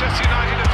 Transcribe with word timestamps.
Manchester 0.00 0.28
United 0.30 0.67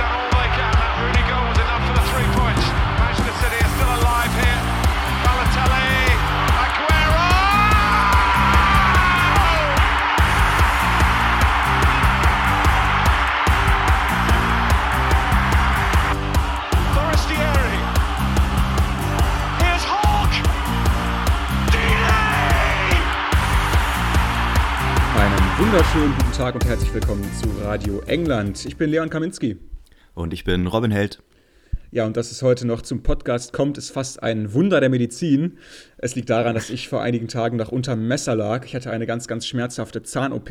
wunderschönen 25.75 26.17
guten 26.17 26.33
Tag 26.33 26.55
und 26.55 26.65
herzlich 26.67 26.95
willkommen 26.95 27.29
zu 27.33 27.49
Radio 27.65 28.01
England. 28.07 28.65
Ich 28.65 28.77
bin 28.77 28.91
Leon 28.91 29.11
Kaminski. 29.11 29.57
Und 30.15 30.33
ich 30.33 30.45
bin 30.45 30.69
Robin 30.69 30.93
Held. 30.93 31.21
Ja, 31.91 32.07
und 32.07 32.17
dass 32.17 32.31
es 32.31 32.43
heute 32.43 32.65
noch 32.65 32.81
zum 32.81 33.03
Podcast 33.03 33.53
kommt, 33.53 33.77
ist 33.77 33.91
fast 33.91 34.23
ein 34.23 34.53
Wunder 34.55 34.79
der 34.79 34.89
Medizin. 34.89 35.59
Es 35.99 36.15
liegt 36.15 36.31
daran, 36.31 36.55
dass 36.55 36.71
ich 36.71 36.89
vor 36.89 37.03
einigen 37.03 37.27
Tagen 37.27 37.57
noch 37.57 37.73
unterm 37.73 38.07
Messer 38.07 38.37
lag. 38.37 38.65
Ich 38.67 38.77
hatte 38.77 38.93
eine 38.93 39.05
ganz, 39.05 39.27
ganz 39.27 39.49
schmerzhafte 39.49 40.05
Zahn-OP 40.05 40.49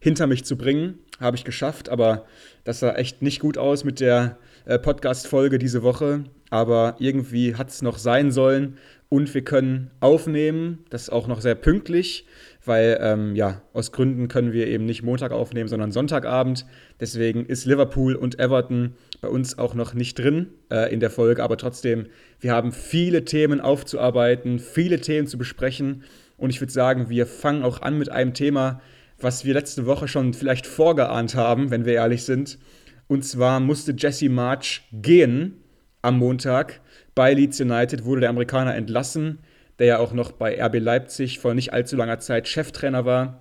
hinter 0.00 0.26
mich 0.26 0.46
zu 0.46 0.56
bringen. 0.56 0.98
Habe 1.20 1.36
ich 1.36 1.44
geschafft, 1.44 1.90
aber 1.90 2.24
das 2.64 2.80
sah 2.80 2.94
echt 2.94 3.20
nicht 3.20 3.40
gut 3.40 3.58
aus 3.58 3.84
mit 3.84 4.00
der 4.00 4.38
äh, 4.64 4.78
Podcast-Folge 4.78 5.58
diese 5.58 5.82
Woche. 5.82 6.24
Aber 6.48 6.96
irgendwie 7.00 7.56
hat 7.56 7.68
es 7.68 7.82
noch 7.82 7.98
sein 7.98 8.30
sollen 8.30 8.78
und 9.10 9.32
wir 9.34 9.44
können 9.44 9.90
aufnehmen. 10.00 10.84
Das 10.90 11.02
ist 11.02 11.10
auch 11.10 11.26
noch 11.26 11.40
sehr 11.40 11.54
pünktlich, 11.54 12.26
weil 12.64 12.98
ähm, 13.00 13.34
ja, 13.36 13.62
aus 13.72 13.92
Gründen 13.92 14.28
können 14.28 14.52
wir 14.52 14.66
eben 14.66 14.84
nicht 14.84 15.02
Montag 15.02 15.32
aufnehmen, 15.32 15.68
sondern 15.68 15.92
Sonntagabend. 15.92 16.66
Deswegen 17.00 17.46
ist 17.46 17.64
Liverpool 17.64 18.14
und 18.14 18.38
Everton 18.38 18.94
bei 19.20 19.28
uns 19.28 19.58
auch 19.58 19.74
noch 19.74 19.94
nicht 19.94 20.18
drin 20.18 20.48
äh, 20.70 20.92
in 20.92 21.00
der 21.00 21.10
Folge, 21.10 21.42
aber 21.42 21.56
trotzdem, 21.56 22.06
wir 22.40 22.52
haben 22.52 22.72
viele 22.72 23.24
Themen 23.24 23.60
aufzuarbeiten, 23.60 24.58
viele 24.58 25.00
Themen 25.00 25.26
zu 25.26 25.38
besprechen 25.38 26.04
und 26.36 26.50
ich 26.50 26.60
würde 26.60 26.72
sagen, 26.72 27.08
wir 27.08 27.26
fangen 27.26 27.62
auch 27.62 27.82
an 27.82 27.98
mit 27.98 28.10
einem 28.10 28.34
Thema, 28.34 28.80
was 29.20 29.44
wir 29.44 29.54
letzte 29.54 29.86
Woche 29.86 30.08
schon 30.08 30.34
vielleicht 30.34 30.66
vorgeahnt 30.66 31.34
haben, 31.34 31.70
wenn 31.70 31.84
wir 31.84 31.94
ehrlich 31.94 32.24
sind. 32.24 32.58
Und 33.06 33.24
zwar 33.24 33.60
musste 33.60 33.94
Jesse 33.96 34.28
March 34.28 34.82
gehen 34.92 35.62
am 36.02 36.18
Montag. 36.18 36.80
Bei 37.14 37.32
Leeds 37.32 37.60
United 37.60 38.04
wurde 38.04 38.22
der 38.22 38.30
Amerikaner 38.30 38.74
entlassen, 38.74 39.38
der 39.78 39.86
ja 39.86 39.98
auch 39.98 40.12
noch 40.12 40.32
bei 40.32 40.60
RB 40.62 40.78
Leipzig 40.78 41.38
vor 41.38 41.54
nicht 41.54 41.72
allzu 41.72 41.96
langer 41.96 42.18
Zeit 42.20 42.48
Cheftrainer 42.48 43.04
war 43.04 43.40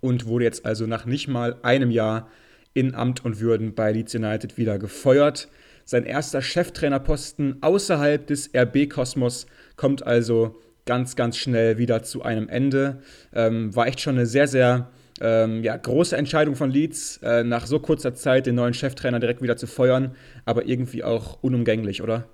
und 0.00 0.26
wurde 0.26 0.44
jetzt 0.44 0.66
also 0.66 0.86
nach 0.86 1.04
nicht 1.04 1.28
mal 1.28 1.56
einem 1.62 1.90
Jahr 1.90 2.28
in 2.74 2.94
Amt 2.94 3.24
und 3.24 3.40
Würden 3.40 3.74
bei 3.74 3.92
Leeds 3.92 4.14
United 4.14 4.58
wieder 4.58 4.78
gefeuert. 4.78 5.48
Sein 5.84 6.04
erster 6.04 6.42
Cheftrainerposten 6.42 7.62
außerhalb 7.62 8.26
des 8.26 8.50
RB-Kosmos 8.54 9.46
kommt 9.76 10.06
also 10.06 10.56
ganz, 10.84 11.16
ganz 11.16 11.36
schnell 11.36 11.78
wieder 11.78 12.02
zu 12.02 12.22
einem 12.22 12.48
Ende. 12.48 12.98
Ähm, 13.32 13.74
war 13.74 13.86
echt 13.86 14.00
schon 14.00 14.16
eine 14.16 14.26
sehr, 14.26 14.48
sehr 14.48 14.90
ähm, 15.20 15.62
ja, 15.62 15.76
große 15.76 16.16
Entscheidung 16.16 16.56
von 16.56 16.70
Leeds, 16.70 17.18
äh, 17.22 17.42
nach 17.44 17.66
so 17.66 17.80
kurzer 17.80 18.14
Zeit 18.14 18.46
den 18.46 18.54
neuen 18.54 18.74
Cheftrainer 18.74 19.20
direkt 19.20 19.42
wieder 19.42 19.56
zu 19.56 19.66
feuern, 19.66 20.14
aber 20.44 20.66
irgendwie 20.66 21.02
auch 21.02 21.38
unumgänglich, 21.42 22.02
oder? 22.02 22.28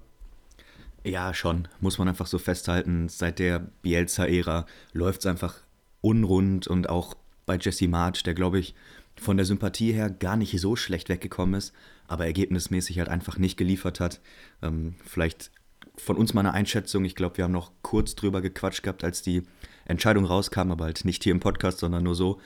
Ja, 1.05 1.35
schon. 1.35 1.69
Muss 1.81 1.99
man 1.99 2.09
einfach 2.09 2.27
so 2.27 2.39
festhalten. 2.39 3.09
Seit 3.09 3.39
der 3.39 3.59
Bielsa-Ära 3.59 4.67
läuft 4.93 5.21
es 5.21 5.27
einfach 5.27 5.57
unrund 6.01 6.67
und 6.67 6.89
auch 6.89 7.15
bei 7.47 7.59
Jesse 7.59 7.89
March, 7.89 8.23
der 8.23 8.35
glaube 8.35 8.59
ich 8.59 8.75
von 9.17 9.37
der 9.37 9.47
Sympathie 9.47 9.93
her 9.93 10.11
gar 10.11 10.37
nicht 10.37 10.59
so 10.61 10.77
schlecht 10.77 11.09
weggekommen 11.09 11.55
ist, 11.55 11.73
aber 12.07 12.27
ergebnismäßig 12.27 12.99
halt 12.99 13.09
einfach 13.09 13.37
nicht 13.37 13.57
geliefert 13.57 14.01
hat. 14.01 14.21
Ähm, 14.63 14.95
vielleicht 15.05 15.51
von 15.97 16.17
uns 16.17 16.35
mal 16.35 16.41
eine 16.41 16.55
Einschätzung. 16.55 17.05
Ich 17.05 17.15
glaube, 17.15 17.37
wir 17.37 17.45
haben 17.45 17.53
noch 17.53 17.73
kurz 17.83 18.15
drüber 18.15 18.41
gequatscht 18.41 18.83
gehabt, 18.83 19.05
als 19.05 19.23
die 19.23 19.43
Entscheidung 19.85 20.25
rauskam, 20.25 20.71
aber 20.71 20.85
halt 20.85 21.05
nicht 21.05 21.25
hier 21.25 21.33
im 21.33 21.41
Podcast, 21.41 21.79
sondern 21.79 22.05
nur 22.05 22.15
so. 22.15 22.41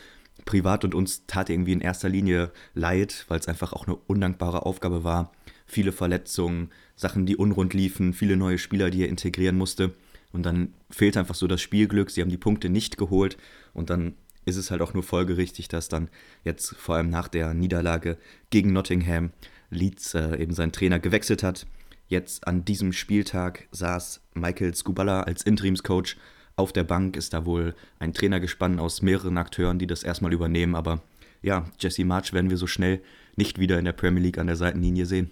Privat 0.45 0.85
und 0.85 0.95
uns 0.95 1.27
tat 1.27 1.51
irgendwie 1.51 1.73
in 1.73 1.81
erster 1.81 2.09
Linie 2.09 2.53
leid, 2.75 3.25
weil 3.29 3.39
es 3.39 3.49
einfach 3.49 3.73
auch 3.73 3.87
eine 3.87 3.97
undankbare 3.97 4.67
Aufgabe 4.67 5.03
war. 5.05 5.33
Viele 5.67 5.93
Verletzungen, 5.93 6.71
Sachen, 6.95 7.27
die 7.27 7.37
unrund 7.37 7.75
liefen, 7.75 8.13
viele 8.13 8.37
neue 8.37 8.59
Spieler, 8.59 8.91
die 8.91 9.03
er 9.03 9.09
integrieren 9.09 9.57
musste. 9.57 9.95
Und 10.33 10.47
dann 10.47 10.75
fehlt 10.91 11.17
einfach 11.17 11.35
so 11.35 11.47
das 11.47 11.61
Spielglück. 11.61 12.11
Sie 12.11 12.21
haben 12.21 12.31
die 12.31 12.37
Punkte 12.37 12.69
nicht 12.69 12.97
geholt. 12.97 13.37
Und 13.73 13.91
dann 13.91 14.15
ist 14.45 14.57
es 14.57 14.71
halt 14.71 14.81
auch 14.81 14.95
nur 14.95 15.03
folgerichtig, 15.03 15.69
dass 15.69 15.89
dann 15.89 16.09
jetzt 16.45 16.75
vor 16.77 16.97
allem 16.97 17.11
nach 17.11 17.29
der 17.29 17.53
Niederlage 17.53 18.17
gegen 18.51 18.73
Nottingham 18.73 19.33
Leeds 19.71 20.15
äh, 20.15 20.41
eben 20.41 20.55
seinen 20.55 20.73
Trainer 20.73 20.99
gewechselt 20.99 21.43
hat. 21.43 21.67
Jetzt 22.09 22.47
an 22.47 22.65
diesem 22.65 22.93
Spieltag 22.93 23.67
saß 23.73 24.21
Michael 24.35 24.75
Skubala 24.75 25.23
als 25.23 25.43
Interimscoach 25.43 26.17
auf 26.55 26.73
der 26.73 26.85
Bank, 26.85 27.17
ist 27.17 27.35
da 27.35 27.45
wohl 27.45 27.75
ein 27.99 28.15
Trainer 28.15 28.39
gespannt 28.39 28.81
aus 28.81 29.03
mehreren 29.03 29.37
Akteuren, 29.37 29.79
die 29.79 29.89
das 29.89 30.05
erstmal 30.05 30.33
übernehmen. 30.33 30.77
Aber 30.77 31.03
ja, 31.43 31.67
Jesse 31.79 32.05
March 32.05 32.33
werden 32.33 32.51
wir 32.51 32.57
so 32.57 32.67
schnell 32.67 33.03
nicht 33.35 33.59
wieder 33.59 33.79
in 33.79 33.85
der 33.85 33.93
Premier 33.93 34.23
League 34.23 34.39
an 34.39 34.47
der 34.47 34.57
Seitenlinie 34.57 35.07
sehen. 35.07 35.31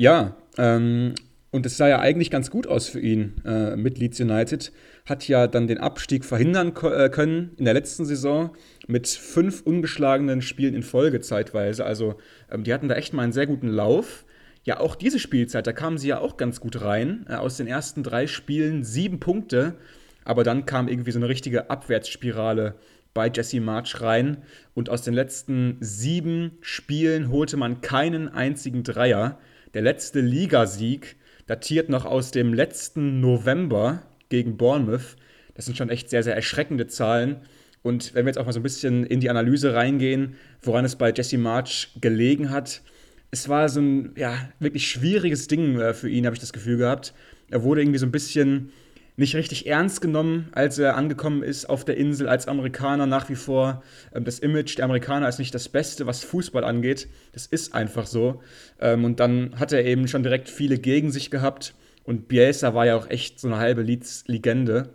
Ja, 0.00 0.36
ähm, 0.58 1.16
und 1.50 1.66
es 1.66 1.76
sah 1.76 1.88
ja 1.88 1.98
eigentlich 1.98 2.30
ganz 2.30 2.50
gut 2.52 2.68
aus 2.68 2.88
für 2.88 3.00
ihn 3.00 3.34
äh, 3.44 3.74
mit 3.74 3.98
Leeds 3.98 4.20
United. 4.20 4.70
Hat 5.06 5.26
ja 5.26 5.48
dann 5.48 5.66
den 5.66 5.78
Abstieg 5.78 6.24
verhindern 6.24 6.72
äh, 6.82 7.08
können 7.08 7.50
in 7.56 7.64
der 7.64 7.74
letzten 7.74 8.04
Saison 8.04 8.50
mit 8.86 9.08
fünf 9.08 9.62
ungeschlagenen 9.62 10.40
Spielen 10.40 10.74
in 10.74 10.84
Folge 10.84 11.20
zeitweise. 11.20 11.84
Also 11.84 12.14
ähm, 12.48 12.62
die 12.62 12.72
hatten 12.72 12.86
da 12.86 12.94
echt 12.94 13.12
mal 13.12 13.24
einen 13.24 13.32
sehr 13.32 13.48
guten 13.48 13.66
Lauf. 13.66 14.24
Ja, 14.62 14.78
auch 14.78 14.94
diese 14.94 15.18
Spielzeit, 15.18 15.66
da 15.66 15.72
kamen 15.72 15.98
sie 15.98 16.08
ja 16.08 16.20
auch 16.20 16.36
ganz 16.36 16.60
gut 16.60 16.80
rein. 16.80 17.26
Äh, 17.28 17.34
aus 17.34 17.56
den 17.56 17.66
ersten 17.66 18.04
drei 18.04 18.28
Spielen 18.28 18.84
sieben 18.84 19.18
Punkte. 19.18 19.74
Aber 20.24 20.44
dann 20.44 20.64
kam 20.64 20.86
irgendwie 20.86 21.10
so 21.10 21.18
eine 21.18 21.28
richtige 21.28 21.70
Abwärtsspirale 21.70 22.76
bei 23.14 23.32
Jesse 23.34 23.60
March 23.60 24.00
rein. 24.00 24.44
Und 24.74 24.90
aus 24.90 25.02
den 25.02 25.14
letzten 25.14 25.78
sieben 25.80 26.58
Spielen 26.60 27.32
holte 27.32 27.56
man 27.56 27.80
keinen 27.80 28.28
einzigen 28.28 28.84
Dreier. 28.84 29.40
Der 29.74 29.82
letzte 29.82 30.20
Ligasieg 30.20 31.16
datiert 31.46 31.88
noch 31.88 32.04
aus 32.04 32.30
dem 32.30 32.54
letzten 32.54 33.20
November 33.20 34.02
gegen 34.28 34.56
Bournemouth. 34.56 35.16
Das 35.54 35.66
sind 35.66 35.76
schon 35.76 35.90
echt 35.90 36.10
sehr, 36.10 36.22
sehr 36.22 36.34
erschreckende 36.34 36.86
Zahlen. 36.86 37.36
Und 37.82 38.14
wenn 38.14 38.24
wir 38.24 38.30
jetzt 38.30 38.38
auch 38.38 38.46
mal 38.46 38.52
so 38.52 38.60
ein 38.60 38.64
bisschen 38.64 39.04
in 39.04 39.20
die 39.20 39.30
Analyse 39.30 39.74
reingehen, 39.74 40.36
woran 40.62 40.84
es 40.84 40.96
bei 40.96 41.12
Jesse 41.12 41.38
March 41.38 41.92
gelegen 42.00 42.50
hat, 42.50 42.82
es 43.30 43.48
war 43.48 43.68
so 43.68 43.80
ein 43.80 44.12
ja, 44.16 44.48
wirklich 44.58 44.90
schwieriges 44.90 45.48
Ding 45.48 45.78
äh, 45.78 45.92
für 45.92 46.08
ihn, 46.08 46.24
habe 46.24 46.34
ich 46.34 46.40
das 46.40 46.52
Gefühl 46.52 46.78
gehabt. 46.78 47.12
Er 47.50 47.62
wurde 47.62 47.82
irgendwie 47.82 47.98
so 47.98 48.06
ein 48.06 48.12
bisschen 48.12 48.72
nicht 49.18 49.34
richtig 49.34 49.66
ernst 49.66 50.00
genommen, 50.00 50.48
als 50.52 50.78
er 50.78 50.96
angekommen 50.96 51.42
ist 51.42 51.68
auf 51.68 51.84
der 51.84 51.96
Insel 51.96 52.28
als 52.28 52.46
Amerikaner 52.46 53.06
nach 53.06 53.28
wie 53.28 53.34
vor. 53.34 53.82
Ähm, 54.14 54.24
das 54.24 54.38
Image 54.38 54.78
der 54.78 54.84
Amerikaner 54.84 55.28
ist 55.28 55.40
nicht 55.40 55.54
das 55.54 55.68
Beste, 55.68 56.06
was 56.06 56.22
Fußball 56.22 56.62
angeht. 56.62 57.08
Das 57.32 57.46
ist 57.46 57.74
einfach 57.74 58.06
so. 58.06 58.40
Ähm, 58.80 59.04
und 59.04 59.18
dann 59.18 59.58
hat 59.58 59.72
er 59.72 59.84
eben 59.84 60.06
schon 60.06 60.22
direkt 60.22 60.48
viele 60.48 60.78
gegen 60.78 61.10
sich 61.10 61.32
gehabt. 61.32 61.74
Und 62.04 62.28
Bielsa 62.28 62.74
war 62.74 62.86
ja 62.86 62.96
auch 62.96 63.10
echt 63.10 63.40
so 63.40 63.48
eine 63.48 63.58
halbe 63.58 63.82
Leeds-Legende. 63.82 64.90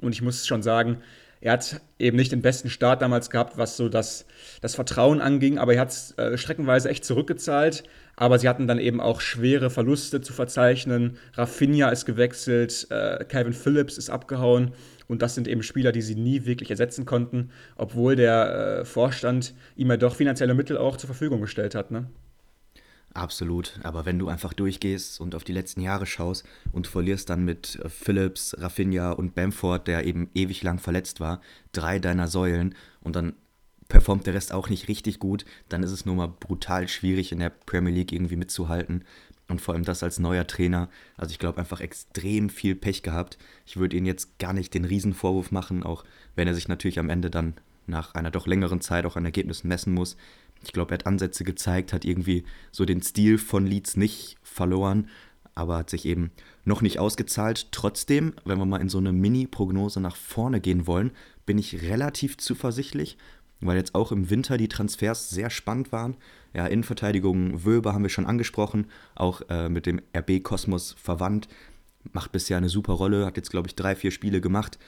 Und 0.00 0.12
ich 0.12 0.22
muss 0.22 0.46
schon 0.46 0.62
sagen, 0.62 1.02
er 1.42 1.52
hat 1.52 1.80
eben 1.98 2.16
nicht 2.16 2.32
den 2.32 2.40
besten 2.40 2.70
Start 2.70 3.02
damals 3.02 3.28
gehabt, 3.28 3.58
was 3.58 3.76
so 3.76 3.90
das, 3.90 4.24
das 4.62 4.76
Vertrauen 4.76 5.20
anging, 5.20 5.58
aber 5.58 5.74
er 5.74 5.80
hat 5.80 5.90
es 5.90 6.16
äh, 6.16 6.38
streckenweise 6.38 6.88
echt 6.88 7.04
zurückgezahlt. 7.04 7.84
Aber 8.22 8.38
sie 8.38 8.48
hatten 8.48 8.68
dann 8.68 8.78
eben 8.78 9.00
auch 9.00 9.20
schwere 9.20 9.68
Verluste 9.68 10.20
zu 10.20 10.32
verzeichnen. 10.32 11.16
Rafinha 11.34 11.88
ist 11.88 12.04
gewechselt, 12.04 12.86
äh, 12.88 13.24
Calvin 13.24 13.52
Phillips 13.52 13.98
ist 13.98 14.10
abgehauen. 14.10 14.74
Und 15.08 15.22
das 15.22 15.34
sind 15.34 15.48
eben 15.48 15.64
Spieler, 15.64 15.90
die 15.90 16.02
sie 16.02 16.14
nie 16.14 16.44
wirklich 16.44 16.70
ersetzen 16.70 17.04
konnten, 17.04 17.50
obwohl 17.74 18.14
der 18.14 18.82
äh, 18.82 18.84
Vorstand 18.84 19.54
ihm 19.74 19.90
ja 19.90 19.96
doch 19.96 20.14
finanzielle 20.14 20.54
Mittel 20.54 20.78
auch 20.78 20.96
zur 20.98 21.08
Verfügung 21.08 21.40
gestellt 21.40 21.74
hat. 21.74 21.90
Ne? 21.90 22.06
Absolut, 23.12 23.80
aber 23.82 24.06
wenn 24.06 24.20
du 24.20 24.28
einfach 24.28 24.52
durchgehst 24.52 25.20
und 25.20 25.34
auf 25.34 25.42
die 25.42 25.52
letzten 25.52 25.80
Jahre 25.80 26.06
schaust 26.06 26.46
und 26.70 26.86
verlierst 26.86 27.28
dann 27.28 27.44
mit 27.44 27.80
äh, 27.82 27.88
Phillips, 27.88 28.54
Rafinha 28.56 29.10
und 29.10 29.34
Bamford, 29.34 29.88
der 29.88 30.06
eben 30.06 30.30
ewig 30.32 30.62
lang 30.62 30.78
verletzt 30.78 31.18
war, 31.18 31.40
drei 31.72 31.98
deiner 31.98 32.28
Säulen 32.28 32.76
und 33.00 33.16
dann 33.16 33.34
performt 33.92 34.26
der 34.26 34.32
Rest 34.32 34.54
auch 34.54 34.70
nicht 34.70 34.88
richtig 34.88 35.18
gut, 35.18 35.44
dann 35.68 35.82
ist 35.82 35.90
es 35.90 36.06
nur 36.06 36.14
mal 36.14 36.26
brutal 36.26 36.88
schwierig 36.88 37.30
in 37.30 37.40
der 37.40 37.50
Premier 37.50 37.92
League 37.92 38.10
irgendwie 38.10 38.36
mitzuhalten 38.36 39.04
und 39.48 39.60
vor 39.60 39.74
allem 39.74 39.84
das 39.84 40.02
als 40.02 40.18
neuer 40.18 40.46
Trainer. 40.46 40.88
Also 41.18 41.32
ich 41.32 41.38
glaube 41.38 41.58
einfach 41.58 41.82
extrem 41.82 42.48
viel 42.48 42.74
Pech 42.74 43.02
gehabt. 43.02 43.36
Ich 43.66 43.76
würde 43.76 43.98
ihn 43.98 44.06
jetzt 44.06 44.38
gar 44.38 44.54
nicht 44.54 44.72
den 44.72 44.86
Riesenvorwurf 44.86 45.50
machen, 45.50 45.82
auch 45.82 46.04
wenn 46.34 46.48
er 46.48 46.54
sich 46.54 46.68
natürlich 46.68 46.98
am 46.98 47.10
Ende 47.10 47.28
dann 47.28 47.52
nach 47.86 48.14
einer 48.14 48.30
doch 48.30 48.46
längeren 48.46 48.80
Zeit 48.80 49.04
auch 49.04 49.16
an 49.16 49.26
Ergebnissen 49.26 49.68
messen 49.68 49.92
muss. 49.92 50.16
Ich 50.64 50.72
glaube, 50.72 50.92
er 50.92 50.94
hat 50.94 51.06
Ansätze 51.06 51.44
gezeigt, 51.44 51.92
hat 51.92 52.06
irgendwie 52.06 52.44
so 52.70 52.86
den 52.86 53.02
Stil 53.02 53.36
von 53.36 53.66
Leeds 53.66 53.98
nicht 53.98 54.38
verloren, 54.42 55.10
aber 55.54 55.76
hat 55.76 55.90
sich 55.90 56.06
eben 56.06 56.30
noch 56.64 56.80
nicht 56.80 56.98
ausgezahlt. 56.98 57.72
Trotzdem, 57.72 58.32
wenn 58.46 58.56
wir 58.56 58.64
mal 58.64 58.80
in 58.80 58.88
so 58.88 58.96
eine 58.96 59.12
Mini-Prognose 59.12 60.00
nach 60.00 60.16
vorne 60.16 60.62
gehen 60.62 60.86
wollen, 60.86 61.10
bin 61.44 61.58
ich 61.58 61.82
relativ 61.82 62.38
zuversichtlich. 62.38 63.18
Weil 63.62 63.76
jetzt 63.76 63.94
auch 63.94 64.12
im 64.12 64.30
Winter 64.30 64.56
die 64.56 64.68
Transfers 64.68 65.30
sehr 65.30 65.50
spannend 65.50 65.92
waren. 65.92 66.16
Ja, 66.54 66.66
Innenverteidigung 66.66 67.64
Wöber 67.64 67.94
haben 67.94 68.02
wir 68.02 68.10
schon 68.10 68.26
angesprochen, 68.26 68.86
auch 69.14 69.42
äh, 69.48 69.68
mit 69.68 69.86
dem 69.86 70.00
RB-Kosmos 70.16 70.96
verwandt. 71.00 71.48
Macht 72.12 72.32
bisher 72.32 72.56
eine 72.56 72.68
super 72.68 72.94
Rolle, 72.94 73.24
hat 73.24 73.36
jetzt, 73.36 73.50
glaube 73.50 73.68
ich, 73.68 73.76
drei, 73.76 73.94
vier 73.94 74.10
Spiele 74.10 74.40
gemacht. 74.40 74.78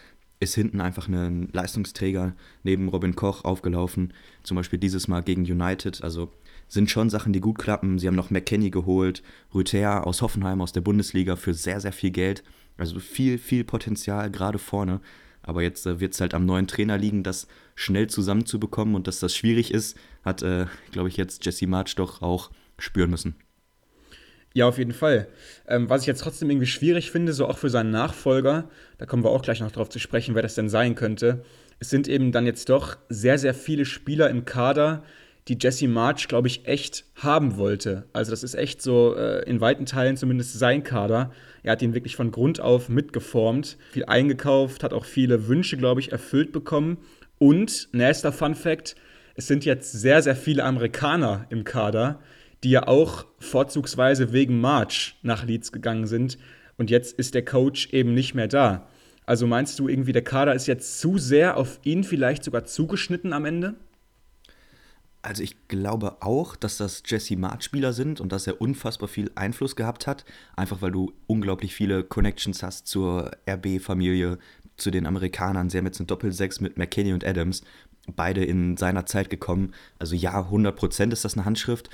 Ist 0.41 0.57
hinten 0.57 0.81
einfach 0.81 1.09
ein 1.09 1.49
Leistungsträger 1.53 2.35
neben 2.65 2.89
Robin 2.89 3.15
Koch 3.15 3.45
aufgelaufen. 3.45 4.13
Zum 4.43 4.57
Beispiel 4.57 4.79
dieses 4.79 5.09
Mal 5.09 5.23
gegen 5.23 5.43
United. 5.43 6.03
Also 6.03 6.33
sind 6.69 6.91
schon 6.91 7.09
Sachen, 7.09 7.33
die 7.33 7.41
gut 7.41 7.59
klappen. 7.59 7.99
Sie 7.99 8.09
haben 8.09 8.17
noch 8.17 8.31
McKenny 8.31 8.71
geholt, 8.71 9.23
Rüther 9.55 10.07
aus 10.07 10.23
Hoffenheim 10.23 10.61
aus 10.61 10.73
der 10.73 10.81
Bundesliga 10.81 11.37
für 11.37 11.55
sehr, 11.55 11.81
sehr 11.81 11.93
viel 11.93 12.11
Geld. 12.11 12.43
Also 12.77 12.99
viel, 12.99 13.39
viel 13.39 13.65
Potenzial 13.65 14.31
gerade 14.31 14.59
vorne. 14.59 15.01
Aber 15.45 15.63
jetzt 15.63 15.87
äh, 15.87 16.01
wird 16.01 16.15
es 16.15 16.21
halt 16.21 16.35
am 16.35 16.47
neuen 16.47 16.67
Trainer 16.67 16.99
liegen, 16.99 17.23
das 17.23 17.47
schnell 17.75 18.09
zusammenzubekommen 18.09 18.95
und 18.95 19.07
dass 19.07 19.21
das 19.21 19.37
schwierig 19.37 19.73
ist, 19.73 19.97
hat, 20.25 20.43
äh, 20.43 20.67
glaube 20.91 21.09
ich, 21.09 21.17
jetzt 21.17 21.45
Jesse 21.45 21.67
March 21.67 21.95
doch 21.95 22.23
auch 22.23 22.51
spüren 22.79 23.11
müssen. 23.11 23.37
Ja, 24.55 24.69
auf 24.69 24.79
jeden 24.79 24.93
Fall. 24.93 25.27
Ähm, 25.67 25.91
was 25.91 26.03
ich 26.03 26.07
jetzt 26.07 26.21
trotzdem 26.21 26.49
irgendwie 26.49 26.67
schwierig 26.67 27.11
finde, 27.11 27.33
so 27.33 27.47
auch 27.47 27.59
für 27.59 27.71
seinen 27.71 27.91
Nachfolger, 27.91 28.71
da 28.99 29.07
kommen 29.07 29.25
wir 29.25 29.31
auch 29.31 29.43
gleich 29.43 29.61
noch 29.61 29.73
drauf 29.73 29.89
zu 29.89 29.99
sprechen, 29.99 30.35
wer 30.35 30.43
das 30.43 30.55
denn 30.55 30.69
sein 30.69 30.95
könnte. 30.95 31.45
Es 31.81 31.91
sind 31.91 32.07
eben 32.07 32.31
dann 32.31 32.47
jetzt 32.47 32.69
doch 32.69 32.97
sehr, 33.09 33.37
sehr 33.39 33.53
viele 33.53 33.85
Spieler 33.85 34.31
im 34.31 34.45
Kader, 34.45 35.03
die 35.49 35.59
Jesse 35.61 35.89
March, 35.89 36.29
glaube 36.29 36.49
ich, 36.49 36.67
echt 36.67 37.05
haben 37.17 37.57
wollte. 37.57 38.05
Also 38.13 38.31
das 38.31 38.43
ist 38.43 38.55
echt 38.55 38.81
so 38.81 39.15
äh, 39.15 39.49
in 39.49 39.61
weiten 39.61 39.85
Teilen 39.85 40.17
zumindest 40.17 40.59
sein 40.59 40.83
Kader. 40.83 41.33
Er 41.63 41.73
hat 41.73 41.83
ihn 41.83 41.95
wirklich 41.95 42.17
von 42.17 42.31
Grund 42.31 42.61
auf 42.61 42.89
mitgeformt, 42.89 43.77
viel 43.93 44.07
eingekauft, 44.07 44.83
hat 44.83 44.95
auch 44.95 45.05
viele 45.05 45.47
Wünsche, 45.47 45.77
glaube 45.77 46.01
ich, 46.01 46.13
erfüllt 46.13 46.53
bekommen. 46.53 46.99
Und, 47.39 47.89
nächster 47.93 48.33
Fun 48.33 48.55
Fact, 48.55 48.97
es 49.35 49.47
sind 49.47 49.65
jetzt 49.65 49.93
sehr, 49.93 50.23
sehr 50.23 50.37
viele 50.37 50.65
Amerikaner 50.65 51.47
im 51.51 51.65
Kader, 51.65 52.21
die 52.63 52.71
ja 52.71 52.89
auch 52.89 53.27
vorzugsweise 53.39 54.33
wegen 54.33 54.61
March 54.61 55.17
nach 55.23 55.45
Leeds 55.45 55.73
gegangen 55.73 56.07
sind. 56.07 56.39
Und 56.79 56.91
jetzt 56.91 57.19
ist 57.19 57.35
der 57.35 57.45
Coach 57.45 57.91
eben 57.93 58.15
nicht 58.15 58.35
mehr 58.35 58.49
da. 58.49 58.89
Also 59.27 59.47
meinst 59.47 59.79
du 59.79 59.89
irgendwie, 59.89 60.13
der 60.13 60.25
Kader 60.25 60.55
ist 60.55 60.67
jetzt 60.67 61.01
zu 61.01 61.19
sehr 61.19 61.57
auf 61.59 61.81
ihn 61.85 62.05
vielleicht 62.05 62.45
sogar 62.45 62.65
zugeschnitten 62.65 63.33
am 63.33 63.45
Ende? 63.45 63.75
Also 65.25 65.43
ich 65.43 65.57
glaube 65.69 66.19
auch, 66.21 66.55
dass 66.55 66.77
das 66.77 67.03
Jesse 67.07 67.37
Mart-Spieler 67.37 67.95
sind 67.95 68.21
und 68.21 68.31
dass 68.31 68.47
er 68.47 68.61
unfassbar 68.61 69.09
viel 69.09 69.31
Einfluss 69.37 69.75
gehabt 69.75 70.07
hat, 70.07 70.27
einfach 70.55 70.83
weil 70.83 70.91
du 70.91 71.15
unglaublich 71.27 71.75
viele 71.75 72.05
Connections 72.05 72.63
hast 72.63 72.87
zur 72.87 73.31
RB-Familie, 73.49 74.39
zu 74.77 74.91
den 74.91 75.07
Amerikanern. 75.07 75.71
Sie 75.71 75.79
haben 75.79 75.87
jetzt 75.87 75.99
eine 75.99 76.09
Doppel-6 76.09 76.63
mit 76.63 76.77
McKinney 76.77 77.15
und 77.15 77.25
Adams, 77.25 77.63
beide 78.15 78.45
in 78.45 78.77
seiner 78.77 79.07
Zeit 79.07 79.31
gekommen. 79.31 79.73
Also 79.99 80.15
ja, 80.15 80.39
100% 80.39 81.13
ist 81.13 81.25
das 81.25 81.39
eine 81.39 81.47
Handschrift. 81.47 81.89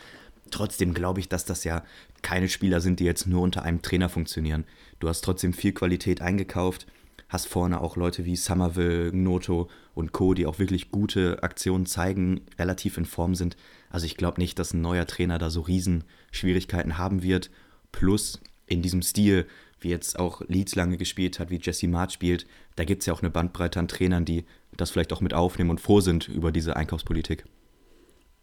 Trotzdem 0.51 0.93
glaube 0.93 1.21
ich, 1.21 1.29
dass 1.29 1.45
das 1.45 1.63
ja 1.63 1.85
keine 2.23 2.49
Spieler 2.49 2.81
sind, 2.81 2.99
die 2.99 3.05
jetzt 3.05 3.29
nur 3.29 3.43
unter 3.43 3.63
einem 3.63 3.81
Trainer 3.81 4.09
funktionieren. 4.09 4.65
Du 4.99 5.09
hast 5.09 5.21
trotzdem 5.21 5.53
viel 5.53 5.73
Qualität 5.73 6.21
eingekauft 6.21 6.87
hast 7.31 7.47
vorne 7.47 7.81
auch 7.81 7.97
Leute 7.97 8.27
wie 8.27 8.37
Somerville, 8.37 9.13
Noto 9.17 9.71
und 10.01 10.13
Co., 10.13 10.35
die 10.35 10.47
auch 10.47 10.59
wirklich 10.59 10.91
gute 10.91 11.43
Aktionen 11.43 11.87
zeigen, 11.87 12.41
relativ 12.59 12.99
in 12.99 13.05
Form 13.05 13.35
sind. 13.35 13.57
Also 13.91 14.07
ich 14.07 14.17
glaube 14.17 14.41
nicht, 14.41 14.59
dass 14.59 14.75
ein 14.75 14.81
neuer 14.81 15.07
Trainer 15.07 15.39
da 15.39 15.51
so 15.51 15.61
riesen 15.61 16.05
Schwierigkeiten 16.33 16.99
haben 16.99 17.23
wird. 17.23 17.51
Plus 17.93 18.41
in 18.67 18.83
diesem 18.83 19.03
Stil, 19.03 19.47
wie 19.81 19.91
jetzt 19.91 20.19
auch 20.19 20.43
Leeds 20.49 20.75
lange 20.75 20.97
gespielt 20.97 21.39
hat, 21.39 21.51
wie 21.51 21.61
Jesse 21.63 21.89
Mart 21.89 22.13
spielt, 22.13 22.47
da 22.77 22.85
gibt 22.85 23.03
es 23.03 23.07
ja 23.07 23.15
auch 23.15 23.23
eine 23.23 23.31
Bandbreite 23.31 23.79
an 23.79 23.89
Trainern, 23.89 24.25
die 24.25 24.45
das 24.77 24.91
vielleicht 24.91 25.13
auch 25.13 25.21
mit 25.21 25.35
aufnehmen 25.35 25.71
und 25.71 25.81
froh 25.81 26.01
sind 26.01 26.29
über 26.29 26.53
diese 26.53 26.77
Einkaufspolitik. 26.77 27.45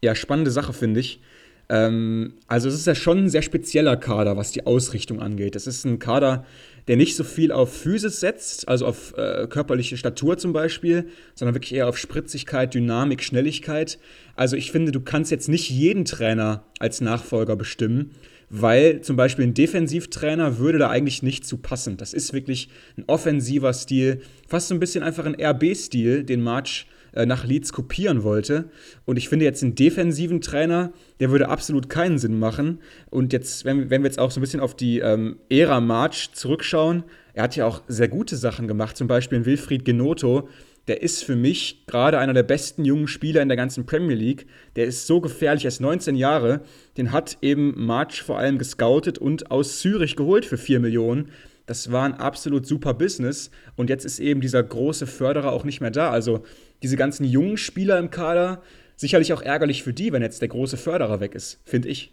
Ja, 0.02 0.14
spannende 0.14 0.50
Sache, 0.50 0.72
finde 0.72 1.00
ich. 1.00 1.20
Ähm, 1.68 2.34
also 2.46 2.68
es 2.68 2.74
ist 2.74 2.86
ja 2.86 2.94
schon 2.94 3.18
ein 3.18 3.28
sehr 3.28 3.42
spezieller 3.42 3.96
Kader, 3.96 4.36
was 4.36 4.52
die 4.52 4.66
Ausrichtung 4.66 5.20
angeht. 5.20 5.56
Es 5.56 5.66
ist 5.66 5.84
ein 5.84 5.98
Kader, 5.98 6.44
der 6.88 6.96
nicht 6.96 7.14
so 7.14 7.22
viel 7.22 7.52
auf 7.52 7.72
Physis 7.72 8.18
setzt, 8.18 8.66
also 8.66 8.86
auf 8.86 9.14
äh, 9.16 9.46
körperliche 9.48 9.96
Statur 9.96 10.38
zum 10.38 10.52
Beispiel, 10.52 11.08
sondern 11.34 11.54
wirklich 11.54 11.74
eher 11.74 11.88
auf 11.88 11.98
Spritzigkeit, 11.98 12.74
Dynamik, 12.74 13.22
Schnelligkeit. 13.22 13.98
Also 14.34 14.56
ich 14.56 14.72
finde, 14.72 14.90
du 14.90 15.00
kannst 15.00 15.30
jetzt 15.30 15.48
nicht 15.48 15.68
jeden 15.70 16.06
Trainer 16.06 16.64
als 16.78 17.00
Nachfolger 17.00 17.56
bestimmen, 17.56 18.12
weil 18.50 19.02
zum 19.02 19.16
Beispiel 19.16 19.46
ein 19.46 19.54
Defensivtrainer 19.54 20.58
würde 20.58 20.78
da 20.78 20.88
eigentlich 20.88 21.22
nicht 21.22 21.46
zu 21.46 21.58
passen. 21.58 21.98
Das 21.98 22.14
ist 22.14 22.32
wirklich 22.32 22.70
ein 22.96 23.04
offensiver 23.06 23.74
Stil, 23.74 24.22
fast 24.48 24.68
so 24.68 24.74
ein 24.74 24.80
bisschen 24.80 25.04
einfach 25.04 25.26
ein 25.26 25.36
RB-Stil, 25.38 26.24
den 26.24 26.40
March 26.40 26.86
äh, 27.18 27.26
nach 27.26 27.44
Leeds 27.44 27.72
kopieren 27.72 28.22
wollte. 28.22 28.70
Und 29.04 29.16
ich 29.16 29.28
finde 29.28 29.44
jetzt 29.44 29.62
einen 29.62 29.74
defensiven 29.74 30.40
Trainer, 30.40 30.92
der 31.18 31.30
würde 31.30 31.48
absolut 31.48 31.90
keinen 31.90 32.18
Sinn 32.18 32.38
machen. 32.38 32.78
Und 33.10 33.32
jetzt, 33.32 33.64
wenn, 33.64 33.90
wenn 33.90 34.02
wir 34.02 34.08
jetzt 34.08 34.20
auch 34.20 34.30
so 34.30 34.38
ein 34.38 34.42
bisschen 34.42 34.60
auf 34.60 34.76
die 34.76 35.00
ähm, 35.00 35.36
Ära 35.48 35.80
March 35.80 36.30
zurückschauen, 36.32 37.02
er 37.34 37.42
hat 37.42 37.56
ja 37.56 37.66
auch 37.66 37.82
sehr 37.88 38.08
gute 38.08 38.36
Sachen 38.36 38.68
gemacht, 38.68 38.96
zum 38.96 39.08
Beispiel 39.08 39.44
Wilfried 39.44 39.84
Genoto, 39.84 40.48
der 40.86 41.02
ist 41.02 41.24
für 41.24 41.36
mich 41.36 41.84
gerade 41.86 42.18
einer 42.18 42.34
der 42.34 42.44
besten 42.44 42.84
jungen 42.84 43.08
Spieler 43.08 43.42
in 43.42 43.48
der 43.48 43.56
ganzen 43.56 43.84
Premier 43.84 44.16
League. 44.16 44.46
Der 44.76 44.86
ist 44.86 45.06
so 45.06 45.20
gefährlich, 45.20 45.64
er 45.64 45.68
ist 45.68 45.80
19 45.80 46.14
Jahre. 46.14 46.60
Den 46.96 47.12
hat 47.12 47.36
eben 47.42 47.74
March 47.76 48.22
vor 48.22 48.38
allem 48.38 48.58
gescoutet 48.58 49.18
und 49.18 49.50
aus 49.50 49.80
Zürich 49.80 50.16
geholt 50.16 50.46
für 50.46 50.56
4 50.56 50.80
Millionen. 50.80 51.30
Das 51.66 51.92
war 51.92 52.04
ein 52.04 52.14
absolut 52.14 52.66
super 52.66 52.94
Business. 52.94 53.50
Und 53.76 53.90
jetzt 53.90 54.06
ist 54.06 54.18
eben 54.18 54.40
dieser 54.40 54.62
große 54.62 55.06
Förderer 55.06 55.52
auch 55.52 55.64
nicht 55.64 55.82
mehr 55.82 55.90
da. 55.90 56.10
Also 56.10 56.42
diese 56.82 56.96
ganzen 56.96 57.24
jungen 57.24 57.56
Spieler 57.56 57.98
im 57.98 58.10
Kader, 58.10 58.62
sicherlich 58.96 59.32
auch 59.32 59.42
ärgerlich 59.42 59.82
für 59.82 59.92
die, 59.92 60.12
wenn 60.12 60.22
jetzt 60.22 60.42
der 60.42 60.48
große 60.48 60.76
Förderer 60.76 61.20
weg 61.20 61.34
ist, 61.34 61.60
finde 61.64 61.88
ich. 61.88 62.12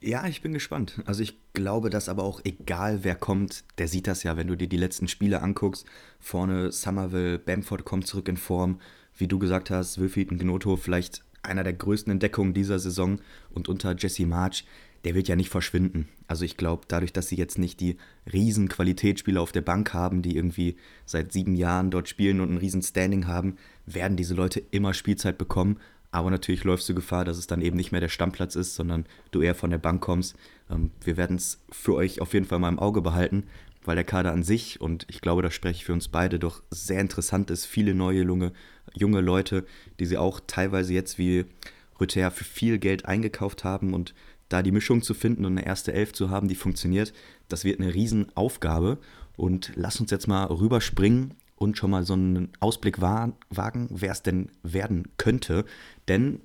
Ja, 0.00 0.28
ich 0.28 0.42
bin 0.42 0.52
gespannt. 0.52 1.00
Also 1.06 1.22
ich 1.22 1.36
glaube, 1.54 1.90
dass 1.90 2.08
aber 2.08 2.22
auch 2.22 2.40
egal 2.44 3.02
wer 3.02 3.16
kommt, 3.16 3.64
der 3.78 3.88
sieht 3.88 4.06
das 4.06 4.22
ja, 4.22 4.36
wenn 4.36 4.46
du 4.46 4.56
dir 4.56 4.68
die 4.68 4.76
letzten 4.76 5.08
Spiele 5.08 5.42
anguckst. 5.42 5.86
Vorne 6.20 6.70
Somerville, 6.70 7.38
Bamford 7.38 7.84
kommt 7.84 8.06
zurück 8.06 8.28
in 8.28 8.36
Form. 8.36 8.80
Wie 9.16 9.26
du 9.26 9.40
gesagt 9.40 9.70
hast, 9.70 9.98
Wilfried 9.98 10.28
Gnotto 10.28 10.76
vielleicht 10.76 11.24
einer 11.42 11.64
der 11.64 11.72
größten 11.72 12.12
Entdeckungen 12.12 12.54
dieser 12.54 12.78
Saison 12.78 13.20
und 13.50 13.68
unter 13.68 13.96
Jesse 13.96 14.26
March 14.26 14.64
der 15.08 15.14
wird 15.14 15.26
ja 15.26 15.36
nicht 15.36 15.48
verschwinden. 15.48 16.06
Also 16.26 16.44
ich 16.44 16.58
glaube, 16.58 16.82
dadurch, 16.86 17.14
dass 17.14 17.28
sie 17.28 17.36
jetzt 17.36 17.56
nicht 17.56 17.80
die 17.80 17.96
riesen 18.30 18.68
Qualitätsspieler 18.68 19.40
auf 19.40 19.52
der 19.52 19.62
Bank 19.62 19.94
haben, 19.94 20.20
die 20.20 20.36
irgendwie 20.36 20.76
seit 21.06 21.32
sieben 21.32 21.56
Jahren 21.56 21.90
dort 21.90 22.10
spielen 22.10 22.42
und 22.42 22.52
ein 22.52 22.58
riesen 22.58 22.82
Standing 22.82 23.26
haben, 23.26 23.56
werden 23.86 24.18
diese 24.18 24.34
Leute 24.34 24.62
immer 24.70 24.92
Spielzeit 24.92 25.38
bekommen. 25.38 25.78
Aber 26.10 26.28
natürlich 26.28 26.62
läufst 26.62 26.86
du 26.90 26.94
Gefahr, 26.94 27.24
dass 27.24 27.38
es 27.38 27.46
dann 27.46 27.62
eben 27.62 27.74
nicht 27.74 27.90
mehr 27.90 28.02
der 28.02 28.10
Stammplatz 28.10 28.54
ist, 28.54 28.74
sondern 28.74 29.06
du 29.30 29.40
eher 29.40 29.54
von 29.54 29.70
der 29.70 29.78
Bank 29.78 30.02
kommst. 30.02 30.36
Ähm, 30.70 30.90
wir 31.02 31.16
werden 31.16 31.36
es 31.36 31.58
für 31.70 31.94
euch 31.94 32.20
auf 32.20 32.34
jeden 32.34 32.44
Fall 32.44 32.58
mal 32.58 32.68
im 32.68 32.78
Auge 32.78 33.00
behalten, 33.00 33.44
weil 33.86 33.96
der 33.96 34.04
Kader 34.04 34.32
an 34.32 34.42
sich, 34.42 34.78
und 34.78 35.06
ich 35.08 35.22
glaube, 35.22 35.40
da 35.40 35.50
spreche 35.50 35.76
ich 35.76 35.84
für 35.86 35.94
uns 35.94 36.08
beide, 36.08 36.38
doch 36.38 36.62
sehr 36.70 37.00
interessant 37.00 37.50
ist. 37.50 37.64
Viele 37.64 37.94
neue 37.94 38.24
junge, 38.24 38.52
junge 38.92 39.22
Leute, 39.22 39.64
die 40.00 40.04
sie 40.04 40.18
auch 40.18 40.38
teilweise 40.46 40.92
jetzt 40.92 41.16
wie 41.16 41.46
Rüther 41.98 42.30
für 42.30 42.44
viel 42.44 42.78
Geld 42.78 43.06
eingekauft 43.06 43.64
haben 43.64 43.94
und 43.94 44.14
da 44.48 44.62
die 44.62 44.72
Mischung 44.72 45.02
zu 45.02 45.14
finden 45.14 45.44
und 45.44 45.58
eine 45.58 45.66
erste 45.66 45.92
Elf 45.92 46.12
zu 46.12 46.30
haben, 46.30 46.48
die 46.48 46.54
funktioniert, 46.54 47.12
das 47.48 47.64
wird 47.64 47.80
eine 47.80 47.94
Riesenaufgabe. 47.94 48.98
Und 49.36 49.72
lass 49.76 50.00
uns 50.00 50.10
jetzt 50.10 50.26
mal 50.26 50.46
rüberspringen 50.46 51.34
und 51.54 51.78
schon 51.78 51.90
mal 51.90 52.04
so 52.04 52.14
einen 52.14 52.50
Ausblick 52.60 53.00
wagen, 53.00 53.36
wer 53.90 54.12
es 54.12 54.22
denn 54.22 54.50
werden 54.62 55.08
könnte. 55.16 55.64
Denn 56.08 56.40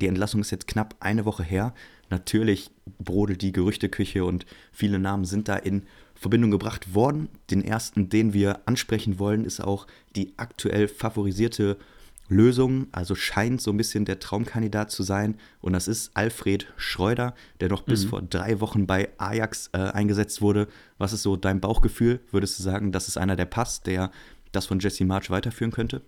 die 0.00 0.06
Entlassung 0.06 0.40
ist 0.40 0.50
jetzt 0.50 0.66
knapp 0.66 0.96
eine 1.00 1.24
Woche 1.24 1.42
her. 1.42 1.74
Natürlich 2.10 2.70
brodelt 2.98 3.42
die 3.42 3.52
Gerüchteküche 3.52 4.24
und 4.24 4.46
viele 4.72 4.98
Namen 4.98 5.24
sind 5.24 5.48
da 5.48 5.56
in 5.56 5.84
Verbindung 6.14 6.50
gebracht 6.50 6.94
worden. 6.94 7.28
Den 7.50 7.62
ersten, 7.64 8.08
den 8.08 8.32
wir 8.32 8.60
ansprechen 8.66 9.18
wollen, 9.18 9.44
ist 9.44 9.60
auch 9.60 9.86
die 10.16 10.34
aktuell 10.36 10.88
favorisierte 10.88 11.78
Lösung, 12.32 12.86
also 12.92 13.14
scheint 13.14 13.60
so 13.60 13.70
ein 13.70 13.76
bisschen 13.76 14.04
der 14.04 14.18
Traumkandidat 14.18 14.90
zu 14.90 15.02
sein. 15.02 15.36
Und 15.60 15.72
das 15.72 15.88
ist 15.88 16.10
Alfred 16.14 16.66
Schreuder, 16.76 17.34
der 17.60 17.68
noch 17.68 17.82
bis 17.82 18.04
mhm. 18.04 18.08
vor 18.08 18.22
drei 18.22 18.60
Wochen 18.60 18.86
bei 18.86 19.08
Ajax 19.18 19.70
äh, 19.72 19.78
eingesetzt 19.78 20.42
wurde. 20.42 20.68
Was 20.98 21.12
ist 21.12 21.22
so 21.22 21.36
dein 21.36 21.60
Bauchgefühl? 21.60 22.20
Würdest 22.30 22.58
du 22.58 22.62
sagen, 22.62 22.92
das 22.92 23.08
ist 23.08 23.16
einer, 23.16 23.36
der 23.36 23.44
passt, 23.44 23.86
der 23.86 24.10
das 24.50 24.66
von 24.66 24.78
Jesse 24.78 25.04
March 25.04 25.30
weiterführen 25.30 25.72
könnte? 25.72 26.02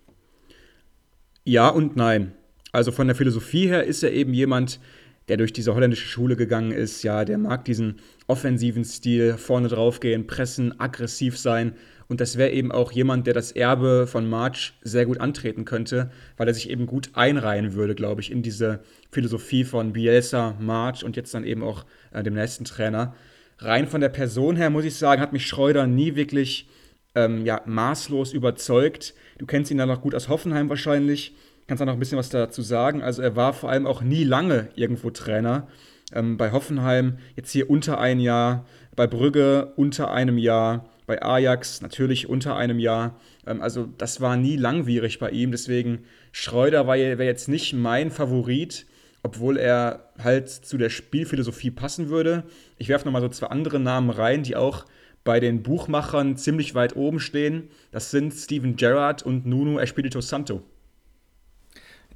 Ja 1.44 1.68
und 1.68 1.96
nein. 1.96 2.32
Also 2.72 2.90
von 2.90 3.06
der 3.06 3.16
Philosophie 3.16 3.68
her 3.68 3.84
ist 3.84 4.02
er 4.02 4.12
eben 4.12 4.34
jemand, 4.34 4.80
der 5.28 5.36
durch 5.36 5.52
diese 5.52 5.74
holländische 5.74 6.06
Schule 6.06 6.36
gegangen 6.36 6.72
ist. 6.72 7.02
Ja, 7.02 7.24
der 7.24 7.38
mag 7.38 7.64
diesen 7.64 8.00
offensiven 8.26 8.84
Stil, 8.84 9.36
vorne 9.38 9.68
draufgehen, 9.68 10.26
pressen, 10.26 10.78
aggressiv 10.80 11.38
sein. 11.38 11.74
Und 12.08 12.20
das 12.20 12.36
wäre 12.36 12.50
eben 12.50 12.70
auch 12.70 12.92
jemand, 12.92 13.26
der 13.26 13.34
das 13.34 13.52
Erbe 13.52 14.06
von 14.06 14.28
March 14.28 14.74
sehr 14.82 15.06
gut 15.06 15.20
antreten 15.20 15.64
könnte, 15.64 16.10
weil 16.36 16.48
er 16.48 16.54
sich 16.54 16.70
eben 16.70 16.86
gut 16.86 17.10
einreihen 17.14 17.74
würde, 17.74 17.94
glaube 17.94 18.20
ich, 18.20 18.30
in 18.30 18.42
diese 18.42 18.80
Philosophie 19.10 19.64
von 19.64 19.92
Bielsa, 19.92 20.56
March 20.60 21.04
und 21.04 21.16
jetzt 21.16 21.34
dann 21.34 21.44
eben 21.44 21.62
auch 21.62 21.84
äh, 22.12 22.22
dem 22.22 22.34
nächsten 22.34 22.64
Trainer. 22.64 23.14
Rein 23.58 23.86
von 23.86 24.00
der 24.00 24.08
Person 24.08 24.56
her, 24.56 24.70
muss 24.70 24.84
ich 24.84 24.96
sagen, 24.96 25.22
hat 25.22 25.32
mich 25.32 25.46
Schreuder 25.46 25.86
nie 25.86 26.16
wirklich 26.16 26.68
ähm, 27.14 27.44
ja, 27.46 27.62
maßlos 27.64 28.32
überzeugt. 28.32 29.14
Du 29.38 29.46
kennst 29.46 29.70
ihn 29.70 29.78
dann 29.78 29.88
noch 29.88 30.02
gut 30.02 30.14
aus 30.14 30.28
Hoffenheim 30.28 30.68
wahrscheinlich. 30.68 31.34
kannst 31.66 31.80
du 31.80 31.86
noch 31.86 31.94
ein 31.94 31.98
bisschen 31.98 32.18
was 32.18 32.28
dazu 32.28 32.62
sagen. 32.62 33.02
Also 33.02 33.22
er 33.22 33.36
war 33.36 33.52
vor 33.52 33.70
allem 33.70 33.86
auch 33.86 34.02
nie 34.02 34.24
lange 34.24 34.68
irgendwo 34.74 35.10
Trainer. 35.10 35.68
Ähm, 36.12 36.36
bei 36.36 36.52
Hoffenheim 36.52 37.18
jetzt 37.36 37.50
hier 37.50 37.70
unter 37.70 37.98
ein 37.98 38.20
Jahr, 38.20 38.66
bei 38.96 39.06
Brügge 39.06 39.72
unter 39.76 40.10
einem 40.10 40.38
Jahr, 40.38 40.88
bei 41.06 41.22
Ajax 41.22 41.80
natürlich 41.80 42.28
unter 42.28 42.56
einem 42.56 42.78
Jahr. 42.78 43.18
Ähm, 43.46 43.60
also 43.60 43.88
das 43.98 44.20
war 44.20 44.36
nie 44.36 44.56
langwierig 44.56 45.18
bei 45.18 45.30
ihm. 45.30 45.50
Deswegen 45.50 46.04
Schreuder 46.32 46.86
wäre 46.86 47.24
jetzt 47.24 47.48
nicht 47.48 47.72
mein 47.72 48.10
Favorit, 48.10 48.86
obwohl 49.22 49.56
er 49.56 50.10
halt 50.22 50.48
zu 50.48 50.76
der 50.78 50.90
Spielphilosophie 50.90 51.70
passen 51.70 52.08
würde. 52.08 52.44
Ich 52.78 52.88
werfe 52.88 53.04
nochmal 53.06 53.22
so 53.22 53.28
zwei 53.28 53.48
andere 53.48 53.80
Namen 53.80 54.10
rein, 54.10 54.42
die 54.42 54.56
auch 54.56 54.84
bei 55.24 55.40
den 55.40 55.62
Buchmachern 55.62 56.36
ziemlich 56.36 56.74
weit 56.74 56.96
oben 56.96 57.18
stehen. 57.18 57.70
Das 57.90 58.10
sind 58.10 58.32
Steven 58.32 58.76
Gerrard 58.76 59.22
und 59.22 59.46
Nuno 59.46 59.78
Espirito 59.78 60.20
Santo. 60.20 60.62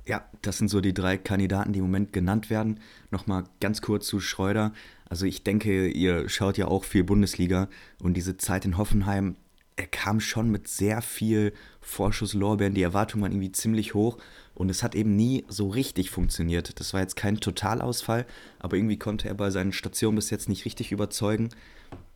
Ja, 0.09 0.25
das 0.41 0.57
sind 0.57 0.69
so 0.69 0.81
die 0.81 0.95
drei 0.95 1.19
Kandidaten, 1.19 1.75
die 1.75 1.81
im 1.81 1.85
Moment 1.85 2.15
genannt 2.15 2.49
werden. 2.49 2.81
Nochmal 3.11 3.45
ganz 3.61 3.83
kurz 3.83 4.07
zu 4.07 4.21
Schreuder. 4.21 4.73
Also 5.09 5.27
ich 5.27 5.43
denke, 5.43 5.89
ihr 5.89 6.29
schaut 6.29 6.59
ja 6.59 6.69
auch 6.69 6.85
viel 6.85 7.05
Bundesliga 7.05 7.69
und 8.03 8.15
diese 8.15 8.37
Zeit 8.37 8.65
in 8.65 8.77
Hoffenheim, 8.77 9.37
er 9.77 9.87
kam 9.87 10.21
schon 10.21 10.51
mit 10.51 10.67
sehr 10.67 11.01
viel 11.03 11.53
Vorschusslorbeeren. 11.81 12.75
Die 12.75 12.83
Erwartungen 12.83 13.23
waren 13.23 13.33
irgendwie 13.33 13.53
ziemlich 13.53 13.95
hoch 13.95 14.19
und 14.55 14.71
es 14.71 14.83
hat 14.83 14.97
eben 14.97 15.15
nie 15.15 15.45
so 15.49 15.69
richtig 15.69 16.11
funktioniert. 16.11 16.81
Das 16.81 16.93
war 16.93 17.01
jetzt 17.01 17.15
kein 17.15 17.39
Totalausfall, 17.39 18.27
aber 18.59 18.77
irgendwie 18.77 18.99
konnte 18.99 19.29
er 19.29 19.35
bei 19.35 19.51
seinen 19.51 19.73
Stationen 19.73 20.17
bis 20.17 20.31
jetzt 20.31 20.49
nicht 20.49 20.65
richtig 20.65 20.91
überzeugen. 20.91 21.51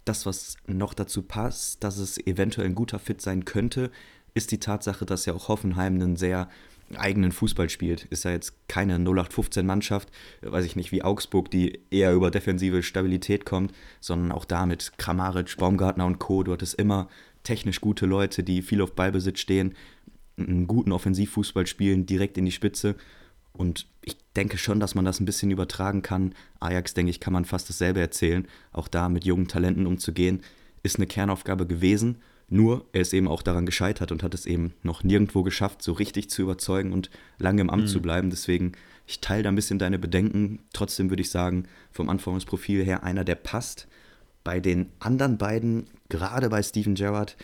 Das, 0.04 0.26
was 0.26 0.56
noch 0.66 0.92
dazu 0.92 1.22
passt, 1.22 1.84
dass 1.84 1.98
es 1.98 2.18
eventuell 2.18 2.66
ein 2.66 2.74
guter 2.74 2.98
Fit 2.98 3.22
sein 3.22 3.44
könnte, 3.44 3.92
ist 4.34 4.50
die 4.50 4.58
Tatsache, 4.58 5.06
dass 5.06 5.26
ja 5.26 5.34
auch 5.34 5.46
Hoffenheim 5.46 5.94
einen 5.94 6.16
sehr 6.16 6.48
eigenen 6.96 7.32
Fußball 7.32 7.70
spielt. 7.70 8.04
Ist 8.04 8.24
ja 8.24 8.30
jetzt 8.30 8.68
keine 8.68 8.96
0815-Mannschaft, 8.98 10.10
weiß 10.42 10.64
ich 10.64 10.76
nicht, 10.76 10.92
wie 10.92 11.02
Augsburg, 11.02 11.50
die 11.50 11.80
eher 11.90 12.12
über 12.12 12.30
defensive 12.30 12.82
Stabilität 12.82 13.44
kommt, 13.44 13.72
sondern 14.00 14.32
auch 14.32 14.44
da 14.44 14.66
mit 14.66 14.92
Kramaric, 14.98 15.56
Baumgartner 15.56 16.06
und 16.06 16.18
Co. 16.18 16.42
Dort 16.42 16.62
ist 16.62 16.74
immer 16.74 17.08
technisch 17.42 17.80
gute 17.80 18.06
Leute, 18.06 18.42
die 18.42 18.62
viel 18.62 18.82
auf 18.82 18.94
Ballbesitz 18.94 19.40
stehen, 19.40 19.74
einen 20.36 20.66
guten 20.66 20.92
Offensivfußball 20.92 21.66
spielen, 21.66 22.06
direkt 22.06 22.38
in 22.38 22.44
die 22.44 22.52
Spitze. 22.52 22.96
Und 23.52 23.86
ich 24.02 24.16
denke 24.34 24.56
schon, 24.58 24.80
dass 24.80 24.94
man 24.94 25.04
das 25.04 25.20
ein 25.20 25.26
bisschen 25.26 25.50
übertragen 25.50 26.02
kann. 26.02 26.34
Ajax, 26.60 26.94
denke 26.94 27.10
ich, 27.10 27.20
kann 27.20 27.32
man 27.32 27.44
fast 27.44 27.68
dasselbe 27.68 28.00
erzählen. 28.00 28.46
Auch 28.72 28.88
da 28.88 29.08
mit 29.08 29.24
jungen 29.24 29.48
Talenten 29.48 29.86
umzugehen, 29.86 30.42
ist 30.82 30.96
eine 30.96 31.06
Kernaufgabe 31.06 31.66
gewesen. 31.66 32.22
Nur 32.48 32.86
er 32.92 33.00
ist 33.00 33.14
eben 33.14 33.28
auch 33.28 33.42
daran 33.42 33.66
gescheitert 33.66 34.12
und 34.12 34.22
hat 34.22 34.34
es 34.34 34.46
eben 34.46 34.74
noch 34.82 35.04
nirgendwo 35.04 35.42
geschafft, 35.42 35.82
so 35.82 35.92
richtig 35.92 36.30
zu 36.30 36.42
überzeugen 36.42 36.92
und 36.92 37.10
lange 37.38 37.62
im 37.62 37.70
Amt 37.70 37.84
mhm. 37.84 37.88
zu 37.88 38.02
bleiben. 38.02 38.30
Deswegen, 38.30 38.72
ich 39.06 39.20
teile 39.20 39.44
da 39.44 39.48
ein 39.48 39.54
bisschen 39.54 39.78
deine 39.78 39.98
Bedenken. 39.98 40.60
Trotzdem 40.72 41.10
würde 41.10 41.22
ich 41.22 41.30
sagen, 41.30 41.64
vom 41.90 42.08
Anforderungsprofil 42.08 42.84
her 42.84 43.02
einer, 43.04 43.24
der 43.24 43.36
passt. 43.36 43.88
Bei 44.44 44.58
den 44.58 44.90
anderen 44.98 45.38
beiden, 45.38 45.84
gerade 46.08 46.48
bei 46.48 46.62
Steven 46.64 46.96
Gerrard, 46.96 47.36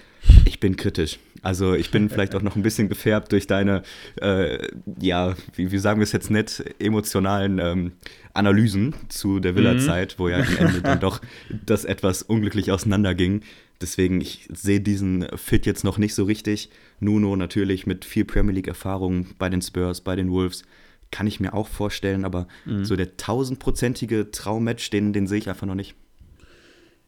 ich 0.45 0.59
bin 0.59 0.77
kritisch. 0.77 1.21
Also 1.43 1.75
ich 1.75 1.91
bin 1.91 2.11
vielleicht 2.11 2.35
auch 2.35 2.43
noch 2.43 2.57
ein 2.57 2.63
bisschen 2.63 2.89
gefärbt 2.89 3.33
durch 3.33 3.47
deine, 3.47 3.83
äh, 4.21 4.67
ja, 5.01 5.37
wie, 5.55 5.71
wie, 5.71 5.79
sagen 5.79 6.01
wir 6.01 6.05
es 6.05 6.13
jetzt 6.13 6.31
nett, 6.31 6.65
emotionalen 6.81 7.59
ähm, 7.61 7.93
Analysen 8.35 8.95
zu 9.09 9.39
der 9.39 9.55
Villa-Zeit, 9.55 10.17
mhm. 10.19 10.23
wo 10.23 10.29
ja 10.29 10.39
am 10.39 10.57
Ende 10.59 10.83
dann 10.83 11.01
doch 11.01 11.21
das 11.65 11.85
etwas 11.85 12.23
unglücklich 12.23 12.73
auseinanderging. 12.73 13.43
Deswegen, 13.81 14.21
ich 14.21 14.49
sehe 14.53 14.81
diesen 14.81 15.27
Fit 15.37 15.65
jetzt 15.67 15.85
noch 15.85 15.99
nicht 15.99 16.15
so 16.15 16.25
richtig. 16.25 16.71
Nuno 17.01 17.37
natürlich 17.37 17.87
mit 17.87 18.05
viel 18.05 18.25
Premier 18.25 18.55
League-Erfahrung 18.55 19.29
bei 19.39 19.49
den 19.49 19.63
Spurs, 19.63 20.01
bei 20.01 20.17
den 20.17 20.31
Wolves, 20.31 20.65
kann 21.11 21.27
ich 21.27 21.41
mir 21.41 21.55
auch 21.55 21.69
vorstellen, 21.69 22.25
aber 22.25 22.49
mhm. 22.67 22.85
so 22.85 22.97
der 22.97 23.17
tausendprozentige 23.17 24.31
Traummatch, 24.31 24.91
den, 24.91 25.13
den 25.13 25.27
sehe 25.27 25.39
ich 25.39 25.49
einfach 25.49 25.67
noch 25.67 25.75
nicht. 25.75 25.95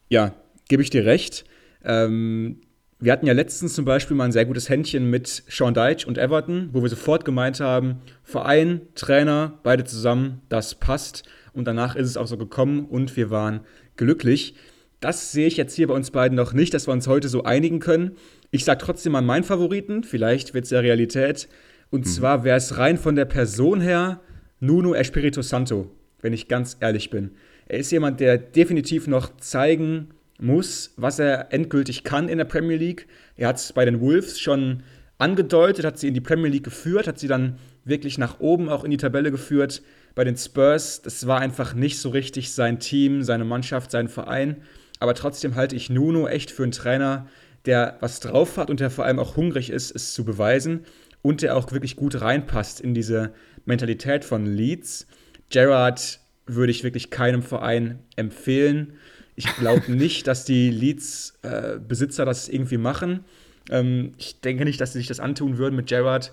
Ja, 0.09 0.33
gebe 0.69 0.81
ich 0.81 0.89
dir 0.89 1.05
recht. 1.05 1.45
Ähm, 1.83 2.61
wir 2.99 3.11
hatten 3.11 3.25
ja 3.25 3.33
letztens 3.33 3.73
zum 3.73 3.85
Beispiel 3.85 4.15
mal 4.15 4.25
ein 4.25 4.31
sehr 4.31 4.45
gutes 4.45 4.69
Händchen 4.69 5.09
mit 5.09 5.43
Sean 5.47 5.73
Deitch 5.73 6.05
und 6.05 6.17
Everton, 6.17 6.69
wo 6.71 6.81
wir 6.81 6.89
sofort 6.89 7.25
gemeint 7.25 7.59
haben, 7.59 8.01
Verein, 8.23 8.81
Trainer, 8.95 9.59
beide 9.63 9.83
zusammen, 9.83 10.41
das 10.49 10.75
passt. 10.75 11.23
Und 11.53 11.65
danach 11.65 11.95
ist 11.95 12.07
es 12.07 12.15
auch 12.15 12.27
so 12.27 12.37
gekommen 12.37 12.85
und 12.85 13.17
wir 13.17 13.29
waren 13.29 13.61
glücklich. 13.97 14.55
Das 15.01 15.31
sehe 15.31 15.47
ich 15.47 15.57
jetzt 15.57 15.75
hier 15.75 15.87
bei 15.87 15.95
uns 15.95 16.11
beiden 16.11 16.35
noch 16.35 16.53
nicht, 16.53 16.75
dass 16.75 16.87
wir 16.87 16.93
uns 16.93 17.07
heute 17.07 17.27
so 17.27 17.43
einigen 17.43 17.79
können. 17.79 18.11
Ich 18.51 18.65
sage 18.65 18.81
trotzdem 18.83 19.13
mal 19.13 19.23
meinen 19.23 19.43
Favoriten, 19.43 20.03
vielleicht 20.03 20.53
wird 20.53 20.65
es 20.65 20.69
ja 20.69 20.79
Realität. 20.79 21.49
Und 21.89 22.05
mhm. 22.05 22.09
zwar 22.09 22.43
wäre 22.43 22.57
es 22.57 22.77
rein 22.77 22.99
von 22.99 23.15
der 23.15 23.25
Person 23.25 23.81
her 23.81 24.21
Nuno 24.59 24.93
Espirito 24.93 25.41
Santo, 25.41 25.89
wenn 26.21 26.33
ich 26.33 26.47
ganz 26.47 26.77
ehrlich 26.81 27.09
bin. 27.09 27.31
Er 27.67 27.79
ist 27.79 27.91
jemand, 27.91 28.19
der 28.19 28.37
definitiv 28.37 29.07
noch 29.07 29.35
zeigen 29.37 30.09
muss, 30.39 30.93
was 30.97 31.17
er 31.17 31.51
endgültig 31.51 32.03
kann 32.03 32.29
in 32.29 32.37
der 32.37 32.45
Premier 32.45 32.77
League. 32.77 33.07
Er 33.37 33.47
hat 33.47 33.57
es 33.57 33.73
bei 33.73 33.85
den 33.85 34.01
Wolves 34.01 34.39
schon 34.39 34.83
angedeutet, 35.17 35.83
hat 35.83 35.97
sie 35.97 36.09
in 36.09 36.13
die 36.13 36.21
Premier 36.21 36.51
League 36.51 36.63
geführt, 36.63 37.07
hat 37.07 37.17
sie 37.17 37.27
dann 37.27 37.57
wirklich 37.85 38.19
nach 38.19 38.39
oben 38.39 38.69
auch 38.69 38.83
in 38.83 38.91
die 38.91 38.97
Tabelle 38.97 39.31
geführt. 39.31 39.81
Bei 40.13 40.23
den 40.23 40.37
Spurs, 40.37 41.01
das 41.01 41.25
war 41.25 41.39
einfach 41.39 41.73
nicht 41.73 41.97
so 41.97 42.09
richtig 42.09 42.51
sein 42.51 42.79
Team, 42.79 43.23
seine 43.23 43.45
Mannschaft, 43.45 43.89
sein 43.89 44.07
Verein. 44.07 44.57
Aber 45.01 45.15
trotzdem 45.15 45.55
halte 45.55 45.75
ich 45.75 45.89
Nuno 45.89 46.27
echt 46.27 46.51
für 46.51 46.61
einen 46.61 46.71
Trainer, 46.71 47.27
der 47.65 47.97
was 48.01 48.19
drauf 48.19 48.57
hat 48.57 48.69
und 48.69 48.79
der 48.79 48.91
vor 48.91 49.03
allem 49.03 49.17
auch 49.17 49.35
hungrig 49.35 49.71
ist, 49.71 49.89
es 49.95 50.13
zu 50.13 50.23
beweisen 50.23 50.85
und 51.23 51.41
der 51.41 51.57
auch 51.57 51.71
wirklich 51.71 51.95
gut 51.95 52.21
reinpasst 52.21 52.79
in 52.79 52.93
diese 52.93 53.33
Mentalität 53.65 54.23
von 54.23 54.45
Leeds. 54.45 55.07
Gerard 55.49 56.19
würde 56.45 56.71
ich 56.71 56.83
wirklich 56.83 57.09
keinem 57.09 57.41
Verein 57.41 57.97
empfehlen. 58.15 58.93
Ich 59.35 59.47
glaube 59.55 59.91
nicht, 59.91 60.27
dass 60.27 60.45
die 60.45 60.69
Leeds-Besitzer 60.69 62.21
äh, 62.21 62.25
das 62.27 62.47
irgendwie 62.47 62.77
machen. 62.77 63.25
Ähm, 63.71 64.11
ich 64.19 64.39
denke 64.41 64.65
nicht, 64.65 64.79
dass 64.79 64.93
sie 64.93 64.99
sich 64.99 65.07
das 65.07 65.19
antun 65.19 65.57
würden 65.57 65.75
mit 65.75 65.87
Gerard. 65.87 66.31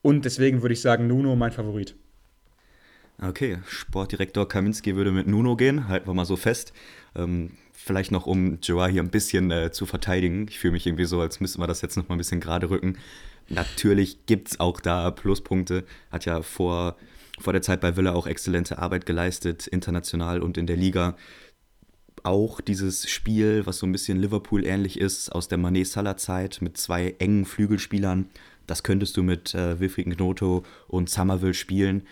Und 0.00 0.24
deswegen 0.24 0.62
würde 0.62 0.74
ich 0.74 0.80
sagen, 0.80 1.08
Nuno 1.08 1.34
mein 1.34 1.50
Favorit. 1.50 1.96
Okay, 3.20 3.58
Sportdirektor 3.66 4.46
Kaminski 4.46 4.94
würde 4.94 5.10
mit 5.10 5.26
Nuno 5.26 5.56
gehen, 5.56 5.88
halten 5.88 6.06
wir 6.06 6.14
mal 6.14 6.24
so 6.24 6.36
fest. 6.36 6.72
Ähm, 7.16 7.50
vielleicht 7.86 8.10
noch, 8.10 8.26
um 8.26 8.58
Joa 8.60 8.88
hier 8.88 9.02
ein 9.02 9.10
bisschen 9.10 9.50
äh, 9.52 9.70
zu 9.70 9.86
verteidigen. 9.86 10.46
Ich 10.48 10.58
fühle 10.58 10.72
mich 10.72 10.86
irgendwie 10.86 11.04
so, 11.04 11.20
als 11.20 11.38
müssten 11.38 11.60
wir 11.60 11.68
das 11.68 11.82
jetzt 11.82 11.96
noch 11.96 12.08
mal 12.08 12.16
ein 12.16 12.18
bisschen 12.18 12.40
gerade 12.40 12.68
rücken. 12.68 12.98
Natürlich 13.48 14.26
gibt 14.26 14.48
es 14.48 14.60
auch 14.60 14.80
da 14.80 15.12
Pluspunkte. 15.12 15.84
Hat 16.10 16.24
ja 16.24 16.42
vor, 16.42 16.96
vor 17.38 17.52
der 17.52 17.62
Zeit 17.62 17.80
bei 17.80 17.96
Villa 17.96 18.12
auch 18.12 18.26
exzellente 18.26 18.78
Arbeit 18.78 19.06
geleistet, 19.06 19.68
international 19.68 20.42
und 20.42 20.58
in 20.58 20.66
der 20.66 20.76
Liga. 20.76 21.16
Auch 22.24 22.60
dieses 22.60 23.08
Spiel, 23.08 23.64
was 23.66 23.78
so 23.78 23.86
ein 23.86 23.92
bisschen 23.92 24.18
Liverpool 24.18 24.64
ähnlich 24.64 24.98
ist, 24.98 25.30
aus 25.30 25.46
der 25.46 25.58
Manet-Salah-Zeit 25.58 26.58
mit 26.60 26.76
zwei 26.76 27.14
engen 27.20 27.44
Flügelspielern. 27.44 28.30
Das 28.66 28.82
könntest 28.82 29.16
du 29.16 29.22
mit 29.22 29.54
äh, 29.54 29.78
Wilfried 29.78 30.06
Knoto 30.06 30.64
und 30.88 31.08
Somerville 31.08 31.54
spielen. 31.54 32.02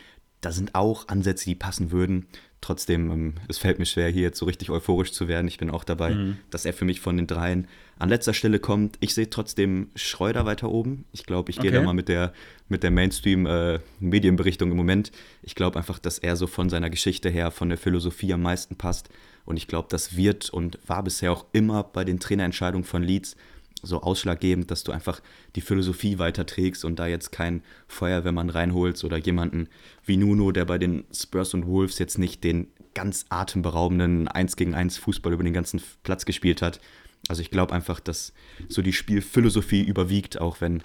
Da 0.40 0.52
sind 0.52 0.76
auch 0.76 1.08
Ansätze, 1.08 1.46
die 1.46 1.56
passen 1.56 1.90
würden. 1.90 2.28
Trotzdem, 2.64 3.10
ähm, 3.10 3.34
es 3.46 3.58
fällt 3.58 3.78
mir 3.78 3.84
schwer, 3.84 4.08
hier 4.08 4.22
jetzt 4.22 4.38
so 4.38 4.46
richtig 4.46 4.70
euphorisch 4.70 5.12
zu 5.12 5.28
werden. 5.28 5.46
Ich 5.48 5.58
bin 5.58 5.68
auch 5.68 5.84
dabei, 5.84 6.14
mhm. 6.14 6.38
dass 6.48 6.64
er 6.64 6.72
für 6.72 6.86
mich 6.86 6.98
von 6.98 7.18
den 7.18 7.26
dreien 7.26 7.68
an 7.98 8.08
letzter 8.08 8.32
Stelle 8.32 8.58
kommt. 8.58 8.96
Ich 9.00 9.12
sehe 9.12 9.28
trotzdem 9.28 9.90
Schreuder 9.94 10.46
weiter 10.46 10.70
oben. 10.70 11.04
Ich 11.12 11.26
glaube, 11.26 11.50
ich 11.50 11.58
gehe 11.58 11.70
okay. 11.70 11.80
da 11.80 11.84
mal 11.84 11.92
mit 11.92 12.08
der, 12.08 12.32
mit 12.70 12.82
der 12.82 12.90
Mainstream-Medienberichtung 12.90 14.70
äh, 14.70 14.72
im 14.72 14.78
Moment. 14.78 15.12
Ich 15.42 15.54
glaube 15.54 15.76
einfach, 15.78 15.98
dass 15.98 16.18
er 16.18 16.36
so 16.36 16.46
von 16.46 16.70
seiner 16.70 16.88
Geschichte 16.88 17.28
her, 17.28 17.50
von 17.50 17.68
der 17.68 17.76
Philosophie 17.76 18.32
am 18.32 18.40
meisten 18.40 18.76
passt. 18.76 19.10
Und 19.44 19.58
ich 19.58 19.68
glaube, 19.68 19.88
das 19.90 20.16
wird 20.16 20.48
und 20.48 20.78
war 20.86 21.02
bisher 21.02 21.32
auch 21.32 21.44
immer 21.52 21.82
bei 21.82 22.04
den 22.04 22.18
Trainerentscheidungen 22.18 22.86
von 22.86 23.02
Leeds 23.02 23.36
so 23.84 24.02
ausschlaggebend, 24.02 24.70
dass 24.70 24.84
du 24.84 24.92
einfach 24.92 25.20
die 25.56 25.60
Philosophie 25.60 26.18
weiterträgst 26.18 26.84
und 26.84 26.98
da 26.98 27.06
jetzt 27.06 27.32
kein 27.32 27.62
Feuerwehrmann 27.86 28.50
reinholst 28.50 29.04
oder 29.04 29.16
jemanden 29.16 29.68
wie 30.04 30.16
Nuno, 30.16 30.52
der 30.52 30.64
bei 30.64 30.78
den 30.78 31.04
Spurs 31.12 31.54
und 31.54 31.66
Wolves 31.66 31.98
jetzt 31.98 32.18
nicht 32.18 32.44
den 32.44 32.68
ganz 32.94 33.26
atemberaubenden 33.28 34.28
1 34.28 34.56
gegen 34.56 34.74
1 34.74 34.98
Fußball 34.98 35.32
über 35.32 35.44
den 35.44 35.52
ganzen 35.52 35.82
Platz 36.02 36.24
gespielt 36.24 36.62
hat. 36.62 36.80
Also 37.28 37.42
ich 37.42 37.50
glaube 37.50 37.74
einfach, 37.74 38.00
dass 38.00 38.32
so 38.68 38.82
die 38.82 38.92
Spielphilosophie 38.92 39.82
überwiegt, 39.82 40.40
auch 40.40 40.60
wenn 40.60 40.82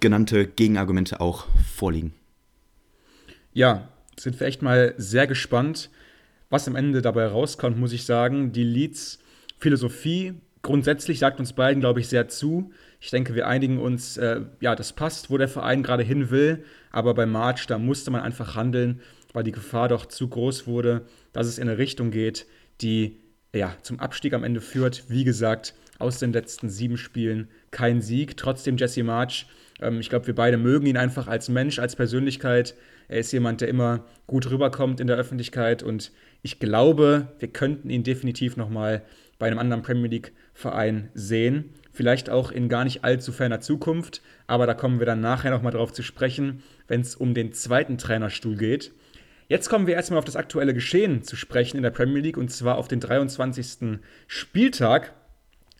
genannte 0.00 0.46
Gegenargumente 0.46 1.20
auch 1.20 1.46
vorliegen. 1.74 2.12
Ja, 3.52 3.88
sind 4.18 4.38
wir 4.38 4.46
echt 4.46 4.62
mal 4.62 4.94
sehr 4.96 5.26
gespannt, 5.26 5.90
was 6.50 6.68
am 6.68 6.76
Ende 6.76 7.02
dabei 7.02 7.26
rauskommt, 7.26 7.78
muss 7.78 7.92
ich 7.92 8.04
sagen. 8.04 8.52
Die 8.52 8.64
Leads 8.64 9.20
Philosophie 9.58 10.34
grundsätzlich 10.62 11.18
sagt 11.18 11.40
uns 11.40 11.52
beiden, 11.52 11.80
glaube 11.80 12.00
ich, 12.00 12.08
sehr 12.08 12.28
zu. 12.28 12.70
Ich 13.00 13.10
denke, 13.10 13.34
wir 13.34 13.46
einigen 13.46 13.78
uns, 13.78 14.16
äh, 14.16 14.42
ja, 14.60 14.74
das 14.74 14.92
passt, 14.92 15.30
wo 15.30 15.38
der 15.38 15.48
Verein 15.48 15.82
gerade 15.82 16.02
hin 16.02 16.30
will. 16.30 16.64
Aber 16.90 17.14
bei 17.14 17.26
March, 17.26 17.66
da 17.66 17.78
musste 17.78 18.10
man 18.10 18.22
einfach 18.22 18.56
handeln, 18.56 19.00
weil 19.32 19.44
die 19.44 19.52
Gefahr 19.52 19.88
doch 19.88 20.06
zu 20.06 20.28
groß 20.28 20.66
wurde, 20.66 21.06
dass 21.32 21.46
es 21.46 21.58
in 21.58 21.68
eine 21.68 21.78
Richtung 21.78 22.10
geht, 22.10 22.46
die 22.80 23.20
ja 23.54 23.74
zum 23.82 24.00
Abstieg 24.00 24.34
am 24.34 24.44
Ende 24.44 24.60
führt. 24.60 25.04
Wie 25.08 25.24
gesagt, 25.24 25.74
aus 25.98 26.18
den 26.18 26.32
letzten 26.32 26.68
sieben 26.70 26.96
Spielen 26.96 27.48
kein 27.70 28.00
Sieg. 28.00 28.36
Trotzdem 28.36 28.76
Jesse 28.76 29.02
March, 29.02 29.46
ähm, 29.80 30.00
ich 30.00 30.08
glaube, 30.08 30.26
wir 30.26 30.34
beide 30.34 30.56
mögen 30.56 30.86
ihn 30.86 30.96
einfach 30.96 31.28
als 31.28 31.48
Mensch, 31.48 31.78
als 31.78 31.96
Persönlichkeit. 31.96 32.74
Er 33.08 33.18
ist 33.18 33.32
jemand, 33.32 33.60
der 33.60 33.68
immer 33.68 34.04
gut 34.26 34.50
rüberkommt 34.50 35.00
in 35.00 35.06
der 35.06 35.16
Öffentlichkeit 35.16 35.82
und 35.82 36.12
ich 36.42 36.58
glaube, 36.58 37.28
wir 37.38 37.48
könnten 37.48 37.90
ihn 37.90 38.02
definitiv 38.02 38.56
nochmal 38.56 39.02
bei 39.40 39.48
einem 39.48 39.58
anderen 39.58 39.82
Premier 39.82 40.08
League-Verein 40.08 41.08
sehen. 41.14 41.70
Vielleicht 41.90 42.30
auch 42.30 42.52
in 42.52 42.68
gar 42.68 42.84
nicht 42.84 43.02
allzu 43.02 43.32
ferner 43.32 43.60
Zukunft, 43.60 44.22
aber 44.46 44.66
da 44.68 44.74
kommen 44.74 45.00
wir 45.00 45.06
dann 45.06 45.20
nachher 45.20 45.50
nochmal 45.50 45.72
drauf 45.72 45.92
zu 45.92 46.04
sprechen, 46.04 46.62
wenn 46.86 47.00
es 47.00 47.16
um 47.16 47.34
den 47.34 47.52
zweiten 47.52 47.98
Trainerstuhl 47.98 48.56
geht. 48.56 48.92
Jetzt 49.48 49.68
kommen 49.68 49.88
wir 49.88 49.94
erstmal 49.94 50.18
auf 50.18 50.24
das 50.24 50.36
aktuelle 50.36 50.74
Geschehen 50.74 51.24
zu 51.24 51.34
sprechen 51.34 51.76
in 51.76 51.82
der 51.82 51.90
Premier 51.90 52.22
League 52.22 52.36
und 52.36 52.52
zwar 52.52 52.76
auf 52.78 52.86
den 52.86 53.00
23. 53.00 53.98
Spieltag. 54.28 55.14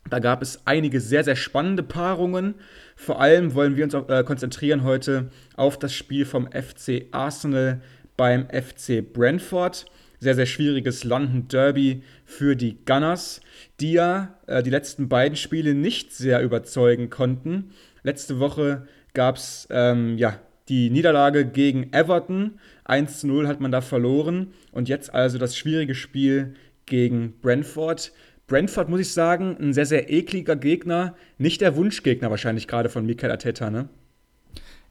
Da 0.09 0.19
gab 0.19 0.41
es 0.41 0.63
einige 0.65 0.99
sehr, 0.99 1.23
sehr 1.23 1.35
spannende 1.35 1.83
Paarungen. 1.83 2.55
Vor 2.95 3.21
allem 3.21 3.53
wollen 3.53 3.77
wir 3.77 3.83
uns 3.83 3.95
auch, 3.95 4.09
äh, 4.09 4.23
konzentrieren 4.23 4.83
heute 4.83 5.29
auf 5.55 5.79
das 5.79 5.93
Spiel 5.93 6.25
vom 6.25 6.49
FC 6.51 7.05
Arsenal 7.11 7.81
beim 8.17 8.47
FC 8.49 9.01
Brentford. 9.01 9.85
Sehr, 10.21 10.35
sehr 10.35 10.45
schwieriges 10.45 11.03
London 11.03 11.47
Derby 11.47 12.03
für 12.25 12.55
die 12.55 12.77
Gunners, 12.85 13.41
die 13.79 13.93
ja 13.93 14.37
äh, 14.45 14.61
die 14.61 14.69
letzten 14.69 15.09
beiden 15.09 15.35
Spiele 15.35 15.73
nicht 15.73 16.13
sehr 16.13 16.43
überzeugen 16.43 17.09
konnten. 17.09 17.71
Letzte 18.03 18.39
Woche 18.39 18.87
gab 19.15 19.37
es 19.37 19.67
ähm, 19.71 20.19
ja, 20.19 20.39
die 20.69 20.91
Niederlage 20.91 21.45
gegen 21.45 21.91
Everton. 21.91 22.59
1 22.85 23.21
zu 23.21 23.27
0 23.27 23.47
hat 23.47 23.61
man 23.61 23.71
da 23.71 23.81
verloren. 23.81 24.53
Und 24.71 24.87
jetzt 24.89 25.11
also 25.11 25.39
das 25.39 25.57
schwierige 25.57 25.95
Spiel 25.95 26.53
gegen 26.85 27.33
Brentford. 27.41 28.11
Brentford, 28.45 28.89
muss 28.89 28.99
ich 28.99 29.11
sagen, 29.11 29.57
ein 29.59 29.73
sehr, 29.73 29.87
sehr 29.87 30.11
ekliger 30.11 30.55
Gegner. 30.55 31.15
Nicht 31.39 31.61
der 31.61 31.75
Wunschgegner 31.75 32.29
wahrscheinlich 32.29 32.67
gerade 32.67 32.89
von 32.89 33.07
Mikel 33.07 33.31
Arteta, 33.31 33.71
ne? 33.71 33.89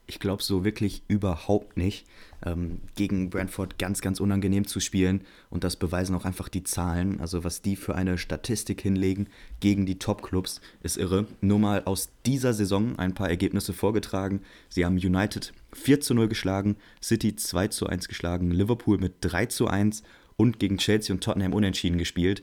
Ich 0.07 0.19
glaube 0.19 0.43
so 0.43 0.65
wirklich 0.65 1.03
überhaupt 1.07 1.77
nicht. 1.77 2.05
Ähm, 2.43 2.79
gegen 2.95 3.29
Brentford 3.29 3.77
ganz, 3.77 4.01
ganz 4.01 4.19
unangenehm 4.19 4.65
zu 4.65 4.79
spielen. 4.79 5.21
Und 5.49 5.63
das 5.63 5.75
beweisen 5.75 6.15
auch 6.15 6.25
einfach 6.25 6.49
die 6.49 6.63
Zahlen. 6.63 7.19
Also 7.21 7.43
was 7.43 7.61
die 7.61 7.75
für 7.75 7.95
eine 7.95 8.17
Statistik 8.17 8.81
hinlegen 8.81 9.27
gegen 9.59 9.85
die 9.85 9.99
Top-Clubs, 9.99 10.61
ist 10.81 10.97
irre. 10.97 11.27
Nur 11.41 11.59
mal 11.59 11.83
aus 11.85 12.09
dieser 12.25 12.53
Saison 12.53 12.97
ein 12.97 13.13
paar 13.13 13.29
Ergebnisse 13.29 13.73
vorgetragen. 13.73 14.41
Sie 14.69 14.85
haben 14.85 14.95
United 14.95 15.53
4 15.73 16.01
zu 16.01 16.13
0 16.13 16.27
geschlagen, 16.27 16.77
City 17.01 17.35
2 17.35 17.67
zu 17.67 17.87
1 17.87 18.07
geschlagen, 18.07 18.51
Liverpool 18.51 18.97
mit 18.97 19.13
3 19.21 19.45
zu 19.45 19.67
1 19.67 20.03
und 20.35 20.59
gegen 20.59 20.77
Chelsea 20.77 21.13
und 21.13 21.23
Tottenham 21.23 21.53
unentschieden 21.53 21.97
gespielt. 21.97 22.41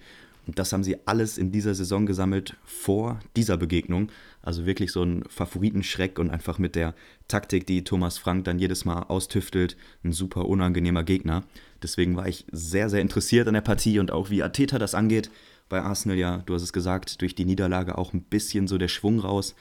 Und 0.48 0.58
das 0.58 0.72
haben 0.72 0.82
sie 0.82 0.96
alles 1.04 1.36
in 1.36 1.52
dieser 1.52 1.74
Saison 1.74 2.06
gesammelt 2.06 2.56
vor 2.64 3.20
dieser 3.36 3.58
Begegnung. 3.58 4.10
Also 4.40 4.64
wirklich 4.64 4.92
so 4.92 5.02
ein 5.02 5.22
Favoritenschreck 5.28 6.18
und 6.18 6.30
einfach 6.30 6.58
mit 6.58 6.74
der 6.74 6.94
Taktik, 7.28 7.66
die 7.66 7.84
Thomas 7.84 8.16
Frank 8.16 8.46
dann 8.46 8.58
jedes 8.58 8.86
Mal 8.86 9.02
austüftelt, 9.02 9.76
ein 10.02 10.12
super 10.12 10.46
unangenehmer 10.46 11.04
Gegner. 11.04 11.44
Deswegen 11.82 12.16
war 12.16 12.26
ich 12.26 12.46
sehr, 12.50 12.88
sehr 12.88 13.02
interessiert 13.02 13.46
an 13.46 13.52
der 13.52 13.60
Partie 13.60 13.98
und 13.98 14.10
auch 14.10 14.30
wie 14.30 14.42
Ateta 14.42 14.78
das 14.78 14.94
angeht. 14.94 15.30
Bei 15.68 15.82
Arsenal 15.82 16.16
ja, 16.16 16.38
du 16.38 16.54
hast 16.54 16.62
es 16.62 16.72
gesagt, 16.72 17.20
durch 17.20 17.34
die 17.34 17.44
Niederlage 17.44 17.98
auch 17.98 18.14
ein 18.14 18.22
bisschen 18.22 18.68
so 18.68 18.78
der 18.78 18.88
Schwung 18.88 19.20
raus. 19.20 19.54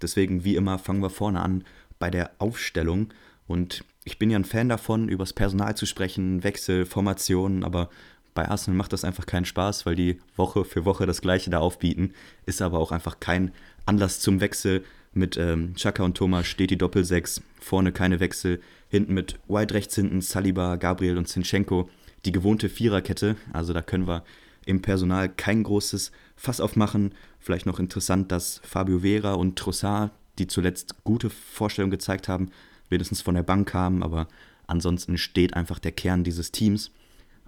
Deswegen, 0.00 0.42
wie 0.42 0.56
immer, 0.56 0.78
fangen 0.78 1.02
wir 1.02 1.10
vorne 1.10 1.42
an 1.42 1.64
bei 1.98 2.08
der 2.08 2.30
Aufstellung. 2.38 3.12
Und 3.46 3.84
ich 4.04 4.18
bin 4.18 4.30
ja 4.30 4.38
ein 4.38 4.46
Fan 4.46 4.70
davon, 4.70 5.10
übers 5.10 5.34
Personal 5.34 5.76
zu 5.76 5.84
sprechen, 5.84 6.42
Wechsel, 6.44 6.86
Formationen, 6.86 7.62
aber 7.62 7.90
bei 8.34 8.48
Arsenal 8.48 8.76
macht 8.76 8.92
das 8.92 9.04
einfach 9.04 9.26
keinen 9.26 9.44
Spaß, 9.44 9.86
weil 9.86 9.94
die 9.94 10.18
Woche 10.36 10.64
für 10.64 10.84
Woche 10.84 11.06
das 11.06 11.20
Gleiche 11.20 11.50
da 11.50 11.60
aufbieten. 11.60 12.12
Ist 12.46 12.60
aber 12.60 12.80
auch 12.80 12.90
einfach 12.90 13.20
kein 13.20 13.52
Anlass 13.86 14.20
zum 14.20 14.40
Wechsel. 14.40 14.84
Mit 15.12 15.36
ähm, 15.36 15.74
Chaka 15.76 16.02
und 16.02 16.16
Thomas 16.16 16.46
steht 16.46 16.70
die 16.70 16.78
Doppel-6. 16.78 17.40
Vorne 17.60 17.92
keine 17.92 18.18
Wechsel. 18.18 18.60
Hinten 18.88 19.14
mit 19.14 19.38
White 19.46 19.74
rechts 19.74 19.94
hinten, 19.94 20.20
Saliba, 20.20 20.74
Gabriel 20.76 21.16
und 21.16 21.28
Zinchenko. 21.28 21.88
Die 22.24 22.32
gewohnte 22.32 22.68
Viererkette. 22.68 23.36
Also 23.52 23.72
da 23.72 23.80
können 23.80 24.08
wir 24.08 24.24
im 24.66 24.82
Personal 24.82 25.28
kein 25.28 25.62
großes 25.62 26.10
Fass 26.36 26.60
aufmachen. 26.60 27.14
Vielleicht 27.38 27.66
noch 27.66 27.78
interessant, 27.78 28.32
dass 28.32 28.60
Fabio 28.64 29.00
Vera 29.00 29.34
und 29.34 29.56
Trossard, 29.56 30.10
die 30.38 30.48
zuletzt 30.48 31.04
gute 31.04 31.30
Vorstellungen 31.30 31.92
gezeigt 31.92 32.28
haben, 32.28 32.50
wenigstens 32.88 33.22
von 33.22 33.36
der 33.36 33.44
Bank 33.44 33.68
kamen. 33.68 34.02
Aber 34.02 34.26
ansonsten 34.66 35.18
steht 35.18 35.54
einfach 35.54 35.78
der 35.78 35.92
Kern 35.92 36.24
dieses 36.24 36.50
Teams. 36.50 36.90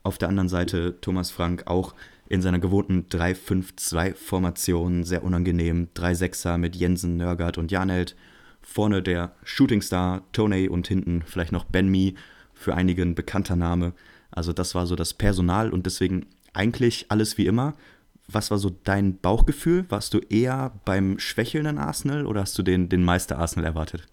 Auf 0.06 0.18
der 0.18 0.28
anderen 0.28 0.48
Seite 0.48 1.00
Thomas 1.00 1.32
Frank 1.32 1.64
auch 1.66 1.92
in 2.28 2.40
seiner 2.40 2.60
gewohnten 2.60 3.06
3-5-2-Formation, 3.10 5.02
sehr 5.02 5.24
unangenehm. 5.24 5.88
3-6er 5.96 6.58
mit 6.58 6.76
Jensen, 6.76 7.16
Nörgard 7.16 7.58
und 7.58 7.72
Janelt. 7.72 8.14
Vorne 8.62 9.02
der 9.02 9.34
Shootingstar 9.42 10.22
Tony 10.30 10.68
und 10.68 10.86
hinten 10.86 11.24
vielleicht 11.26 11.50
noch 11.50 11.64
Ben 11.64 11.88
Mee, 11.88 12.14
für 12.54 12.76
einige 12.76 13.02
ein 13.02 13.16
bekannter 13.16 13.56
Name. 13.56 13.94
Also 14.30 14.52
das 14.52 14.76
war 14.76 14.86
so 14.86 14.94
das 14.94 15.12
Personal 15.12 15.70
und 15.70 15.86
deswegen 15.86 16.26
eigentlich 16.52 17.06
alles 17.08 17.36
wie 17.36 17.46
immer. 17.46 17.74
Was 18.28 18.52
war 18.52 18.58
so 18.58 18.70
dein 18.84 19.18
Bauchgefühl? 19.18 19.86
Warst 19.88 20.14
du 20.14 20.20
eher 20.20 20.72
beim 20.84 21.18
schwächelnden 21.18 21.78
Arsenal 21.78 22.26
oder 22.26 22.42
hast 22.42 22.56
du 22.56 22.62
den, 22.62 22.88
den 22.88 23.02
Meister 23.02 23.40
Arsenal 23.40 23.64
erwartet? 23.66 24.06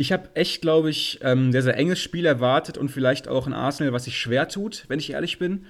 Ich 0.00 0.12
habe 0.12 0.30
echt, 0.34 0.62
glaube 0.62 0.90
ich, 0.90 1.18
ähm, 1.22 1.50
sehr, 1.50 1.62
sehr 1.62 1.76
enges 1.76 1.98
Spiel 1.98 2.24
erwartet 2.24 2.78
und 2.78 2.88
vielleicht 2.88 3.26
auch 3.26 3.48
ein 3.48 3.52
Arsenal, 3.52 3.92
was 3.92 4.04
sich 4.04 4.16
schwer 4.16 4.48
tut, 4.48 4.84
wenn 4.86 5.00
ich 5.00 5.10
ehrlich 5.10 5.40
bin, 5.40 5.66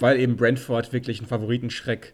weil 0.00 0.18
eben 0.18 0.36
Brentford 0.36 0.92
wirklich 0.92 1.20
ein 1.20 1.26
Favoritenschreck 1.26 2.12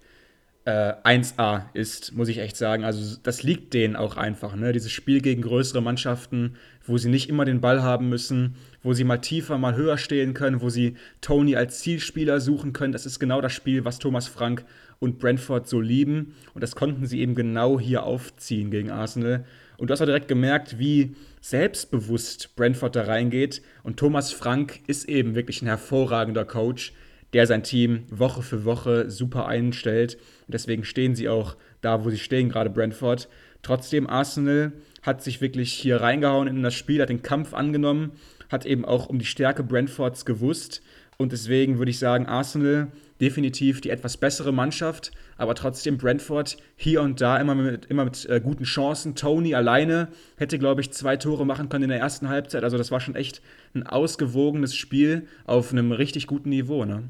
äh, 0.66 0.92
1A 1.04 1.70
ist, 1.72 2.12
muss 2.14 2.28
ich 2.28 2.38
echt 2.38 2.58
sagen. 2.58 2.84
Also 2.84 3.16
das 3.22 3.42
liegt 3.42 3.72
denen 3.72 3.96
auch 3.96 4.18
einfach. 4.18 4.56
Ne? 4.56 4.72
Dieses 4.72 4.92
Spiel 4.92 5.22
gegen 5.22 5.40
größere 5.40 5.80
Mannschaften, 5.80 6.56
wo 6.84 6.98
sie 6.98 7.08
nicht 7.08 7.30
immer 7.30 7.46
den 7.46 7.62
Ball 7.62 7.82
haben 7.82 8.10
müssen, 8.10 8.56
wo 8.82 8.92
sie 8.92 9.04
mal 9.04 9.18
tiefer, 9.18 9.56
mal 9.56 9.74
höher 9.74 9.96
stehen 9.96 10.34
können, 10.34 10.60
wo 10.60 10.68
sie 10.68 10.96
Tony 11.22 11.56
als 11.56 11.80
Zielspieler 11.80 12.40
suchen 12.40 12.74
können. 12.74 12.92
Das 12.92 13.06
ist 13.06 13.18
genau 13.18 13.40
das 13.40 13.54
Spiel, 13.54 13.86
was 13.86 13.98
Thomas 13.98 14.28
Frank 14.28 14.66
und 14.98 15.18
Brentford 15.18 15.66
so 15.66 15.80
lieben. 15.80 16.34
Und 16.52 16.62
das 16.62 16.76
konnten 16.76 17.06
sie 17.06 17.20
eben 17.20 17.34
genau 17.34 17.80
hier 17.80 18.02
aufziehen 18.02 18.70
gegen 18.70 18.90
Arsenal. 18.90 19.46
Und 19.76 19.88
du 19.88 19.92
hast 19.92 20.00
auch 20.00 20.06
direkt 20.06 20.28
gemerkt, 20.28 20.78
wie 20.78 21.16
selbstbewusst 21.40 22.56
Brentford 22.56 22.96
da 22.96 23.02
reingeht. 23.02 23.62
Und 23.82 23.98
Thomas 23.98 24.32
Frank 24.32 24.80
ist 24.86 25.08
eben 25.08 25.34
wirklich 25.34 25.62
ein 25.62 25.66
hervorragender 25.66 26.44
Coach, 26.44 26.92
der 27.32 27.46
sein 27.46 27.62
Team 27.62 28.04
Woche 28.10 28.42
für 28.42 28.64
Woche 28.64 29.10
super 29.10 29.46
einstellt. 29.46 30.14
Und 30.46 30.54
deswegen 30.54 30.84
stehen 30.84 31.14
sie 31.14 31.28
auch 31.28 31.56
da, 31.80 32.04
wo 32.04 32.10
sie 32.10 32.18
stehen, 32.18 32.48
gerade 32.48 32.70
Brentford. 32.70 33.28
Trotzdem, 33.62 34.08
Arsenal 34.08 34.72
hat 35.02 35.22
sich 35.22 35.40
wirklich 35.40 35.72
hier 35.72 36.00
reingehauen 36.00 36.48
in 36.48 36.62
das 36.62 36.74
Spiel, 36.74 37.02
hat 37.02 37.08
den 37.08 37.22
Kampf 37.22 37.52
angenommen, 37.52 38.12
hat 38.50 38.66
eben 38.66 38.84
auch 38.84 39.06
um 39.06 39.18
die 39.18 39.24
Stärke 39.24 39.64
Brentfords 39.64 40.24
gewusst. 40.24 40.82
Und 41.16 41.32
deswegen 41.32 41.78
würde 41.78 41.90
ich 41.90 41.98
sagen, 41.98 42.26
Arsenal 42.26 42.88
definitiv 43.20 43.80
die 43.80 43.90
etwas 43.90 44.16
bessere 44.16 44.52
Mannschaft, 44.52 45.12
aber 45.36 45.54
trotzdem 45.54 45.98
Brentford 45.98 46.56
hier 46.76 47.02
und 47.02 47.20
da 47.20 47.38
immer 47.38 47.54
mit, 47.54 47.86
immer 47.86 48.04
mit 48.04 48.26
äh, 48.26 48.40
guten 48.40 48.64
Chancen. 48.64 49.14
Tony 49.14 49.54
alleine 49.54 50.08
hätte, 50.36 50.58
glaube 50.58 50.80
ich, 50.80 50.92
zwei 50.92 51.16
Tore 51.16 51.46
machen 51.46 51.68
können 51.68 51.84
in 51.84 51.90
der 51.90 52.00
ersten 52.00 52.28
Halbzeit. 52.28 52.64
Also 52.64 52.76
das 52.76 52.90
war 52.90 53.00
schon 53.00 53.14
echt 53.14 53.40
ein 53.74 53.86
ausgewogenes 53.86 54.74
Spiel 54.74 55.26
auf 55.44 55.72
einem 55.72 55.92
richtig 55.92 56.26
guten 56.26 56.48
Niveau. 56.50 56.84
Ne? 56.84 57.04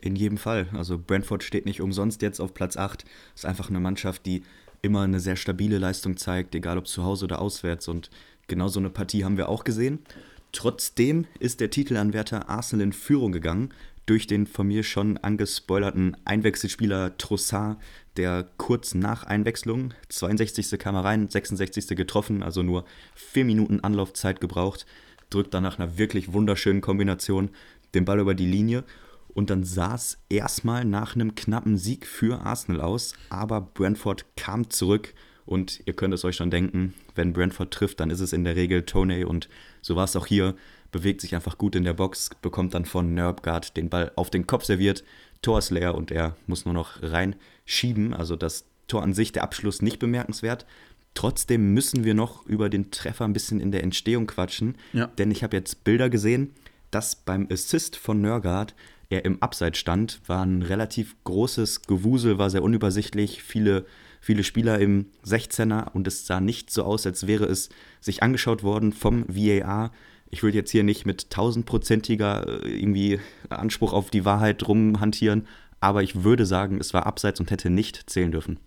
In 0.00 0.16
jedem 0.16 0.38
Fall. 0.38 0.68
Also 0.72 0.98
Brentford 0.98 1.42
steht 1.42 1.66
nicht 1.66 1.80
umsonst 1.80 2.22
jetzt 2.22 2.40
auf 2.40 2.54
Platz 2.54 2.76
8. 2.76 3.04
Ist 3.34 3.46
einfach 3.46 3.70
eine 3.70 3.80
Mannschaft, 3.80 4.26
die 4.26 4.42
immer 4.82 5.02
eine 5.02 5.18
sehr 5.18 5.36
stabile 5.36 5.78
Leistung 5.78 6.16
zeigt, 6.16 6.54
egal 6.54 6.78
ob 6.78 6.86
zu 6.86 7.04
Hause 7.04 7.24
oder 7.24 7.40
auswärts. 7.40 7.88
Und 7.88 8.10
genau 8.46 8.68
so 8.68 8.78
eine 8.78 8.90
Partie 8.90 9.24
haben 9.24 9.38
wir 9.38 9.48
auch 9.48 9.64
gesehen. 9.64 10.00
Trotzdem 10.52 11.26
ist 11.40 11.60
der 11.60 11.70
Titelanwärter 11.70 12.48
Arsenal 12.48 12.84
in 12.84 12.92
Führung 12.92 13.32
gegangen 13.32 13.70
durch 14.06 14.26
den 14.26 14.46
von 14.46 14.66
mir 14.66 14.82
schon 14.82 15.16
angespoilerten 15.18 16.16
Einwechselspieler 16.24 17.16
Trossard, 17.16 17.78
der 18.16 18.48
kurz 18.56 18.94
nach 18.94 19.24
Einwechslung, 19.24 19.94
62. 20.08 20.78
kam 20.78 20.94
er 20.94 21.04
rein, 21.04 21.28
66. 21.28 21.88
getroffen, 21.96 22.42
also 22.42 22.62
nur 22.62 22.84
4 23.14 23.44
Minuten 23.44 23.80
Anlaufzeit 23.80 24.40
gebraucht, 24.40 24.86
drückt 25.30 25.54
dann 25.54 25.62
nach 25.62 25.78
einer 25.78 25.98
wirklich 25.98 26.32
wunderschönen 26.32 26.80
Kombination 26.80 27.50
den 27.94 28.04
Ball 28.04 28.20
über 28.20 28.34
die 28.34 28.46
Linie 28.46 28.84
und 29.28 29.50
dann 29.50 29.64
sah 29.64 29.94
es 29.94 30.18
erstmal 30.28 30.84
nach 30.84 31.14
einem 31.14 31.34
knappen 31.34 31.76
Sieg 31.76 32.06
für 32.06 32.40
Arsenal 32.40 32.80
aus, 32.80 33.14
aber 33.30 33.60
Brentford 33.60 34.36
kam 34.36 34.70
zurück 34.70 35.14
und 35.46 35.82
ihr 35.86 35.94
könnt 35.94 36.14
es 36.14 36.24
euch 36.24 36.36
schon 36.36 36.50
denken, 36.50 36.94
wenn 37.14 37.32
Brentford 37.32 37.72
trifft, 37.72 38.00
dann 38.00 38.10
ist 38.10 38.20
es 38.20 38.32
in 38.32 38.44
der 38.44 38.56
Regel 38.56 38.84
Tony 38.84 39.24
und 39.24 39.48
so 39.82 39.96
war 39.96 40.04
es 40.04 40.16
auch 40.16 40.26
hier 40.26 40.54
bewegt 40.94 41.20
sich 41.20 41.34
einfach 41.34 41.58
gut 41.58 41.74
in 41.74 41.82
der 41.82 41.92
Box, 41.92 42.30
bekommt 42.40 42.72
dann 42.72 42.84
von 42.84 43.14
Nerbgard 43.14 43.76
den 43.76 43.90
Ball 43.90 44.12
auf 44.14 44.30
den 44.30 44.46
Kopf 44.46 44.64
serviert. 44.64 45.02
Tor 45.42 45.58
ist 45.58 45.70
leer 45.70 45.96
und 45.96 46.12
er 46.12 46.36
muss 46.46 46.64
nur 46.66 46.72
noch 46.72 47.02
reinschieben. 47.02 48.14
Also 48.14 48.36
das 48.36 48.64
Tor 48.86 49.02
an 49.02 49.12
sich, 49.12 49.32
der 49.32 49.42
Abschluss 49.42 49.82
nicht 49.82 49.98
bemerkenswert. 49.98 50.66
Trotzdem 51.14 51.74
müssen 51.74 52.04
wir 52.04 52.14
noch 52.14 52.46
über 52.46 52.68
den 52.68 52.92
Treffer 52.92 53.24
ein 53.24 53.32
bisschen 53.32 53.58
in 53.58 53.72
der 53.72 53.82
Entstehung 53.82 54.28
quatschen, 54.28 54.76
ja. 54.92 55.08
denn 55.18 55.32
ich 55.32 55.42
habe 55.42 55.56
jetzt 55.56 55.82
Bilder 55.82 56.08
gesehen, 56.08 56.52
dass 56.92 57.16
beim 57.16 57.48
Assist 57.50 57.96
von 57.96 58.20
Nörgard 58.20 58.76
er 59.10 59.24
im 59.24 59.42
Abseits 59.42 59.78
stand, 59.78 60.20
war 60.28 60.44
ein 60.44 60.62
relativ 60.62 61.16
großes 61.24 61.82
Gewusel, 61.82 62.38
war 62.38 62.50
sehr 62.50 62.62
unübersichtlich, 62.62 63.42
viele 63.42 63.84
viele 64.24 64.42
Spieler 64.42 64.78
im 64.78 65.06
16er 65.26 65.92
und 65.92 66.06
es 66.06 66.26
sah 66.26 66.40
nicht 66.40 66.70
so 66.70 66.84
aus, 66.84 67.06
als 67.06 67.26
wäre 67.26 67.44
es 67.44 67.68
sich 68.00 68.22
angeschaut 68.22 68.62
worden 68.62 68.92
vom 68.92 69.24
VAR. 69.28 69.92
Ich 70.30 70.42
würde 70.42 70.58
jetzt 70.58 70.70
hier 70.70 70.82
nicht 70.82 71.06
mit 71.06 71.30
tausendprozentiger 71.30 72.64
äh, 72.64 72.68
irgendwie 72.68 73.20
Anspruch 73.48 73.92
auf 73.92 74.10
die 74.10 74.24
Wahrheit 74.24 74.66
rumhantieren, 74.66 75.46
aber 75.80 76.02
ich 76.02 76.24
würde 76.24 76.46
sagen, 76.46 76.78
es 76.80 76.94
war 76.94 77.06
abseits 77.06 77.40
und 77.40 77.50
hätte 77.50 77.70
nicht 77.70 78.10
zählen 78.10 78.32
dürfen. 78.32 78.58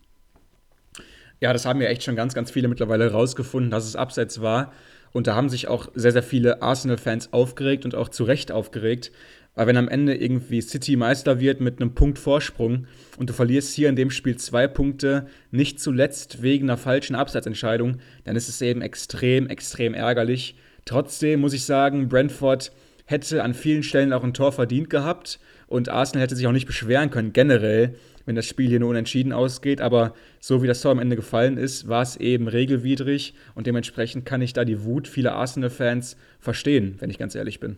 Ja, 1.40 1.54
das 1.54 1.66
haben 1.66 1.82
ja 1.82 1.88
echt 1.88 2.04
schon 2.04 2.16
ganz, 2.16 2.34
ganz 2.34 2.52
viele 2.52 2.68
mittlerweile 2.68 3.12
rausgefunden, 3.12 3.70
dass 3.70 3.86
es 3.86 3.96
abseits 3.96 4.42
war. 4.42 4.72
Und 5.14 5.28
da 5.28 5.36
haben 5.36 5.50
sich 5.50 5.68
auch 5.68 5.90
sehr, 5.96 6.12
sehr 6.12 6.24
viele 6.24 6.62
Arsenal-Fans 6.62 7.34
aufgeregt 7.34 7.86
und 7.86 7.96
auch 7.96 8.10
zu 8.10 8.24
Recht 8.24 8.52
aufgeregt. 8.52 9.12
Weil 9.56 9.66
wenn 9.66 9.78
am 9.78 9.88
Ende 9.88 10.16
irgendwie 10.16 10.62
City 10.62 10.96
Meister 10.96 11.40
wird 11.40 11.62
mit 11.62 11.82
einem 11.82 11.96
Punkt 11.96 12.20
Vorsprung 12.20 12.86
und 13.18 13.30
du 13.30 13.34
verlierst 13.34 13.74
hier 13.74 13.90
in 13.90 13.96
dem 13.96 14.12
Spiel 14.12 14.38
zwei 14.38 14.68
Punkte, 14.68 15.26
nicht 15.50 15.80
zuletzt 15.80 16.44
wegen 16.44 16.70
einer 16.70 16.78
falschen 16.78 17.16
Abseitsentscheidung, 17.16 17.98
dann 18.24 18.36
ist 18.36 18.50
es 18.50 18.62
eben 18.62 18.82
extrem, 18.82 19.48
extrem 19.48 19.96
ärgerlich. 19.96 20.56
Trotzdem 20.88 21.42
muss 21.42 21.54
ich 21.54 21.66
sagen, 21.66 22.08
Brentford 22.08 22.72
hätte 23.06 23.44
an 23.44 23.54
vielen 23.54 23.84
Stellen 23.84 24.14
auch 24.14 24.24
ein 24.24 24.34
Tor 24.34 24.52
verdient 24.52 24.90
gehabt 24.90 25.40
und 25.68 25.90
Arsenal 25.90 26.24
hätte 26.24 26.36
sich 26.36 26.48
auch 26.48 26.52
nicht 26.52 26.66
beschweren 26.66 27.10
können, 27.10 27.34
generell, 27.34 27.96
wenn 28.26 28.36
das 28.36 28.46
Spiel 28.46 28.68
hier 28.70 28.80
nur 28.80 28.90
unentschieden 28.90 29.34
ausgeht. 29.34 29.82
Aber 29.82 30.14
so 30.40 30.64
wie 30.64 30.68
das 30.68 30.82
Tor 30.82 30.92
am 30.92 31.00
Ende 31.00 31.16
gefallen 31.16 31.58
ist, 31.58 31.88
war 31.88 32.02
es 32.02 32.16
eben 32.18 32.48
regelwidrig 32.48 33.34
und 33.54 33.68
dementsprechend 33.68 34.26
kann 34.26 34.42
ich 34.42 34.54
da 34.54 34.66
die 34.66 34.84
Wut 34.84 35.08
vieler 35.08 35.36
Arsenal-Fans 35.36 36.18
verstehen, 36.40 36.96
wenn 37.00 37.10
ich 37.10 37.18
ganz 37.18 37.36
ehrlich 37.36 37.60
bin. 37.60 37.78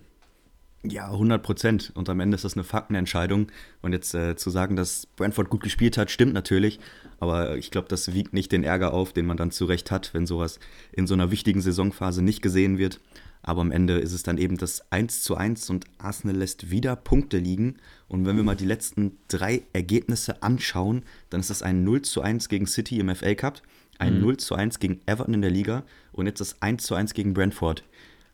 Ja, 0.83 1.11
100 1.11 1.43
Prozent. 1.43 1.91
Und 1.95 2.07
am 2.09 2.19
Ende 2.21 2.35
ist 2.35 2.45
das 2.45 2.55
eine 2.55 2.63
Faktenentscheidung. 2.63 3.47
Und 3.81 3.91
jetzt 3.91 4.15
äh, 4.15 4.35
zu 4.37 4.49
sagen, 4.49 4.77
dass 4.77 5.07
Brentford 5.07 5.49
gut 5.49 5.61
gespielt 5.61 5.97
hat, 5.97 6.09
stimmt 6.09 6.33
natürlich. 6.33 6.79
Aber 7.19 7.57
ich 7.57 7.71
glaube, 7.71 7.87
das 7.87 8.13
wiegt 8.13 8.33
nicht 8.33 8.51
den 8.51 8.63
Ärger 8.63 8.93
auf, 8.93 9.13
den 9.13 9.25
man 9.25 9.37
dann 9.37 9.51
zu 9.51 9.65
Recht 9.65 9.91
hat, 9.91 10.13
wenn 10.13 10.25
sowas 10.25 10.59
in 10.91 11.07
so 11.07 11.13
einer 11.13 11.31
wichtigen 11.31 11.61
Saisonphase 11.61 12.21
nicht 12.21 12.41
gesehen 12.41 12.77
wird. 12.77 12.99
Aber 13.41 13.61
am 13.61 13.71
Ende 13.71 13.99
ist 13.99 14.11
es 14.11 14.23
dann 14.23 14.37
eben 14.37 14.57
das 14.57 14.91
1 14.91 15.23
zu 15.23 15.35
1 15.35 15.69
und 15.69 15.85
Arsenal 15.97 16.35
lässt 16.35 16.71
wieder 16.71 16.95
Punkte 16.95 17.37
liegen. 17.37 17.77
Und 18.07 18.25
wenn 18.25 18.35
wir 18.35 18.43
mal 18.43 18.55
die 18.55 18.65
letzten 18.65 19.17
drei 19.27 19.63
Ergebnisse 19.71 20.43
anschauen, 20.43 21.03
dann 21.29 21.39
ist 21.39 21.49
das 21.49 21.63
ein 21.63 21.83
0 21.83 22.01
zu 22.01 22.21
1 22.21 22.49
gegen 22.49 22.67
City 22.67 22.99
im 22.99 23.13
FA 23.15 23.33
Cup, 23.35 23.61
ein 23.97 24.15
mhm. 24.15 24.21
0 24.21 24.37
zu 24.37 24.55
1 24.55 24.79
gegen 24.79 24.99
Everton 25.05 25.35
in 25.35 25.41
der 25.41 25.51
Liga 25.51 25.83
und 26.11 26.25
jetzt 26.25 26.41
das 26.41 26.61
1 26.61 26.83
zu 26.83 26.95
1 26.95 27.13
gegen 27.13 27.33
Brentford. 27.33 27.83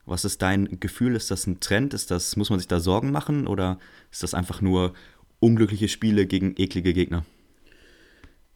Was 0.07 0.25
ist 0.25 0.41
dein 0.41 0.79
Gefühl? 0.79 1.15
Ist 1.15 1.31
das 1.31 1.47
ein 1.47 1.59
Trend? 1.59 1.93
Ist 1.93 2.11
das, 2.11 2.35
muss 2.35 2.49
man 2.49 2.59
sich 2.59 2.67
da 2.67 2.79
Sorgen 2.79 3.11
machen 3.11 3.47
oder 3.47 3.79
ist 4.11 4.23
das 4.23 4.33
einfach 4.33 4.61
nur 4.61 4.93
unglückliche 5.39 5.87
Spiele 5.87 6.25
gegen 6.27 6.55
eklige 6.57 6.93
Gegner? 6.93 7.25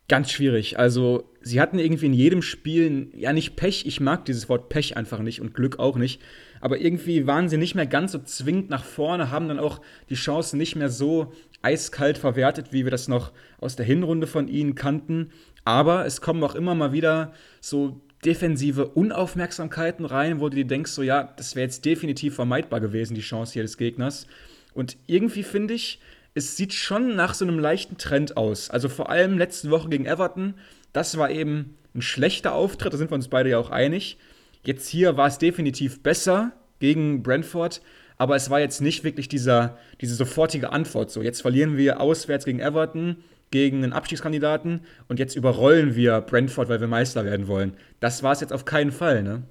Ganz 0.10 0.32
schwierig. 0.32 0.80
Also, 0.80 1.30
sie 1.42 1.62
hatten 1.62 1.78
irgendwie 1.78 2.08
in 2.08 2.14
jedem 2.14 2.42
Spiel, 2.42 3.12
ja, 3.16 3.32
nicht 3.32 3.56
Pech, 3.56 3.86
ich 3.86 4.00
mag 4.00 4.26
dieses 4.26 4.50
Wort 4.50 4.68
Pech 4.68 4.98
einfach 4.98 5.20
nicht 5.20 5.40
und 5.40 5.54
Glück 5.54 5.78
auch 5.78 5.98
nicht, 5.98 6.20
aber 6.62 6.82
irgendwie 6.82 7.28
waren 7.28 7.48
sie 7.48 7.58
nicht 7.58 7.76
mehr 7.76 7.86
ganz 7.86 8.14
so 8.14 8.20
zwingend 8.20 8.72
nach 8.72 8.84
vorne, 8.84 9.30
haben 9.30 9.48
dann 9.48 9.60
auch 9.60 9.82
die 10.10 10.16
Chancen 10.16 10.58
nicht 10.58 10.76
mehr 10.76 10.90
so 10.90 11.32
eiskalt 11.62 12.18
verwertet, 12.18 12.74
wie 12.74 12.86
wir 12.86 12.92
das 12.92 13.08
noch 13.08 13.32
aus 13.60 13.76
der 13.76 13.86
Hinrunde 13.86 14.26
von 14.26 14.48
ihnen 14.48 14.74
kannten. 14.74 15.30
Aber 15.64 16.08
es 16.08 16.22
kommen 16.22 16.44
auch 16.44 16.56
immer 16.56 16.74
mal 16.74 16.92
wieder 16.92 17.32
so 17.62 18.02
defensive 18.26 18.88
Unaufmerksamkeiten 18.88 20.06
rein, 20.06 20.40
wo 20.40 20.50
du 20.50 20.56
dir 20.56 20.66
denkst, 20.66 20.92
so 20.92 21.04
ja, 21.04 21.24
das 21.38 21.56
wäre 21.56 21.66
jetzt 21.66 21.86
definitiv 21.86 22.34
vermeidbar 22.34 22.80
gewesen, 22.80 23.14
die 23.14 23.22
Chance 23.22 23.54
hier 23.54 23.62
des 23.62 23.78
Gegners. 23.78 24.26
Und 24.74 24.98
irgendwie 25.06 25.44
finde 25.44 25.76
ich, 25.76 26.00
es 26.40 26.56
sieht 26.56 26.74
schon 26.74 27.16
nach 27.16 27.34
so 27.34 27.46
einem 27.46 27.60
leichten 27.60 27.98
Trend 27.98 28.38
aus. 28.38 28.70
Also 28.70 28.88
vor 28.88 29.10
allem 29.10 29.38
letzte 29.38 29.70
Woche 29.70 29.90
gegen 29.90 30.06
Everton, 30.06 30.54
das 30.94 31.18
war 31.18 31.30
eben 31.30 31.76
ein 31.94 32.02
schlechter 32.02 32.54
Auftritt, 32.54 32.94
da 32.94 32.98
sind 32.98 33.12
wir 33.12 33.16
uns 33.16 33.28
beide 33.28 33.50
ja 33.50 33.58
auch 33.60 33.70
einig. 33.70 34.18
Jetzt 34.64 34.88
hier 34.88 35.18
war 35.18 35.28
es 35.28 35.38
definitiv 35.38 36.02
besser 36.02 36.54
gegen 36.80 37.24
Brentford, 37.24 37.82
aber 38.18 38.38
es 38.38 38.50
war 38.50 38.60
jetzt 38.62 38.82
nicht 38.82 39.04
wirklich 39.04 39.28
dieser, 39.28 39.78
diese 40.00 40.16
sofortige 40.16 40.72
Antwort. 40.72 41.12
So, 41.12 41.22
jetzt 41.22 41.42
verlieren 41.42 41.76
wir 41.76 42.00
auswärts 42.00 42.46
gegen 42.46 42.60
Everton, 42.60 43.18
gegen 43.52 43.84
einen 43.84 43.94
Abstiegskandidaten 43.94 44.82
und 45.10 45.20
jetzt 45.20 45.36
überrollen 45.36 45.96
wir 45.96 46.22
Brentford, 46.22 46.70
weil 46.70 46.80
wir 46.80 46.88
Meister 46.88 47.26
werden 47.26 47.48
wollen. 47.48 47.74
Das 48.00 48.24
war 48.24 48.32
es 48.32 48.40
jetzt 48.40 48.54
auf 48.54 48.64
keinen 48.64 48.92
Fall, 48.92 49.24
ne? 49.24 49.44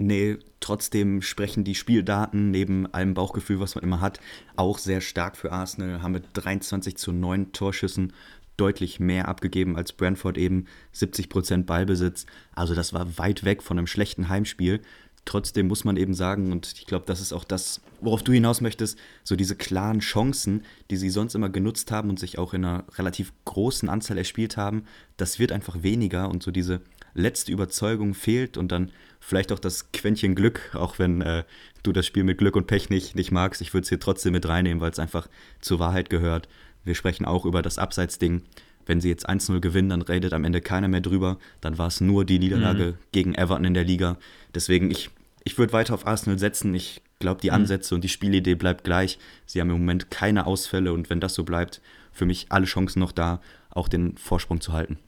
Nee, 0.00 0.38
trotzdem 0.60 1.22
sprechen 1.22 1.64
die 1.64 1.74
Spieldaten 1.74 2.52
neben 2.52 2.86
allem 2.94 3.14
Bauchgefühl, 3.14 3.58
was 3.58 3.74
man 3.74 3.82
immer 3.82 4.00
hat, 4.00 4.20
auch 4.54 4.78
sehr 4.78 5.00
stark 5.00 5.36
für 5.36 5.50
Arsenal. 5.50 6.02
Haben 6.02 6.12
mit 6.12 6.24
23 6.34 6.96
zu 6.96 7.10
9 7.10 7.52
Torschüssen 7.52 8.12
deutlich 8.56 9.00
mehr 9.00 9.26
abgegeben 9.26 9.76
als 9.76 9.92
Brentford 9.92 10.38
eben. 10.38 10.66
70% 10.94 11.64
Ballbesitz. 11.64 12.26
Also 12.54 12.76
das 12.76 12.92
war 12.92 13.18
weit 13.18 13.42
weg 13.42 13.60
von 13.60 13.76
einem 13.76 13.88
schlechten 13.88 14.28
Heimspiel. 14.28 14.82
Trotzdem 15.24 15.66
muss 15.66 15.82
man 15.82 15.96
eben 15.96 16.14
sagen, 16.14 16.52
und 16.52 16.72
ich 16.78 16.86
glaube, 16.86 17.04
das 17.06 17.20
ist 17.20 17.32
auch 17.32 17.42
das, 17.42 17.80
worauf 18.00 18.22
du 18.22 18.32
hinaus 18.32 18.60
möchtest, 18.60 18.96
so 19.24 19.34
diese 19.34 19.56
klaren 19.56 19.98
Chancen, 19.98 20.62
die 20.92 20.96
sie 20.96 21.10
sonst 21.10 21.34
immer 21.34 21.48
genutzt 21.48 21.90
haben 21.90 22.08
und 22.08 22.20
sich 22.20 22.38
auch 22.38 22.54
in 22.54 22.64
einer 22.64 22.84
relativ 22.96 23.32
großen 23.46 23.88
Anzahl 23.88 24.16
erspielt 24.16 24.56
haben, 24.56 24.84
das 25.16 25.40
wird 25.40 25.50
einfach 25.50 25.82
weniger 25.82 26.28
und 26.30 26.44
so 26.44 26.52
diese 26.52 26.82
letzte 27.14 27.52
Überzeugung 27.52 28.14
fehlt 28.14 28.56
und 28.56 28.72
dann 28.72 28.90
vielleicht 29.20 29.52
auch 29.52 29.58
das 29.58 29.92
Quäntchen 29.92 30.34
Glück, 30.34 30.70
auch 30.74 30.98
wenn 30.98 31.22
äh, 31.22 31.44
du 31.82 31.92
das 31.92 32.06
Spiel 32.06 32.24
mit 32.24 32.38
Glück 32.38 32.56
und 32.56 32.66
Pech 32.66 32.90
nicht, 32.90 33.14
nicht 33.14 33.30
magst. 33.30 33.60
Ich 33.60 33.74
würde 33.74 33.82
es 33.82 33.88
hier 33.88 34.00
trotzdem 34.00 34.32
mit 34.32 34.48
reinnehmen, 34.48 34.80
weil 34.80 34.90
es 34.90 34.98
einfach 34.98 35.28
zur 35.60 35.78
Wahrheit 35.78 36.10
gehört. 36.10 36.48
Wir 36.84 36.94
sprechen 36.94 37.24
auch 37.24 37.44
über 37.44 37.62
das 37.62 37.78
Abseitsding. 37.78 38.42
Wenn 38.86 39.00
sie 39.00 39.10
jetzt 39.10 39.28
1-0 39.28 39.60
gewinnen, 39.60 39.90
dann 39.90 40.02
redet 40.02 40.32
am 40.32 40.44
Ende 40.44 40.62
keiner 40.62 40.88
mehr 40.88 41.02
drüber. 41.02 41.38
Dann 41.60 41.76
war 41.76 41.88
es 41.88 42.00
nur 42.00 42.24
die 42.24 42.38
Niederlage 42.38 42.84
mhm. 42.84 42.94
gegen 43.12 43.34
Everton 43.34 43.66
in 43.66 43.74
der 43.74 43.84
Liga. 43.84 44.16
Deswegen, 44.54 44.90
ich, 44.90 45.10
ich 45.44 45.58
würde 45.58 45.74
weiter 45.74 45.92
auf 45.92 46.06
Arsenal 46.06 46.38
setzen. 46.38 46.74
Ich 46.74 47.02
glaube, 47.18 47.40
die 47.42 47.48
mhm. 47.48 47.56
Ansätze 47.56 47.92
mhm. 47.92 47.96
und 47.96 48.04
die 48.04 48.08
Spielidee 48.08 48.54
bleibt 48.54 48.84
gleich. 48.84 49.18
Sie 49.44 49.60
haben 49.60 49.68
im 49.68 49.78
Moment 49.78 50.10
keine 50.10 50.46
Ausfälle 50.46 50.92
und 50.92 51.10
wenn 51.10 51.20
das 51.20 51.34
so 51.34 51.44
bleibt, 51.44 51.82
für 52.12 52.24
mich 52.24 52.46
alle 52.48 52.64
Chancen 52.64 53.00
noch 53.00 53.12
da, 53.12 53.40
auch 53.70 53.88
den 53.88 54.16
Vorsprung 54.16 54.60
zu 54.60 54.72
halten. 54.72 54.98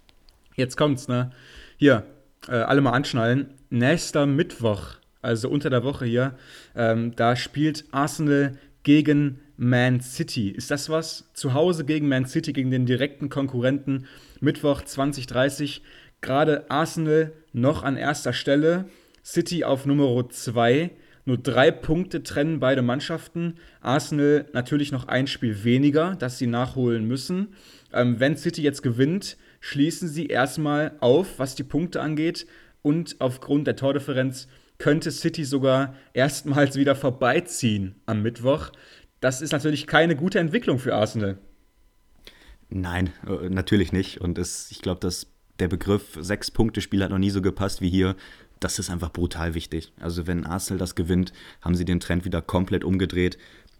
Jetzt 0.54 0.76
kommt's, 0.76 1.08
ne? 1.08 1.32
Hier, 1.82 2.04
äh, 2.46 2.56
alle 2.56 2.82
mal 2.82 2.92
anschnallen. 2.92 3.54
Nächster 3.70 4.26
Mittwoch, 4.26 4.96
also 5.22 5.48
unter 5.48 5.70
der 5.70 5.82
Woche 5.82 6.04
hier, 6.04 6.34
ähm, 6.76 7.16
da 7.16 7.36
spielt 7.36 7.86
Arsenal 7.90 8.58
gegen 8.82 9.40
Man 9.56 10.02
City. 10.02 10.50
Ist 10.50 10.70
das 10.70 10.90
was? 10.90 11.30
Zu 11.32 11.54
Hause 11.54 11.86
gegen 11.86 12.06
Man 12.06 12.26
City, 12.26 12.52
gegen 12.52 12.70
den 12.70 12.84
direkten 12.84 13.30
Konkurrenten. 13.30 14.04
Mittwoch 14.40 14.82
2030. 14.82 15.80
Gerade 16.20 16.70
Arsenal 16.70 17.32
noch 17.54 17.82
an 17.82 17.96
erster 17.96 18.34
Stelle. 18.34 18.84
City 19.24 19.64
auf 19.64 19.86
Nummer 19.86 20.28
2. 20.28 20.90
Nur 21.24 21.38
drei 21.38 21.70
Punkte 21.70 22.22
trennen 22.22 22.60
beide 22.60 22.82
Mannschaften. 22.82 23.54
Arsenal 23.80 24.44
natürlich 24.52 24.92
noch 24.92 25.08
ein 25.08 25.26
Spiel 25.26 25.64
weniger, 25.64 26.14
das 26.18 26.36
sie 26.36 26.46
nachholen 26.46 27.06
müssen. 27.06 27.54
Ähm, 27.90 28.20
wenn 28.20 28.36
City 28.36 28.60
jetzt 28.60 28.82
gewinnt, 28.82 29.38
schließen 29.60 30.08
sie 30.08 30.26
erstmal 30.26 30.96
auf, 31.00 31.38
was 31.38 31.54
die 31.54 31.64
Punkte 31.64 32.00
angeht. 32.00 32.46
Und 32.82 33.16
aufgrund 33.20 33.66
der 33.66 33.76
Tordifferenz 33.76 34.48
könnte 34.78 35.10
City 35.10 35.44
sogar 35.44 35.94
erstmals 36.14 36.76
wieder 36.76 36.96
vorbeiziehen 36.96 37.94
am 38.06 38.22
Mittwoch. 38.22 38.72
Das 39.20 39.42
ist 39.42 39.52
natürlich 39.52 39.86
keine 39.86 40.16
gute 40.16 40.38
Entwicklung 40.38 40.78
für 40.78 40.94
Arsenal. 40.94 41.38
Nein, 42.70 43.12
äh, 43.26 43.50
natürlich 43.50 43.92
nicht. 43.92 44.20
Und 44.20 44.38
es, 44.38 44.70
ich 44.70 44.80
glaube, 44.80 45.00
dass 45.00 45.26
der 45.58 45.68
Begriff 45.68 46.16
Sechs-Punkte-Spiel 46.18 47.04
hat 47.04 47.10
noch 47.10 47.18
nie 47.18 47.30
so 47.30 47.42
gepasst 47.42 47.82
wie 47.82 47.90
hier. 47.90 48.16
Das 48.60 48.78
ist 48.78 48.88
einfach 48.88 49.12
brutal 49.12 49.54
wichtig. 49.54 49.92
Also 50.00 50.26
wenn 50.26 50.46
Arsenal 50.46 50.78
das 50.78 50.94
gewinnt, 50.94 51.32
haben 51.60 51.74
sie 51.74 51.84
den 51.84 52.00
Trend 52.00 52.24
wieder 52.24 52.40
komplett 52.40 52.84
umgedreht, 52.84 53.36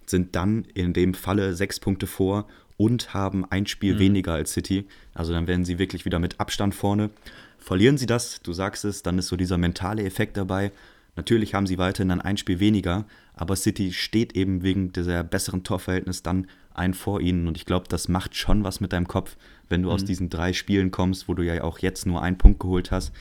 sind 0.06 0.36
dann 0.36 0.64
in 0.74 0.92
dem 0.92 1.14
Falle 1.14 1.54
sechs 1.54 1.80
Punkte 1.80 2.06
vor 2.06 2.46
und 2.80 3.12
haben 3.12 3.44
ein 3.44 3.66
Spiel 3.66 3.96
mhm. 3.96 3.98
weniger 3.98 4.32
als 4.32 4.54
City. 4.54 4.86
Also 5.12 5.34
dann 5.34 5.46
werden 5.46 5.66
sie 5.66 5.78
wirklich 5.78 6.06
wieder 6.06 6.18
mit 6.18 6.40
Abstand 6.40 6.74
vorne. 6.74 7.10
Verlieren 7.58 7.98
sie 7.98 8.06
das, 8.06 8.40
du 8.40 8.54
sagst 8.54 8.86
es, 8.86 9.02
dann 9.02 9.18
ist 9.18 9.28
so 9.28 9.36
dieser 9.36 9.58
mentale 9.58 10.02
Effekt 10.02 10.38
dabei. 10.38 10.72
Natürlich 11.14 11.52
haben 11.52 11.66
sie 11.66 11.76
weiterhin 11.76 12.08
dann 12.08 12.22
ein 12.22 12.38
Spiel 12.38 12.58
weniger, 12.58 13.04
aber 13.34 13.54
City 13.54 13.92
steht 13.92 14.34
eben 14.34 14.62
wegen 14.62 14.92
dieser 14.92 15.22
besseren 15.22 15.62
Torverhältnis 15.62 16.22
dann 16.22 16.46
ein 16.72 16.94
vor 16.94 17.20
ihnen. 17.20 17.48
Und 17.48 17.58
ich 17.58 17.66
glaube, 17.66 17.84
das 17.86 18.08
macht 18.08 18.34
schon 18.34 18.64
was 18.64 18.80
mit 18.80 18.94
deinem 18.94 19.08
Kopf, 19.08 19.36
wenn 19.68 19.82
du 19.82 19.88
mhm. 19.90 19.94
aus 19.96 20.06
diesen 20.06 20.30
drei 20.30 20.54
Spielen 20.54 20.90
kommst, 20.90 21.28
wo 21.28 21.34
du 21.34 21.42
ja 21.42 21.62
auch 21.62 21.80
jetzt 21.80 22.06
nur 22.06 22.22
einen 22.22 22.38
Punkt 22.38 22.60
geholt 22.60 22.90
hast. 22.90 23.12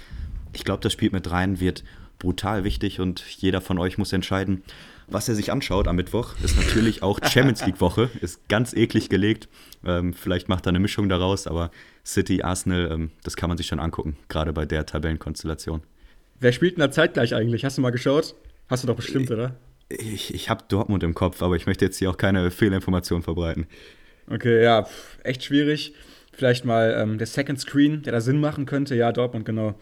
Ich 0.53 0.63
glaube, 0.63 0.81
das 0.81 0.93
spielt 0.93 1.11
mit 1.11 1.29
rein, 1.31 1.59
wird 1.59 1.83
brutal 2.17 2.63
wichtig 2.63 3.01
und 3.01 3.25
jeder 3.27 3.59
von 3.59 3.77
euch 3.77 3.97
muss 3.97 4.13
entscheiden, 4.13 4.63
was 5.11 5.29
er 5.29 5.35
sich 5.35 5.51
anschaut 5.51 5.87
am 5.87 5.95
Mittwoch, 5.95 6.35
ist 6.43 6.57
natürlich 6.57 7.03
auch 7.03 7.19
Champions 7.23 7.65
League-Woche. 7.65 8.09
Ist 8.21 8.47
ganz 8.49 8.73
eklig 8.73 9.09
gelegt. 9.09 9.49
Ähm, 9.85 10.13
vielleicht 10.13 10.49
macht 10.49 10.65
er 10.65 10.69
eine 10.69 10.79
Mischung 10.79 11.09
daraus, 11.09 11.47
aber 11.47 11.71
City, 12.05 12.41
Arsenal, 12.41 12.89
ähm, 12.91 13.11
das 13.23 13.35
kann 13.35 13.49
man 13.49 13.57
sich 13.57 13.67
schon 13.67 13.79
angucken, 13.79 14.17
gerade 14.27 14.53
bei 14.53 14.65
der 14.65 14.85
Tabellenkonstellation. 14.85 15.81
Wer 16.39 16.51
spielt 16.51 16.73
in 16.73 16.79
der 16.79 16.91
Zeit 16.91 17.13
gleich 17.13 17.35
eigentlich? 17.35 17.65
Hast 17.65 17.77
du 17.77 17.81
mal 17.81 17.91
geschaut? 17.91 18.35
Hast 18.69 18.83
du 18.83 18.87
doch 18.87 18.95
bestimmt, 18.95 19.29
oder? 19.31 19.55
Ich, 19.89 20.33
ich 20.33 20.49
habe 20.49 20.63
Dortmund 20.67 21.03
im 21.03 21.15
Kopf, 21.15 21.41
aber 21.41 21.55
ich 21.55 21.65
möchte 21.65 21.83
jetzt 21.85 21.97
hier 21.97 22.09
auch 22.09 22.17
keine 22.17 22.51
Fehlinformationen 22.51 23.23
verbreiten. 23.23 23.67
Okay, 24.29 24.63
ja, 24.63 24.87
echt 25.23 25.43
schwierig. 25.43 25.93
vielleicht 26.31 26.63
mal 26.63 26.95
ähm, 26.97 27.17
der 27.17 27.27
Second 27.27 27.59
Screen, 27.59 28.03
der 28.03 28.13
da 28.13 28.21
Sinn 28.21 28.39
machen 28.39 28.65
könnte. 28.65 28.95
Ja, 28.95 29.11
Dortmund, 29.11 29.45
genau. 29.45 29.75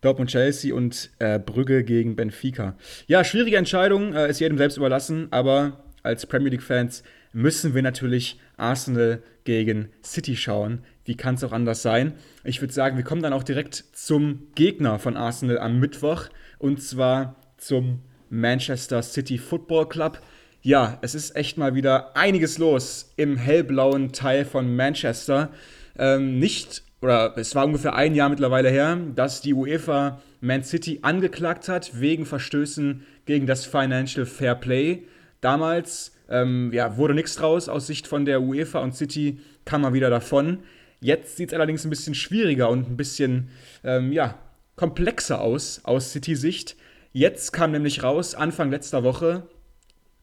Dortmund, 0.00 0.30
Chelsea 0.30 0.74
und 0.74 1.10
äh, 1.18 1.38
Brügge 1.38 1.84
gegen 1.84 2.16
Benfica. 2.16 2.76
Ja, 3.06 3.24
schwierige 3.24 3.56
Entscheidung, 3.56 4.14
äh, 4.14 4.30
ist 4.30 4.40
jedem 4.40 4.58
selbst 4.58 4.76
überlassen, 4.76 5.28
aber 5.30 5.84
als 6.02 6.26
Premier 6.26 6.50
League-Fans 6.50 7.02
müssen 7.32 7.74
wir 7.74 7.82
natürlich 7.82 8.40
Arsenal 8.56 9.22
gegen 9.44 9.90
City 10.02 10.36
schauen. 10.36 10.80
Wie 11.04 11.16
kann 11.16 11.34
es 11.34 11.44
auch 11.44 11.52
anders 11.52 11.82
sein? 11.82 12.14
Ich 12.44 12.60
würde 12.60 12.72
sagen, 12.72 12.96
wir 12.96 13.04
kommen 13.04 13.22
dann 13.22 13.32
auch 13.32 13.42
direkt 13.42 13.74
zum 13.92 14.48
Gegner 14.54 14.98
von 14.98 15.16
Arsenal 15.16 15.58
am 15.58 15.78
Mittwoch 15.78 16.28
und 16.58 16.82
zwar 16.82 17.36
zum 17.56 18.00
Manchester 18.28 19.02
City 19.02 19.38
Football 19.38 19.88
Club. 19.88 20.20
Ja, 20.62 20.98
es 21.02 21.14
ist 21.14 21.36
echt 21.36 21.56
mal 21.56 21.74
wieder 21.74 22.16
einiges 22.16 22.58
los 22.58 23.12
im 23.16 23.36
hellblauen 23.36 24.12
Teil 24.12 24.44
von 24.44 24.76
Manchester. 24.76 25.50
Ähm, 25.98 26.38
nicht, 26.38 26.82
oder 27.02 27.36
es 27.36 27.54
war 27.54 27.64
ungefähr 27.64 27.94
ein 27.94 28.14
Jahr 28.14 28.28
mittlerweile 28.28 28.68
her, 28.68 28.98
dass 29.14 29.40
die 29.40 29.54
UEFA 29.54 30.20
Man 30.40 30.62
City 30.62 30.98
angeklagt 31.02 31.68
hat 31.68 32.00
wegen 32.00 32.26
Verstößen 32.26 33.04
gegen 33.24 33.46
das 33.46 33.64
Financial 33.64 34.26
Fair 34.26 34.54
Play. 34.54 35.04
Damals 35.40 36.12
ähm, 36.28 36.70
ja, 36.72 36.96
wurde 36.96 37.14
nichts 37.14 37.36
draus 37.36 37.68
aus 37.68 37.86
Sicht 37.86 38.06
von 38.06 38.24
der 38.24 38.42
UEFA 38.42 38.80
und 38.80 38.94
City 38.94 39.40
kam 39.64 39.82
mal 39.82 39.94
wieder 39.94 40.10
davon. 40.10 40.60
Jetzt 41.00 41.36
sieht 41.36 41.50
es 41.50 41.54
allerdings 41.54 41.84
ein 41.84 41.90
bisschen 41.90 42.14
schwieriger 42.14 42.68
und 42.68 42.90
ein 42.90 42.96
bisschen 42.96 43.48
ähm, 43.82 44.12
ja, 44.12 44.38
komplexer 44.76 45.40
aus, 45.40 45.80
aus 45.84 46.12
City-Sicht. 46.12 46.76
Jetzt 47.12 47.52
kam 47.52 47.72
nämlich 47.72 48.02
raus, 48.02 48.34
Anfang 48.34 48.70
letzter 48.70 49.02
Woche, 49.02 49.46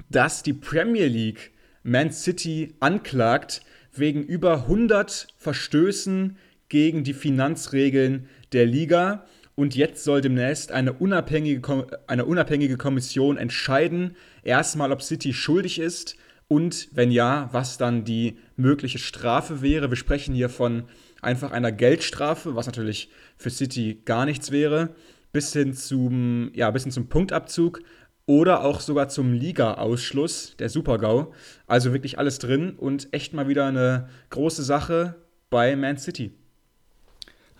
dass 0.09 0.43
die 0.43 0.53
Premier 0.53 1.07
League 1.07 1.51
Man 1.83 2.11
City 2.11 2.75
anklagt 2.79 3.61
wegen 3.93 4.23
über 4.23 4.53
100 4.53 5.27
Verstößen 5.37 6.37
gegen 6.69 7.03
die 7.03 7.13
Finanzregeln 7.13 8.27
der 8.53 8.65
Liga. 8.65 9.25
Und 9.55 9.75
jetzt 9.75 10.03
soll 10.03 10.21
demnächst 10.21 10.71
eine 10.71 10.93
unabhängige, 10.93 11.87
eine 12.05 12.25
unabhängige 12.25 12.77
Kommission 12.77 13.37
entscheiden, 13.37 14.15
erstmal, 14.43 14.91
ob 14.91 15.01
City 15.01 15.33
schuldig 15.33 15.79
ist 15.79 16.15
und 16.47 16.89
wenn 16.93 17.11
ja, 17.11 17.49
was 17.51 17.77
dann 17.77 18.03
die 18.03 18.37
mögliche 18.55 18.99
Strafe 18.99 19.61
wäre. 19.61 19.89
Wir 19.89 19.97
sprechen 19.97 20.33
hier 20.33 20.49
von 20.49 20.83
einfach 21.21 21.51
einer 21.51 21.71
Geldstrafe, 21.71 22.55
was 22.55 22.67
natürlich 22.67 23.09
für 23.37 23.49
City 23.49 24.01
gar 24.05 24.25
nichts 24.25 24.51
wäre, 24.51 24.95
bis 25.33 25.53
hin 25.53 25.73
zum, 25.73 26.51
ja, 26.53 26.71
bis 26.71 26.83
hin 26.83 26.91
zum 26.91 27.09
Punktabzug 27.09 27.81
oder 28.25 28.63
auch 28.63 28.81
sogar 28.81 29.09
zum 29.09 29.33
Liga-Ausschluss 29.33 30.55
der 30.57 30.69
Super-GAU. 30.69 31.33
Also 31.65 31.93
wirklich 31.93 32.19
alles 32.19 32.39
drin 32.39 32.75
und 32.77 33.07
echt 33.11 33.33
mal 33.33 33.47
wieder 33.47 33.65
eine 33.65 34.09
große 34.29 34.63
Sache 34.63 35.15
bei 35.49 35.75
Man 35.75 35.97
City. 35.97 36.33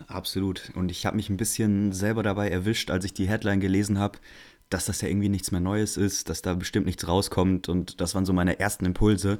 Absolut. 0.06 0.70
Und 0.74 0.90
ich 0.90 1.04
habe 1.06 1.16
mich 1.16 1.28
ein 1.28 1.36
bisschen 1.36 1.92
selber 1.92 2.22
dabei 2.22 2.48
erwischt, 2.48 2.90
als 2.90 3.04
ich 3.04 3.12
die 3.12 3.28
Headline 3.28 3.60
gelesen 3.60 3.98
habe, 3.98 4.18
dass 4.70 4.86
das 4.86 5.00
ja 5.00 5.08
irgendwie 5.08 5.28
nichts 5.28 5.50
mehr 5.50 5.60
Neues 5.60 5.96
ist, 5.96 6.28
dass 6.28 6.42
da 6.42 6.54
bestimmt 6.54 6.86
nichts 6.86 7.08
rauskommt. 7.08 7.68
Und 7.68 8.00
das 8.00 8.14
waren 8.14 8.26
so 8.26 8.32
meine 8.32 8.60
ersten 8.60 8.84
Impulse. 8.84 9.38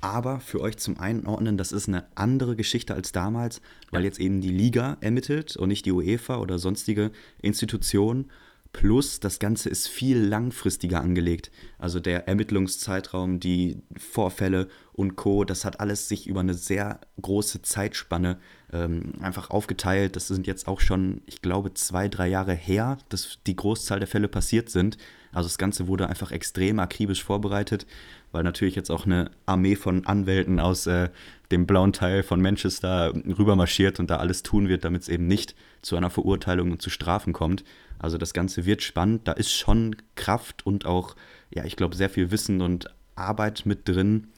Aber 0.00 0.40
für 0.40 0.60
euch 0.60 0.78
zum 0.78 0.98
Einordnen, 0.98 1.56
das 1.56 1.70
ist 1.70 1.88
eine 1.88 2.04
andere 2.16 2.56
Geschichte 2.56 2.92
als 2.94 3.12
damals, 3.12 3.60
weil 3.92 4.04
jetzt 4.04 4.18
eben 4.18 4.40
die 4.40 4.50
Liga 4.50 4.96
ermittelt 5.00 5.56
und 5.56 5.68
nicht 5.68 5.86
die 5.86 5.92
UEFA 5.92 6.38
oder 6.38 6.58
sonstige 6.58 7.12
Institutionen. 7.40 8.30
Plus, 8.72 9.20
das 9.20 9.38
Ganze 9.38 9.68
ist 9.68 9.86
viel 9.86 10.18
langfristiger 10.18 11.00
angelegt. 11.00 11.52
Also 11.78 12.00
der 12.00 12.26
Ermittlungszeitraum, 12.26 13.38
die 13.38 13.82
Vorfälle 13.96 14.68
und 14.94 15.16
Co., 15.16 15.44
das 15.44 15.64
hat 15.64 15.80
alles 15.80 16.08
sich 16.08 16.26
über 16.26 16.40
eine 16.40 16.54
sehr 16.54 17.00
große 17.20 17.62
Zeitspanne 17.62 18.38
ähm, 18.72 19.14
einfach 19.20 19.50
aufgeteilt. 19.50 20.16
Das 20.16 20.28
sind 20.28 20.46
jetzt 20.46 20.68
auch 20.68 20.80
schon, 20.80 21.22
ich 21.26 21.40
glaube, 21.40 21.72
zwei, 21.72 22.08
drei 22.08 22.28
Jahre 22.28 22.52
her, 22.52 22.98
dass 23.08 23.38
die 23.46 23.56
Großzahl 23.56 24.00
der 24.00 24.08
Fälle 24.08 24.28
passiert 24.28 24.68
sind. 24.68 24.98
Also 25.32 25.48
das 25.48 25.56
Ganze 25.56 25.88
wurde 25.88 26.10
einfach 26.10 26.30
extrem 26.30 26.78
akribisch 26.78 27.24
vorbereitet, 27.24 27.86
weil 28.32 28.42
natürlich 28.42 28.74
jetzt 28.74 28.90
auch 28.90 29.06
eine 29.06 29.30
Armee 29.46 29.76
von 29.76 30.06
Anwälten 30.06 30.60
aus 30.60 30.86
äh, 30.86 31.08
dem 31.50 31.66
blauen 31.66 31.94
Teil 31.94 32.22
von 32.22 32.42
Manchester 32.42 33.14
rübermarschiert 33.14 33.98
und 33.98 34.10
da 34.10 34.18
alles 34.18 34.42
tun 34.42 34.68
wird, 34.68 34.84
damit 34.84 35.02
es 35.02 35.08
eben 35.08 35.26
nicht 35.26 35.54
zu 35.80 35.96
einer 35.96 36.10
Verurteilung 36.10 36.70
und 36.70 36.82
zu 36.82 36.90
Strafen 36.90 37.32
kommt. 37.32 37.64
Also 37.98 38.18
das 38.18 38.34
Ganze 38.34 38.66
wird 38.66 38.82
spannend. 38.82 39.26
Da 39.26 39.32
ist 39.32 39.52
schon 39.52 39.96
Kraft 40.16 40.66
und 40.66 40.84
auch, 40.84 41.16
ja, 41.50 41.64
ich 41.64 41.76
glaube, 41.76 41.96
sehr 41.96 42.10
viel 42.10 42.30
Wissen 42.30 42.60
und 42.60 42.90
Arbeit 43.14 43.64
mit 43.64 43.88
drin. 43.88 44.28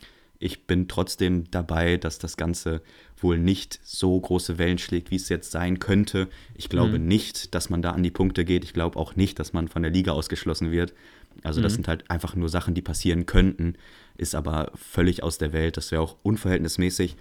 Ich 0.44 0.66
bin 0.66 0.88
trotzdem 0.88 1.50
dabei, 1.50 1.96
dass 1.96 2.18
das 2.18 2.36
Ganze 2.36 2.82
wohl 3.16 3.38
nicht 3.38 3.80
so 3.82 4.20
große 4.20 4.58
Wellen 4.58 4.76
schlägt, 4.76 5.10
wie 5.10 5.16
es 5.16 5.30
jetzt 5.30 5.50
sein 5.50 5.78
könnte. 5.78 6.28
Ich 6.54 6.68
glaube 6.68 6.98
mhm. 6.98 7.06
nicht, 7.06 7.54
dass 7.54 7.70
man 7.70 7.80
da 7.80 7.92
an 7.92 8.02
die 8.02 8.10
Punkte 8.10 8.44
geht. 8.44 8.62
Ich 8.62 8.74
glaube 8.74 8.98
auch 8.98 9.16
nicht, 9.16 9.38
dass 9.38 9.54
man 9.54 9.68
von 9.68 9.80
der 9.80 9.90
Liga 9.90 10.12
ausgeschlossen 10.12 10.70
wird. 10.70 10.92
Also 11.42 11.62
das 11.62 11.72
mhm. 11.72 11.76
sind 11.76 11.88
halt 11.88 12.10
einfach 12.10 12.36
nur 12.36 12.50
Sachen, 12.50 12.74
die 12.74 12.82
passieren 12.82 13.24
könnten, 13.24 13.76
ist 14.18 14.34
aber 14.34 14.70
völlig 14.74 15.22
aus 15.22 15.38
der 15.38 15.54
Welt. 15.54 15.78
Das 15.78 15.90
wäre 15.90 16.02
auch 16.02 16.16
unverhältnismäßig 16.22 17.16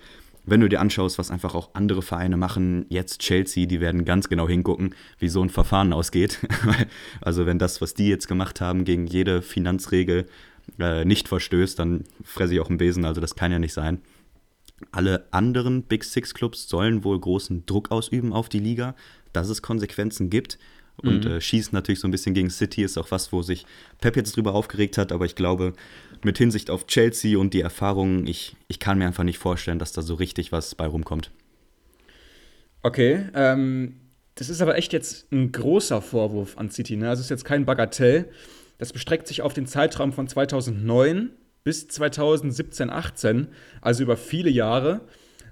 wenn 0.46 0.60
du 0.60 0.68
dir 0.68 0.82
anschaust, 0.82 1.18
was 1.18 1.32
einfach 1.32 1.56
auch 1.56 1.70
andere 1.74 2.02
Vereine 2.02 2.38
machen, 2.38 2.86
jetzt 2.90 3.22
Chelsea, 3.22 3.66
die 3.66 3.80
werden 3.80 4.04
ganz 4.06 4.28
genau 4.28 4.48
hingucken, 4.48 4.94
wie 5.20 5.30
so 5.30 5.42
ein 5.42 5.50
Verfahren 5.50 5.94
ausgeht. 5.94 6.40
also 7.22 7.46
wenn 7.46 7.60
das, 7.60 7.82
was 7.82 7.94
die 7.94 8.10
jetzt 8.10 8.28
gemacht 8.28 8.60
haben, 8.60 8.84
gegen 8.84 9.08
jede 9.08 9.42
Finanzregel 9.42 10.28
äh, 10.80 11.06
nicht 11.06 11.28
verstößt, 11.28 11.78
dann 11.80 12.06
fresse 12.24 12.54
ich 12.54 12.60
auch 12.60 12.70
einen 12.70 12.78
Besen, 12.78 13.06
also 13.06 13.22
das 13.22 13.36
kann 13.36 13.52
ja 13.52 13.60
nicht 13.60 13.74
sein. 13.74 14.02
Alle 14.92 15.28
anderen 15.32 15.84
Big 15.84 16.04
Six 16.04 16.34
Clubs 16.34 16.68
sollen 16.68 17.04
wohl 17.04 17.20
großen 17.20 17.66
Druck 17.66 17.92
ausüben 17.92 18.34
auf 18.34 18.50
die 18.50 18.60
Liga, 18.60 18.96
dass 19.32 19.50
es 19.50 19.62
Konsequenzen 19.62 20.30
gibt. 20.30 20.58
Und 20.98 21.26
mhm. 21.26 21.32
äh, 21.32 21.42
schießt 21.42 21.74
natürlich 21.74 22.00
so 22.00 22.08
ein 22.08 22.12
bisschen 22.12 22.36
gegen 22.36 22.52
City, 22.52 22.84
ist 22.84 23.00
auch 23.00 23.10
was, 23.10 23.32
wo 23.32 23.42
sich 23.42 23.66
Pep 24.00 24.16
jetzt 24.16 24.36
drüber 24.36 24.54
aufgeregt 24.54 25.00
hat, 25.00 25.12
aber 25.12 25.26
ich 25.26 25.34
glaube, 25.34 25.74
mit 26.24 26.38
Hinsicht 26.38 26.70
auf 26.70 26.86
Chelsea 26.86 27.38
und 27.38 27.56
die 27.56 27.62
Erfahrungen, 27.62 28.28
ich, 28.28 28.56
ich 28.68 28.78
kann 28.78 29.00
mir 29.00 29.08
einfach 29.08 29.24
nicht 29.24 29.40
vorstellen, 29.40 29.80
dass 29.80 29.92
da 29.92 30.04
so 30.04 30.14
richtig 30.14 30.52
was 30.52 30.76
bei 30.76 30.86
rumkommt. 30.86 31.32
Okay, 32.84 33.26
ähm, 33.34 33.96
das 34.36 34.50
ist 34.50 34.62
aber 34.62 34.78
echt 34.78 34.94
jetzt 34.94 35.32
ein 35.32 35.52
großer 35.52 36.02
Vorwurf 36.02 36.58
an 36.58 36.70
City. 36.70 36.96
Ne? 36.96 37.10
Also 37.10 37.22
es 37.22 37.26
ist 37.28 37.32
jetzt 37.32 37.46
kein 37.46 37.66
Bagatell. 37.66 38.30
Das 38.84 38.92
bestreckt 38.92 39.30
sich 39.30 39.42
auf 39.42 39.54
den 39.54 39.66
Zeitraum 39.66 40.12
von 40.12 40.28
2009 40.28 41.30
bis 41.64 41.88
2017, 41.88 42.90
18, 42.90 43.48
also 43.80 44.04
über 44.04 44.18
viele 44.18 44.50
Jahre. 44.50 45.00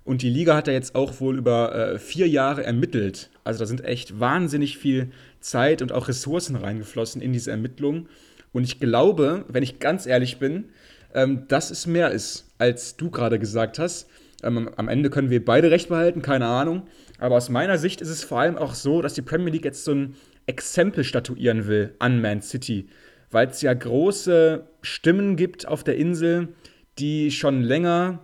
Und 0.04 0.22
die 0.22 0.30
Liga 0.30 0.54
hat 0.54 0.68
da 0.68 0.74
jetzt 0.74 0.96
auch 0.96 1.22
wohl 1.22 1.38
über 1.38 1.74
äh, 1.74 1.98
vier 1.98 2.28
Jahre 2.28 2.66
ermittelt. 2.66 3.30
Also 3.46 3.60
da 3.60 3.68
sind 3.68 3.86
echt 3.86 4.20
wahnsinnig 4.20 4.78
viel 4.78 5.12
Zeit 5.40 5.82
und 5.82 5.94
auch 5.94 6.10
Ressourcen 6.10 6.58
reingeflossen 6.58 7.22
in 7.22 7.32
diese 7.32 7.52
Ermittlungen. 7.52 8.10
Und 8.52 8.66
ich 8.66 8.82
glaube, 8.82 9.46
wenn 9.48 9.64
ich 9.64 9.80
ganz 9.80 10.08
ehrlich 10.08 10.38
bin, 10.38 10.66
ähm, 11.14 11.48
dass 11.48 11.72
es 11.72 11.88
mehr 11.88 12.12
ist, 12.12 12.50
als 12.58 12.98
du 12.98 13.12
gerade 13.12 13.40
gesagt 13.40 13.80
hast. 13.80 14.10
Ähm, 14.44 14.72
am 14.76 14.90
Ende 14.90 15.10
können 15.10 15.30
wir 15.30 15.46
beide 15.46 15.72
recht 15.72 15.88
behalten, 15.88 16.22
keine 16.22 16.48
Ahnung. 16.48 16.82
Aber 17.18 17.38
aus 17.38 17.48
meiner 17.48 17.78
Sicht 17.78 18.02
ist 18.02 18.10
es 18.10 18.26
vor 18.26 18.42
allem 18.42 18.58
auch 18.58 18.74
so, 18.74 19.02
dass 19.02 19.14
die 19.14 19.22
Premier 19.22 19.54
League 19.54 19.64
jetzt 19.64 19.86
so 19.86 19.94
ein 19.94 20.16
Exempel 20.48 21.06
statuieren 21.06 21.68
will 21.68 21.96
an 22.00 22.20
Man 22.20 22.42
City, 22.42 22.90
weil 23.32 23.48
es 23.48 23.62
ja 23.62 23.74
große 23.74 24.68
Stimmen 24.82 25.36
gibt 25.36 25.68
auf 25.68 25.84
der 25.84 25.98
Insel, 25.98 26.50
die 27.00 27.32
schon 27.32 27.62
länger 27.62 28.20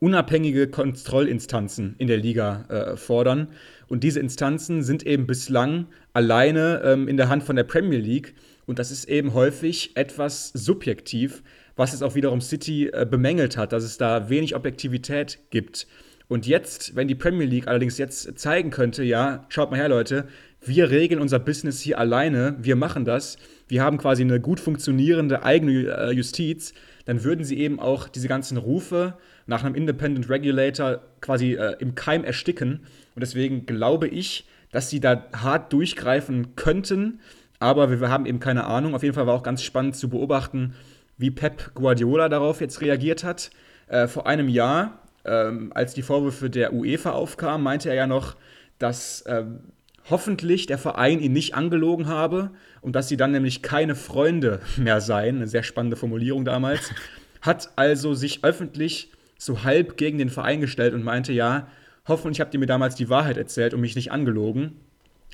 unabhängige 0.00 0.68
Kontrollinstanzen 0.68 1.94
in 1.98 2.08
der 2.08 2.18
Liga 2.18 2.64
äh, 2.68 2.96
fordern. 2.96 3.48
Und 3.88 4.04
diese 4.04 4.20
Instanzen 4.20 4.82
sind 4.82 5.06
eben 5.06 5.26
bislang 5.26 5.86
alleine 6.12 6.82
ähm, 6.84 7.08
in 7.08 7.16
der 7.16 7.28
Hand 7.28 7.44
von 7.44 7.56
der 7.56 7.64
Premier 7.64 8.00
League. 8.00 8.34
Und 8.66 8.78
das 8.78 8.90
ist 8.90 9.08
eben 9.08 9.34
häufig 9.34 9.96
etwas 9.96 10.50
subjektiv, 10.52 11.42
was 11.76 11.94
es 11.94 12.02
auch 12.02 12.14
wiederum 12.14 12.40
City 12.40 12.88
äh, 12.88 13.06
bemängelt 13.08 13.56
hat, 13.56 13.72
dass 13.72 13.84
es 13.84 13.96
da 13.96 14.28
wenig 14.28 14.54
Objektivität 14.54 15.38
gibt. 15.50 15.86
Und 16.28 16.46
jetzt, 16.46 16.96
wenn 16.96 17.08
die 17.08 17.14
Premier 17.14 17.46
League 17.46 17.68
allerdings 17.68 17.98
jetzt 17.98 18.38
zeigen 18.38 18.70
könnte, 18.70 19.04
ja, 19.04 19.44
schaut 19.48 19.70
mal 19.70 19.76
her, 19.76 19.88
Leute, 19.88 20.26
wir 20.62 20.90
regeln 20.90 21.20
unser 21.20 21.38
Business 21.38 21.80
hier 21.80 21.98
alleine, 21.98 22.56
wir 22.60 22.76
machen 22.76 23.04
das, 23.04 23.36
wir 23.68 23.82
haben 23.82 23.98
quasi 23.98 24.22
eine 24.22 24.40
gut 24.40 24.60
funktionierende 24.60 25.42
eigene 25.42 25.88
äh, 25.88 26.10
Justiz, 26.12 26.74
dann 27.06 27.24
würden 27.24 27.44
sie 27.44 27.58
eben 27.58 27.80
auch 27.80 28.08
diese 28.08 28.28
ganzen 28.28 28.56
Rufe 28.56 29.14
nach 29.46 29.64
einem 29.64 29.74
Independent 29.74 30.28
Regulator 30.28 31.00
quasi 31.20 31.54
äh, 31.54 31.76
im 31.78 31.94
Keim 31.94 32.24
ersticken. 32.24 32.80
Und 33.14 33.20
deswegen 33.20 33.66
glaube 33.66 34.08
ich, 34.08 34.46
dass 34.72 34.90
sie 34.90 35.00
da 35.00 35.26
hart 35.32 35.72
durchgreifen 35.72 36.56
könnten 36.56 37.20
aber 37.64 38.00
wir, 38.00 38.10
haben 38.10 38.26
eben 38.26 38.40
keine 38.40 38.64
Ahnung. 38.64 38.94
Auf 38.94 39.02
jeden 39.02 39.14
Fall 39.14 39.26
war 39.26 39.34
auch 39.34 39.42
ganz 39.42 39.62
spannend 39.62 39.96
zu 39.96 40.10
beobachten, 40.10 40.74
wie 41.16 41.30
Pep 41.30 41.74
Guardiola 41.74 42.28
darauf 42.28 42.60
jetzt 42.60 42.82
reagiert 42.82 43.24
hat. 43.24 43.50
Äh, 43.86 44.06
vor 44.06 44.26
einem 44.26 44.48
Jahr, 44.48 44.98
ähm, 45.24 45.72
als 45.74 45.94
die 45.94 46.02
Vorwürfe 46.02 46.50
der 46.50 46.74
UEFA 46.74 47.12
aufkamen, 47.12 47.62
meinte 47.62 47.88
er 47.88 47.94
ja 47.94 48.06
noch, 48.06 48.36
dass 48.78 49.24
ähm, 49.26 49.60
hoffentlich 50.10 50.66
der 50.66 50.78
Verein 50.78 51.20
ihn 51.20 51.32
nicht 51.32 51.54
angelogen 51.54 52.06
habe 52.06 52.50
und 52.80 52.94
dass 52.94 53.08
sie 53.08 53.16
dann 53.16 53.32
nämlich 53.32 53.62
keine 53.62 53.94
Freunde 53.94 54.60
mehr 54.76 55.00
seien. 55.00 55.36
Eine 55.36 55.46
sehr 55.46 55.62
spannende 55.62 55.96
Formulierung 55.96 56.44
damals. 56.44 56.90
Hat 57.40 57.70
also 57.76 58.14
sich 58.14 58.44
öffentlich 58.44 59.10
so 59.38 59.64
halb 59.64 59.96
gegen 59.96 60.18
den 60.18 60.30
Verein 60.30 60.60
gestellt 60.60 60.94
und 60.94 61.02
meinte, 61.02 61.32
ja, 61.32 61.68
hoffentlich 62.06 62.40
habt 62.40 62.54
ihr 62.54 62.60
mir 62.60 62.66
damals 62.66 62.94
die 62.94 63.08
Wahrheit 63.08 63.36
erzählt 63.36 63.74
und 63.74 63.80
mich 63.80 63.96
nicht 63.96 64.12
angelogen. 64.12 64.72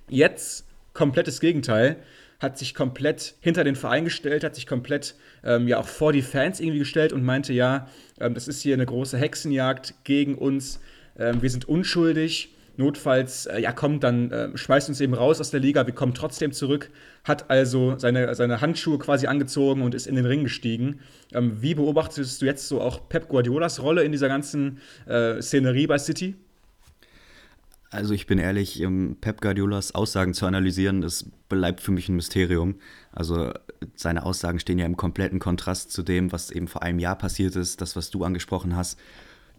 Jetzt 0.09 0.67
komplettes 0.93 1.41
Gegenteil 1.41 1.97
hat 2.41 2.59
sich 2.59 2.75
komplett 2.75 3.35
hinter 3.41 3.65
den 3.65 3.77
Verein 3.77 4.05
gestellt, 4.05 4.45
hat 4.45 4.55
sich 4.55 4.67
komplett 4.67 5.15
ähm, 5.45 5.69
ja 5.69 5.79
auch 5.79 5.87
vor 5.87 6.13
die 6.13 6.23
Fans 6.23 6.59
irgendwie 6.59 6.79
gestellt 6.81 7.13
und 7.13 7.23
meinte, 7.23 7.53
ja, 7.53 7.89
ähm, 8.19 8.35
das 8.35 8.49
ist 8.49 8.63
hier 8.63 8.75
eine 8.75 8.87
große 8.87 9.19
Hexenjagd 9.19 9.95
gegen 10.05 10.37
uns, 10.37 10.81
ähm, 11.19 11.43
wir 11.43 11.51
sind 11.51 11.69
unschuldig. 11.69 12.55
Notfalls, 12.77 13.47
äh, 13.47 13.61
ja, 13.61 13.73
kommt, 13.73 14.05
dann 14.05 14.31
äh, 14.31 14.57
schmeißt 14.57 14.89
uns 14.89 15.01
eben 15.01 15.15
raus 15.15 15.41
aus 15.41 15.51
der 15.51 15.61
Liga, 15.61 15.87
wir 15.87 15.95
kommen 15.95 16.15
trotzdem 16.15 16.53
zurück, 16.53 16.91
hat 17.25 17.51
also 17.51 17.99
seine, 17.99 18.35
seine 18.35 18.61
Handschuhe 18.61 18.99
quasi 18.99 19.27
angezogen 19.27 19.83
und 19.83 19.95
ist 19.95 20.07
in 20.07 20.15
den 20.15 20.27
Ring 20.27 20.45
gestiegen. 20.45 21.01
Ähm, 21.33 21.61
wie 21.61 21.75
beobachtest 21.75 22.41
du 22.41 22.47
jetzt 22.47 22.69
so 22.69 22.81
auch 22.81 23.09
Pep 23.09 23.29
Guardiolas 23.29 23.83
Rolle 23.83 24.03
in 24.03 24.13
dieser 24.13 24.29
ganzen 24.29 24.79
äh, 25.07 25.41
Szenerie 25.43 25.87
bei 25.87 25.99
City? 25.99 26.37
Also 27.91 28.15
ich 28.15 28.27
bin 28.27 28.39
ehrlich, 28.39 28.87
Pep 29.21 29.41
Guardiolas 29.41 29.97
Aussagen 29.97 30.33
zu 30.33 30.47
analysieren, 30.47 31.01
das 31.01 31.27
bleibt 31.49 31.81
für 31.81 31.91
mich 31.91 32.09
ein 32.09 32.15
Mysterium. 32.15 32.77
Also 33.11 33.53
seine 33.97 34.25
Aussagen 34.25 34.61
stehen 34.61 34.79
ja 34.79 34.87
im 34.87 34.97
kompletten 34.97 35.41
Kontrast 35.41 35.91
zu 35.91 36.05
dem, 36.05 36.31
was 36.31 36.53
eben 36.53 36.69
vor 36.69 36.85
einem 36.85 37.01
Jahr 37.01 37.17
passiert 37.17 37.57
ist, 37.57 37.81
das, 37.81 37.97
was 37.97 38.11
du 38.11 38.23
angesprochen 38.23 38.77
hast. 38.77 38.97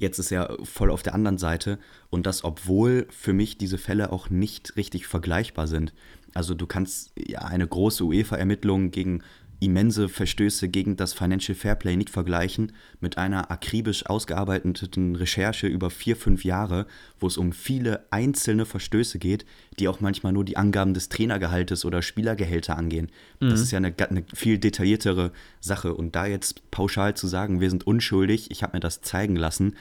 Jetzt 0.01 0.17
ist 0.17 0.31
er 0.31 0.57
voll 0.63 0.89
auf 0.89 1.03
der 1.03 1.13
anderen 1.13 1.37
Seite 1.37 1.77
und 2.09 2.25
das, 2.25 2.43
obwohl 2.43 3.05
für 3.11 3.33
mich 3.33 3.59
diese 3.59 3.77
Fälle 3.77 4.11
auch 4.11 4.31
nicht 4.31 4.75
richtig 4.75 5.05
vergleichbar 5.05 5.67
sind. 5.67 5.93
Also 6.33 6.55
du 6.55 6.65
kannst 6.65 7.11
ja 7.15 7.41
eine 7.41 7.67
große 7.67 8.03
UEFA-Ermittlung 8.03 8.89
gegen 8.89 9.21
immense 9.61 10.09
Verstöße 10.09 10.69
gegen 10.69 10.97
das 10.97 11.13
Financial 11.13 11.55
Fairplay 11.55 11.95
nicht 11.95 12.09
vergleichen 12.09 12.71
mit 12.99 13.19
einer 13.19 13.51
akribisch 13.51 14.07
ausgearbeiteten 14.07 15.15
Recherche 15.15 15.67
über 15.67 15.91
vier, 15.91 16.15
fünf 16.15 16.43
Jahre, 16.43 16.87
wo 17.19 17.27
es 17.27 17.37
um 17.37 17.53
viele 17.53 18.03
einzelne 18.09 18.65
Verstöße 18.65 19.19
geht, 19.19 19.45
die 19.79 19.87
auch 19.87 20.01
manchmal 20.01 20.33
nur 20.33 20.45
die 20.45 20.57
Angaben 20.57 20.95
des 20.95 21.09
Trainergehaltes 21.09 21.85
oder 21.85 22.01
Spielergehälter 22.01 22.75
angehen. 22.75 23.11
Mhm. 23.39 23.51
Das 23.51 23.61
ist 23.61 23.71
ja 23.71 23.77
eine, 23.77 23.93
eine, 24.09 24.23
viel 24.33 24.57
detailliertere 24.57 25.31
Sache. 25.59 25.93
Und 25.93 26.15
da 26.15 26.25
jetzt 26.25 26.71
pauschal 26.71 27.15
zu 27.15 27.27
sagen, 27.27 27.61
wir 27.61 27.69
sind 27.69 27.85
unschuldig, 27.85 28.49
ich 28.49 28.63
habe 28.63 28.77
mir 28.77 28.81
das 28.81 29.01
zeigen 29.01 29.35
lassen, 29.35 29.75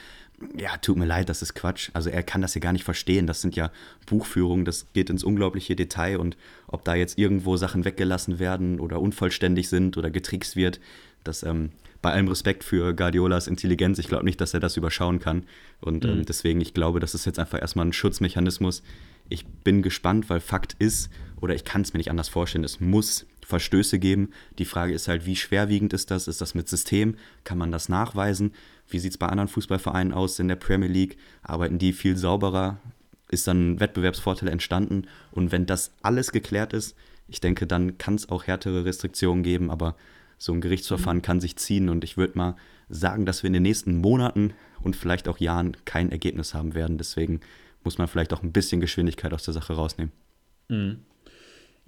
ja, 0.57 0.77
tut 0.77 0.97
mir 0.97 1.05
leid, 1.05 1.29
das 1.29 1.41
ist 1.41 1.53
Quatsch. 1.53 1.89
Also 1.93 2.09
er 2.09 2.23
kann 2.23 2.41
das 2.41 2.55
ja 2.55 2.61
gar 2.61 2.73
nicht 2.73 2.83
verstehen. 2.83 3.27
Das 3.27 3.41
sind 3.41 3.55
ja 3.55 3.71
Buchführungen, 4.05 4.65
das 4.65 4.87
geht 4.93 5.09
ins 5.09 5.23
unglaubliche 5.23 5.75
Detail 5.75 6.17
und 6.17 6.37
ob 6.67 6.83
da 6.83 6.95
jetzt 6.95 7.17
irgendwo 7.17 7.57
Sachen 7.57 7.85
weggelassen 7.85 8.39
werden 8.39 8.79
oder 8.79 8.99
unvollständig 9.01 9.69
sind 9.69 9.97
oder 9.97 10.09
getrickst 10.09 10.55
wird, 10.55 10.79
das 11.23 11.43
ähm, 11.43 11.71
bei 12.01 12.11
allem 12.11 12.27
Respekt 12.27 12.63
für 12.63 12.93
Guardiolas 12.93 13.47
Intelligenz, 13.47 13.99
ich 13.99 14.07
glaube 14.07 14.25
nicht, 14.25 14.41
dass 14.41 14.53
er 14.53 14.59
das 14.59 14.75
überschauen 14.75 15.19
kann. 15.19 15.43
Und 15.81 16.03
ähm, 16.03 16.19
mhm. 16.19 16.25
deswegen, 16.25 16.59
ich 16.59 16.73
glaube, 16.73 16.99
das 16.99 17.13
ist 17.13 17.25
jetzt 17.25 17.37
einfach 17.37 17.61
erstmal 17.61 17.85
ein 17.85 17.93
Schutzmechanismus. 17.93 18.81
Ich 19.29 19.45
bin 19.45 19.81
gespannt, 19.81 20.29
weil 20.29 20.39
Fakt 20.39 20.75
ist, 20.79 21.11
oder 21.39 21.53
ich 21.53 21.63
kann 21.63 21.81
es 21.81 21.93
mir 21.93 21.99
nicht 21.99 22.09
anders 22.09 22.29
vorstellen, 22.29 22.63
es 22.63 22.79
muss 22.79 23.27
Verstöße 23.51 23.99
geben. 23.99 24.29
Die 24.57 24.65
Frage 24.65 24.93
ist 24.93 25.07
halt, 25.07 25.25
wie 25.25 25.35
schwerwiegend 25.35 25.93
ist 25.93 26.09
das? 26.09 26.27
Ist 26.27 26.41
das 26.41 26.55
mit 26.55 26.69
System? 26.69 27.15
Kann 27.43 27.57
man 27.57 27.71
das 27.71 27.89
nachweisen? 27.89 28.53
Wie 28.87 28.99
sieht 28.99 29.11
es 29.11 29.17
bei 29.17 29.27
anderen 29.27 29.49
Fußballvereinen 29.49 30.13
aus 30.13 30.39
in 30.39 30.47
der 30.47 30.55
Premier 30.55 30.89
League? 30.89 31.17
Arbeiten 31.43 31.77
die 31.77 31.93
viel 31.93 32.15
sauberer? 32.17 32.79
Ist 33.29 33.47
dann 33.47 33.73
ein 33.73 33.79
Wettbewerbsvorteil 33.79 34.49
entstanden? 34.49 35.03
Und 35.31 35.51
wenn 35.51 35.65
das 35.65 35.91
alles 36.01 36.31
geklärt 36.31 36.73
ist, 36.73 36.95
ich 37.27 37.41
denke, 37.41 37.67
dann 37.67 37.97
kann 37.97 38.15
es 38.15 38.29
auch 38.29 38.47
härtere 38.47 38.85
Restriktionen 38.85 39.43
geben, 39.43 39.69
aber 39.69 39.95
so 40.37 40.53
ein 40.53 40.61
Gerichtsverfahren 40.61 41.17
mhm. 41.17 41.21
kann 41.21 41.41
sich 41.41 41.55
ziehen 41.57 41.89
und 41.89 42.03
ich 42.03 42.17
würde 42.17 42.37
mal 42.37 42.55
sagen, 42.89 43.25
dass 43.25 43.43
wir 43.43 43.47
in 43.47 43.53
den 43.53 43.63
nächsten 43.63 43.97
Monaten 43.97 44.53
und 44.81 44.95
vielleicht 44.95 45.27
auch 45.27 45.37
Jahren 45.37 45.77
kein 45.85 46.11
Ergebnis 46.11 46.53
haben 46.53 46.73
werden. 46.73 46.97
Deswegen 46.97 47.41
muss 47.83 47.97
man 47.97 48.07
vielleicht 48.07 48.33
auch 48.33 48.43
ein 48.43 48.51
bisschen 48.51 48.81
Geschwindigkeit 48.81 49.33
aus 49.33 49.43
der 49.43 49.53
Sache 49.53 49.73
rausnehmen. 49.73 50.11
Mhm. 50.67 50.99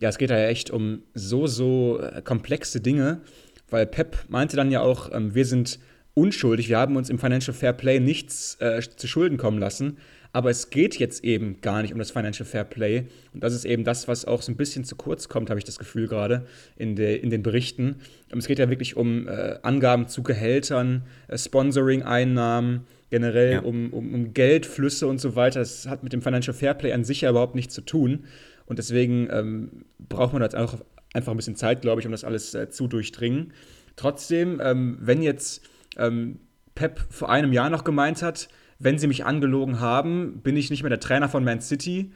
Ja, 0.03 0.09
es 0.09 0.17
geht 0.17 0.31
da 0.31 0.37
ja 0.37 0.49
echt 0.49 0.69
um 0.69 1.01
so, 1.13 1.47
so 1.47 2.01
äh, 2.01 2.21
komplexe 2.21 2.81
Dinge, 2.81 3.21
weil 3.69 3.85
Pep 3.85 4.17
meinte 4.27 4.57
dann 4.57 4.69
ja 4.69 4.81
auch, 4.81 5.09
ähm, 5.13 5.33
wir 5.33 5.45
sind 5.45 5.79
unschuldig. 6.13 6.67
Wir 6.67 6.77
haben 6.77 6.97
uns 6.97 7.09
im 7.09 7.19
Financial 7.19 7.55
Fair 7.55 7.71
Play 7.71 8.01
nichts 8.01 8.57
äh, 8.59 8.81
zu 8.81 9.07
Schulden 9.07 9.37
kommen 9.37 9.59
lassen. 9.59 9.97
Aber 10.33 10.49
es 10.49 10.69
geht 10.71 10.99
jetzt 10.99 11.23
eben 11.23 11.61
gar 11.61 11.81
nicht 11.81 11.93
um 11.93 11.99
das 11.99 12.11
Financial 12.11 12.45
Fair 12.45 12.65
Play. 12.65 13.05
Und 13.33 13.45
das 13.45 13.53
ist 13.53 13.63
eben 13.63 13.85
das, 13.85 14.09
was 14.09 14.25
auch 14.25 14.41
so 14.41 14.51
ein 14.51 14.57
bisschen 14.57 14.83
zu 14.83 14.97
kurz 14.97 15.29
kommt, 15.29 15.49
habe 15.49 15.57
ich 15.57 15.63
das 15.63 15.79
Gefühl 15.79 16.09
gerade 16.09 16.47
in, 16.75 16.97
de, 16.97 17.15
in 17.17 17.29
den 17.29 17.41
Berichten. 17.41 18.01
Ähm, 18.29 18.39
es 18.39 18.47
geht 18.47 18.59
ja 18.59 18.69
wirklich 18.69 18.97
um 18.97 19.29
äh, 19.29 19.55
Angaben 19.61 20.09
zu 20.09 20.21
Gehältern, 20.21 21.03
äh, 21.29 21.37
Sponsoring-Einnahmen, 21.37 22.81
generell 23.09 23.53
ja. 23.53 23.59
um, 23.61 23.93
um, 23.93 24.13
um, 24.13 24.33
Geldflüsse 24.33 25.07
und 25.07 25.21
so 25.21 25.37
weiter. 25.37 25.61
Das 25.61 25.87
hat 25.87 26.03
mit 26.03 26.11
dem 26.11 26.21
Financial 26.21 26.53
Fair 26.53 26.73
Play 26.73 26.91
an 26.91 27.05
sich 27.05 27.21
ja 27.21 27.29
überhaupt 27.29 27.55
nichts 27.55 27.73
zu 27.73 27.81
tun. 27.81 28.25
Und 28.65 28.80
deswegen 28.80 29.28
ähm, 29.32 29.86
braucht 29.99 30.34
man 30.34 30.41
jetzt 30.41 30.56
auch 30.56 30.78
einfach 31.13 31.32
ein 31.32 31.38
bisschen 31.38 31.56
Zeit, 31.56 31.82
glaube 31.82 32.02
ich, 32.02 32.08
um 32.08 32.12
das 32.12 32.23
alles 32.23 32.54
äh, 32.54 32.69
zu 32.69 32.88
durchdringen. 32.88 33.54
Trotzdem, 33.95 34.60
ähm, 34.63 34.97
wenn 34.99 35.21
jetzt 35.21 35.67
ähm, 35.97 36.39
Pep 36.76 37.06
vor 37.10 37.30
einem 37.30 37.54
Jahr 37.54 37.69
noch 37.69 37.84
gemeint 37.84 38.21
hat, 38.21 38.49
wenn 38.80 38.97
sie 38.97 39.08
mich 39.08 39.26
angelogen 39.26 39.80
haben, 39.80 40.41
bin 40.41 40.58
ich 40.58 40.69
nicht 40.69 40.84
mehr 40.84 40.89
der 40.89 40.99
Trainer 40.99 41.30
von 41.30 41.43
Man 41.43 41.62
City. 41.62 42.12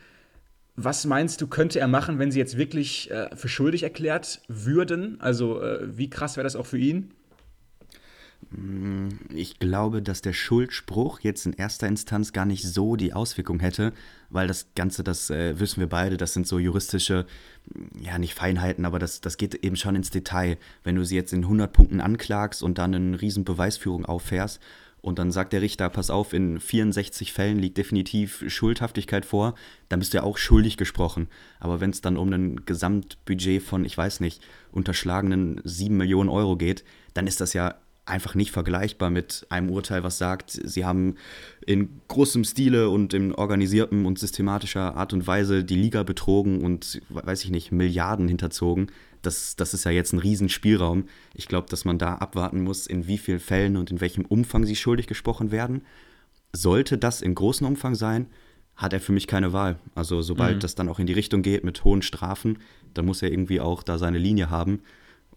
Was 0.76 1.06
meinst 1.06 1.42
du, 1.42 1.48
könnte 1.48 1.80
er 1.80 1.88
machen, 1.88 2.20
wenn 2.20 2.32
sie 2.32 2.40
jetzt 2.40 2.58
wirklich 2.58 3.10
äh, 3.12 3.36
für 3.36 3.48
schuldig 3.48 3.84
erklärt 3.84 4.42
würden? 4.48 5.20
Also 5.22 5.62
äh, 5.62 5.98
wie 5.98 6.10
krass 6.10 6.38
wäre 6.38 6.44
das 6.44 6.56
auch 6.56 6.66
für 6.66 6.78
ihn? 6.78 7.14
Ich 9.34 9.60
glaube, 9.60 10.02
dass 10.02 10.22
der 10.22 10.32
Schuldspruch 10.32 11.20
jetzt 11.20 11.46
in 11.46 11.54
erster 11.54 11.88
Instanz 11.88 12.32
gar 12.32 12.46
nicht 12.46 12.64
so 12.64 12.96
die 12.96 13.14
Auswirkung 13.14 13.60
hätte, 13.60 13.92
weil 14.30 14.48
das 14.48 14.68
Ganze, 14.74 15.04
das 15.04 15.30
äh, 15.30 15.60
wissen 15.60 15.82
wir 15.82 15.90
beide, 15.90 16.16
das 16.16 16.34
sind 16.34 16.48
so 16.48 16.58
juristische, 16.58 17.26
ja, 18.00 18.18
nicht 18.18 18.36
Feinheiten, 18.36 18.86
aber 18.86 19.00
das, 19.00 19.20
das 19.20 19.38
geht 19.38 19.56
eben 19.56 19.76
schon 19.76 19.98
ins 19.98 20.12
Detail. 20.12 20.58
Wenn 20.84 20.96
du 20.96 21.04
sie 21.04 21.16
jetzt 21.16 21.34
in 21.34 21.44
100 21.44 21.74
Punkten 21.74 22.00
anklagst 22.00 22.64
und 22.64 22.78
dann 22.78 22.96
eine 22.96 23.22
riesen 23.22 23.44
Beweisführung 23.44 24.06
auffährst 24.06 24.62
und 25.02 25.20
dann 25.20 25.32
sagt 25.32 25.52
der 25.52 25.62
Richter, 25.62 25.90
pass 25.90 26.10
auf, 26.10 26.32
in 26.32 26.62
64 26.62 27.34
Fällen 27.34 27.60
liegt 27.60 27.78
definitiv 27.78 28.46
Schuldhaftigkeit 28.48 29.26
vor, 29.26 29.56
dann 29.90 30.00
bist 30.00 30.14
du 30.14 30.20
ja 30.20 30.24
auch 30.24 30.38
schuldig 30.38 30.78
gesprochen. 30.78 31.28
Aber 31.60 31.82
wenn 31.82 31.90
es 31.90 32.02
dann 32.02 32.18
um 32.18 32.32
ein 32.32 32.66
Gesamtbudget 32.66 33.62
von, 33.62 33.84
ich 33.84 33.98
weiß 33.98 34.22
nicht, 34.22 34.42
unterschlagenen 34.72 35.60
7 35.66 35.96
Millionen 35.98 36.30
Euro 36.30 36.56
geht, 36.56 36.86
dann 37.14 37.28
ist 37.28 37.42
das 37.42 37.54
ja 37.54 37.76
einfach 38.08 38.36
nicht 38.36 38.52
vergleichbar 38.52 39.10
mit 39.10 39.46
einem 39.50 39.70
Urteil, 39.70 40.04
was 40.04 40.18
sagt, 40.18 40.52
sie 40.52 40.86
haben 40.86 41.16
in 41.66 42.02
großem 42.08 42.44
Stile 42.44 42.90
und 42.90 43.14
in 43.14 43.34
organisiertem 43.34 44.06
und 44.06 44.20
systematischer 44.20 44.96
Art 44.96 45.14
und 45.14 45.28
Weise 45.28 45.64
die 45.64 45.76
Liga 45.76 46.04
betrogen 46.04 46.64
und, 46.64 47.02
weiß 47.10 47.44
ich 47.44 47.52
nicht, 47.52 47.72
Milliarden 47.72 48.28
hinterzogen. 48.28 48.92
Das, 49.22 49.56
das 49.56 49.74
ist 49.74 49.84
ja 49.84 49.92
jetzt 49.92 50.14
ein 50.14 50.20
Riesenspielraum. 50.20 51.06
Ich 51.34 51.48
glaube, 51.48 51.68
dass 51.70 51.86
man 51.86 51.98
da 51.98 52.16
abwarten 52.16 52.62
muss, 52.62 52.88
in 52.88 53.08
wie 53.08 53.18
vielen 53.18 53.40
Fällen 53.40 53.76
und 53.76 53.92
in 53.92 54.00
welchem 54.00 54.26
Umfang 54.26 54.66
sie 54.66 54.76
schuldig 54.76 55.08
gesprochen 55.08 55.52
werden. 55.52 55.82
Sollte 56.54 56.98
das 56.98 57.22
in 57.22 57.36
großem 57.36 57.68
Umfang 57.68 57.96
sein, 57.96 58.28
hat 58.78 58.94
er 58.94 59.02
für 59.02 59.12
mich 59.12 59.28
keine 59.28 59.54
Wahl. 59.54 59.80
Also 59.96 60.22
sobald 60.22 60.58
mhm. 60.58 60.60
das 60.60 60.76
dann 60.76 60.88
auch 60.88 61.00
in 61.00 61.08
die 61.08 61.14
Richtung 61.14 61.42
geht 61.42 61.64
mit 61.64 61.84
hohen 61.84 62.04
Strafen, 62.04 62.60
dann 62.94 63.06
muss 63.06 63.22
er 63.22 63.32
irgendwie 63.32 63.60
auch 63.60 63.84
da 63.84 63.98
seine 63.98 64.20
Linie 64.20 64.50
haben. 64.50 64.82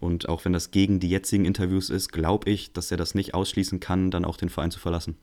Und 0.01 0.27
auch 0.27 0.43
wenn 0.43 0.51
das 0.51 0.71
gegen 0.71 0.99
die 0.99 1.09
jetzigen 1.09 1.45
Interviews 1.45 1.89
ist, 1.89 2.11
glaube 2.11 2.49
ich, 2.49 2.73
dass 2.73 2.91
er 2.91 2.97
das 2.97 3.15
nicht 3.15 3.33
ausschließen 3.33 3.79
kann, 3.79 4.11
dann 4.11 4.25
auch 4.25 4.35
den 4.35 4.49
Verein 4.49 4.71
zu 4.71 4.79
verlassen. 4.79 5.15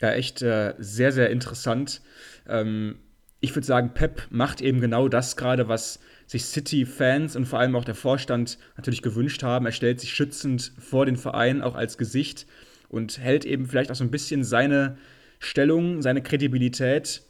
Ja, 0.00 0.12
echt 0.12 0.42
äh, 0.42 0.74
sehr, 0.78 1.12
sehr 1.12 1.30
interessant. 1.30 2.00
Ähm, 2.48 2.96
ich 3.40 3.54
würde 3.54 3.66
sagen, 3.66 3.92
Pep 3.92 4.26
macht 4.30 4.60
eben 4.60 4.80
genau 4.80 5.08
das 5.08 5.36
gerade, 5.36 5.68
was 5.68 6.00
sich 6.26 6.44
City-Fans 6.46 7.36
und 7.36 7.44
vor 7.44 7.58
allem 7.58 7.76
auch 7.76 7.84
der 7.84 7.94
Vorstand 7.94 8.58
natürlich 8.76 9.02
gewünscht 9.02 9.42
haben. 9.42 9.66
Er 9.66 9.72
stellt 9.72 10.00
sich 10.00 10.14
schützend 10.14 10.72
vor 10.78 11.06
den 11.06 11.16
Verein, 11.16 11.60
auch 11.60 11.74
als 11.74 11.98
Gesicht 11.98 12.46
und 12.88 13.18
hält 13.18 13.44
eben 13.44 13.66
vielleicht 13.66 13.90
auch 13.90 13.96
so 13.96 14.04
ein 14.04 14.10
bisschen 14.10 14.44
seine 14.44 14.96
Stellung, 15.40 16.02
seine 16.02 16.22
Kredibilität 16.22 17.22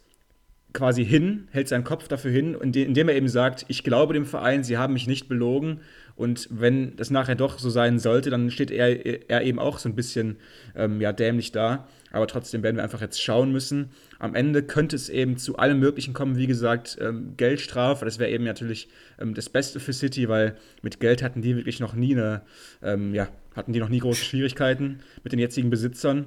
quasi 0.72 1.04
hin, 1.04 1.48
hält 1.50 1.68
seinen 1.68 1.84
Kopf 1.84 2.08
dafür 2.08 2.30
hin, 2.30 2.54
indem 2.54 3.08
er 3.08 3.14
eben 3.14 3.28
sagt, 3.28 3.64
ich 3.68 3.84
glaube 3.84 4.14
dem 4.14 4.26
Verein, 4.26 4.64
sie 4.64 4.78
haben 4.78 4.94
mich 4.94 5.06
nicht 5.06 5.28
belogen 5.28 5.80
und 6.14 6.48
wenn 6.50 6.96
das 6.96 7.10
nachher 7.10 7.34
doch 7.34 7.58
so 7.58 7.70
sein 7.70 7.98
sollte, 7.98 8.30
dann 8.30 8.50
steht 8.50 8.70
er, 8.70 9.30
er 9.30 9.42
eben 9.42 9.58
auch 9.58 9.78
so 9.78 9.88
ein 9.88 9.94
bisschen 9.94 10.36
ähm, 10.76 11.00
ja, 11.00 11.12
dämlich 11.12 11.52
da. 11.52 11.88
Aber 12.10 12.26
trotzdem 12.26 12.62
werden 12.62 12.76
wir 12.76 12.82
einfach 12.82 13.00
jetzt 13.00 13.22
schauen 13.22 13.52
müssen. 13.52 13.90
Am 14.18 14.34
Ende 14.34 14.62
könnte 14.62 14.94
es 14.96 15.08
eben 15.08 15.38
zu 15.38 15.56
allem 15.56 15.78
Möglichen 15.78 16.12
kommen. 16.12 16.36
Wie 16.36 16.46
gesagt, 16.46 16.98
ähm, 17.00 17.34
Geldstrafe, 17.36 18.04
das 18.04 18.18
wäre 18.18 18.30
eben 18.30 18.44
natürlich 18.44 18.88
ähm, 19.18 19.34
das 19.34 19.48
Beste 19.48 19.80
für 19.80 19.94
City, 19.94 20.28
weil 20.28 20.56
mit 20.82 21.00
Geld 21.00 21.22
hatten 21.22 21.40
die 21.40 21.56
wirklich 21.56 21.80
noch 21.80 21.94
nie 21.94 22.12
eine, 22.12 22.42
ähm, 22.82 23.14
ja, 23.14 23.28
hatten 23.56 23.72
die 23.72 23.80
noch 23.80 23.88
nie 23.88 24.00
große 24.00 24.24
Schwierigkeiten 24.24 25.00
mit 25.24 25.32
den 25.32 25.38
jetzigen 25.38 25.70
Besitzern. 25.70 26.26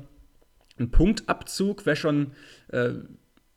Ein 0.80 0.89
Punktabzug 0.89 1.86
wäre 1.86 1.96
schon 1.96 2.32
äh, 2.72 2.93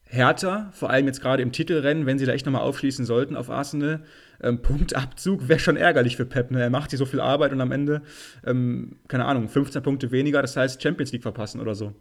härter, 0.09 0.71
vor 0.73 0.91
allem 0.91 1.07
jetzt 1.07 1.21
gerade 1.21 1.43
im 1.43 1.53
Titelrennen, 1.53 2.07
wenn 2.07 2.19
sie 2.19 2.27
da 2.27 2.33
echt 2.33 2.47
nochmal 2.47 2.63
aufschließen 2.63 3.05
sollten 3.05 3.37
auf 3.37 3.51
Arsenal. 3.51 4.05
Ähm, 4.43 4.63
Punktabzug 4.63 5.49
wäre 5.49 5.61
schon 5.61 5.77
ärgerlich 5.77 6.17
für 6.17 6.27
Pep. 6.27 6.51
Ne? 6.51 6.63
Er 6.63 6.71
macht 6.71 6.91
hier 6.91 6.99
so 6.99 7.07
viel 7.07 7.21
Arbeit 7.21 7.53
und 7.53 7.61
am 7.61 7.73
Ende, 7.73 8.03
ähm, 8.47 8.97
keine 9.09 9.27
Ahnung, 9.27 9.49
15 9.49 9.83
Punkte 9.83 10.11
weniger, 10.11 10.43
das 10.43 10.57
heißt 10.57 10.83
Champions 10.83 11.13
League 11.13 11.23
verpassen 11.23 11.61
oder 11.61 11.75
so. 11.75 11.93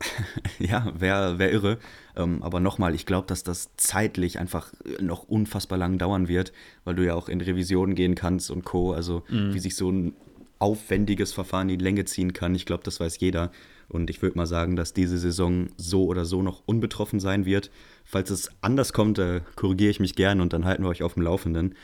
ja, 0.58 0.92
wäre 0.96 1.38
wär 1.38 1.52
irre. 1.52 1.78
Ähm, 2.16 2.42
aber 2.42 2.60
nochmal, 2.60 2.94
ich 2.94 3.04
glaube, 3.04 3.26
dass 3.26 3.42
das 3.42 3.74
zeitlich 3.76 4.38
einfach 4.38 4.72
noch 5.00 5.24
unfassbar 5.24 5.78
lang 5.78 5.98
dauern 5.98 6.28
wird, 6.28 6.52
weil 6.84 6.94
du 6.94 7.04
ja 7.04 7.14
auch 7.14 7.28
in 7.28 7.40
Revisionen 7.40 7.94
gehen 7.94 8.14
kannst 8.14 8.50
und 8.50 8.64
Co. 8.64 8.92
Also 8.92 9.24
mhm. 9.28 9.54
wie 9.54 9.58
sich 9.58 9.76
so 9.76 9.90
ein 9.90 10.14
aufwendiges 10.60 11.32
Verfahren 11.32 11.68
in 11.68 11.78
die 11.78 11.84
Länge 11.84 12.04
ziehen 12.04 12.32
kann, 12.32 12.54
ich 12.54 12.66
glaube, 12.66 12.84
das 12.84 13.00
weiß 13.00 13.20
jeder. 13.20 13.50
Und 13.88 14.10
ich 14.10 14.20
würde 14.20 14.36
mal 14.36 14.46
sagen, 14.46 14.76
dass 14.76 14.92
diese 14.92 15.18
Saison 15.18 15.68
so 15.76 16.04
oder 16.06 16.24
so 16.24 16.42
noch 16.42 16.62
unbetroffen 16.66 17.20
sein 17.20 17.46
wird. 17.46 17.70
Falls 18.04 18.30
es 18.30 18.50
anders 18.60 18.92
kommt, 18.92 19.18
äh, 19.18 19.40
korrigiere 19.56 19.90
ich 19.90 20.00
mich 20.00 20.14
gerne 20.14 20.42
und 20.42 20.52
dann 20.52 20.64
halten 20.64 20.82
wir 20.82 20.90
euch 20.90 21.02
auf 21.02 21.14
dem 21.14 21.22
Laufenden. 21.22 21.74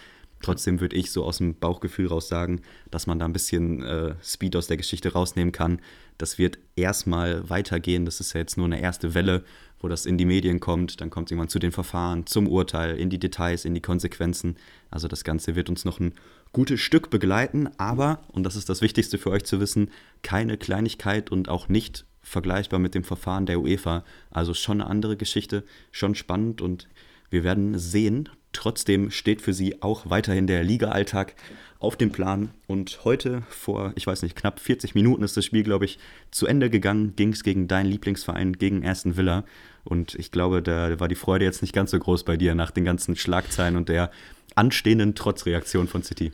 Trotzdem 0.43 0.81
würde 0.81 0.97
ich 0.97 1.11
so 1.11 1.25
aus 1.25 1.39
dem 1.39 1.55
Bauchgefühl 1.55 2.07
raus 2.07 2.29
sagen, 2.29 2.61
dass 2.91 3.07
man 3.07 3.19
da 3.19 3.25
ein 3.25 3.33
bisschen 3.33 3.83
äh, 3.83 4.15
Speed 4.23 4.57
aus 4.57 4.67
der 4.67 4.77
Geschichte 4.77 5.15
rausnehmen 5.15 5.53
kann. 5.53 5.81
Das 6.19 6.37
wird 6.37 6.59
erstmal 6.77 7.49
weitergehen. 7.49 8.05
Das 8.05 8.21
ist 8.21 8.35
ja 8.35 8.41
jetzt 8.41 8.59
nur 8.59 8.67
eine 8.67 8.81
erste 8.81 9.15
Welle, 9.15 9.43
wo 9.81 9.89
das 9.89 10.05
in 10.05 10.19
die 10.19 10.27
Medien 10.27 10.61
kommt. 10.61 11.01
Dann 11.01 11.09
kommt 11.09 11.31
jemand 11.31 11.51
zu 11.51 11.59
den 11.59 11.73
Verfahren, 11.73 12.27
zum 12.27 12.47
Urteil, 12.47 12.99
in 12.99 13.09
die 13.09 13.19
Details, 13.19 13.65
in 13.65 13.73
die 13.73 13.81
Konsequenzen. 13.81 14.57
Also 14.91 15.09
das 15.09 15.25
Ganze 15.25 15.57
wird 15.57 15.71
uns 15.71 15.87
noch 15.87 15.99
ein 15.99 16.13
gutes 16.55 16.81
Stück 16.81 17.11
begleiten, 17.11 17.69
aber, 17.77 18.23
und 18.33 18.45
das 18.45 18.57
ist 18.57 18.71
das 18.71 18.81
Wichtigste 18.81 19.19
für 19.19 19.31
euch 19.31 19.45
zu 19.45 19.61
wissen, 19.61 19.91
keine 20.23 20.57
Kleinigkeit 20.57 21.31
und 21.31 21.51
auch 21.51 21.69
nicht 21.69 22.07
vergleichbar 22.23 22.81
mit 22.81 22.95
dem 22.95 23.05
Verfahren 23.05 23.45
der 23.45 23.61
UEFA. 23.61 24.03
Also 24.31 24.55
schon 24.55 24.81
eine 24.81 24.89
andere 24.89 25.19
Geschichte, 25.19 25.65
schon 25.93 26.15
spannend 26.15 26.63
und 26.63 26.89
wir 27.29 27.45
werden 27.45 27.79
sehen, 27.79 28.31
Trotzdem 28.55 29.11
steht 29.11 29.43
für 29.43 29.53
sie 29.53 29.83
auch 29.83 30.09
weiterhin 30.09 30.47
der 30.47 30.63
Liga-Alltag 30.65 31.35
auf 31.81 31.97
dem 31.97 32.13
Plan. 32.13 32.51
Und 32.67 33.05
heute, 33.05 33.43
vor, 33.51 33.93
ich 33.97 34.07
weiß 34.07 34.23
nicht, 34.23 34.37
knapp 34.37 34.61
40 34.61 34.95
Minuten 34.95 35.23
ist 35.23 35.37
das 35.37 35.45
Spiel, 35.45 35.65
glaube 35.65 35.85
ich, 35.85 35.99
zu 36.31 36.47
Ende 36.47 36.71
gegangen. 36.71 37.15
Ging 37.17 37.33
es 37.33 37.43
gegen 37.43 37.69
deinen 37.69 37.91
Lieblingsverein, 37.91 38.55
gegen 38.55 38.87
Aston 38.87 39.17
Villa. 39.17 39.45
Und 39.83 40.15
ich 40.15 40.31
glaube, 40.31 40.63
da 40.63 40.99
war 40.99 41.09
die 41.09 41.17
Freude 41.17 41.45
jetzt 41.45 41.61
nicht 41.61 41.75
ganz 41.75 41.91
so 41.91 41.99
groß 41.99 42.23
bei 42.25 42.37
dir 42.37 42.55
nach 42.55 42.71
den 42.71 42.85
ganzen 42.85 43.17
Schlagzeilen 43.17 43.77
und 43.77 43.89
der 43.89 44.11
anstehenden 44.55 45.15
Trotzreaktion 45.15 45.89
von 45.89 46.03
City. 46.03 46.33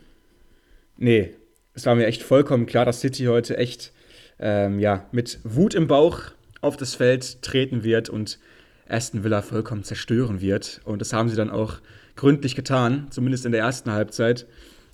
Nee, 1.00 1.30
es 1.72 1.86
war 1.86 1.94
mir 1.94 2.06
echt 2.06 2.22
vollkommen 2.22 2.66
klar, 2.66 2.84
dass 2.84 3.00
City 3.00 3.24
heute 3.24 3.56
echt 3.56 3.90
ähm, 4.38 4.78
ja, 4.78 5.06
mit 5.12 5.40
Wut 5.44 5.74
im 5.74 5.86
Bauch 5.86 6.20
auf 6.60 6.76
das 6.76 6.94
Feld 6.94 7.40
treten 7.40 7.82
wird 7.82 8.10
und 8.10 8.38
Aston 8.86 9.24
Villa 9.24 9.40
vollkommen 9.40 9.82
zerstören 9.82 10.42
wird. 10.42 10.82
Und 10.84 11.00
das 11.00 11.14
haben 11.14 11.30
sie 11.30 11.36
dann 11.36 11.48
auch 11.48 11.78
gründlich 12.16 12.54
getan, 12.54 13.06
zumindest 13.08 13.46
in 13.46 13.52
der 13.52 13.62
ersten 13.62 13.90
Halbzeit. 13.90 14.46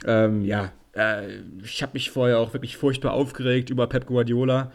Ähm, 0.07 0.45
ja, 0.45 0.73
äh, 0.93 1.39
ich 1.65 1.83
habe 1.83 1.95
mich 1.95 2.13
vorher 2.13 2.39
auch 2.39 2.53
wirklich 2.53 2.77
furchtbar 2.77 3.13
aufgeregt 3.13 3.69
über 3.71 3.89
Pep 3.89 4.07
Guardiola. 4.07 4.71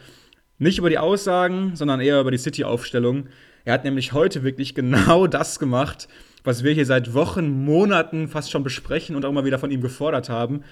Nicht 0.57 0.79
über 0.79 0.89
die 0.89 0.97
Aussagen, 0.97 1.77
sondern 1.77 2.01
eher 2.01 2.19
über 2.19 2.31
die 2.31 2.37
City-Aufstellung. 2.37 3.27
Er 3.63 3.73
hat 3.73 3.85
nämlich 3.85 4.11
heute 4.11 4.43
wirklich 4.43 4.75
genau 4.75 5.27
das 5.27 5.59
gemacht, 5.59 6.09
was 6.43 6.65
wir 6.65 6.73
hier 6.73 6.85
seit 6.85 7.13
Wochen, 7.13 7.63
Monaten 7.63 8.27
fast 8.27 8.51
schon 8.51 8.65
besprechen 8.65 9.15
und 9.15 9.23
auch 9.23 9.29
immer 9.29 9.45
wieder 9.45 9.59
von 9.59 9.71
ihm 9.71 9.79
gefordert 9.79 10.27
haben. 10.27 10.65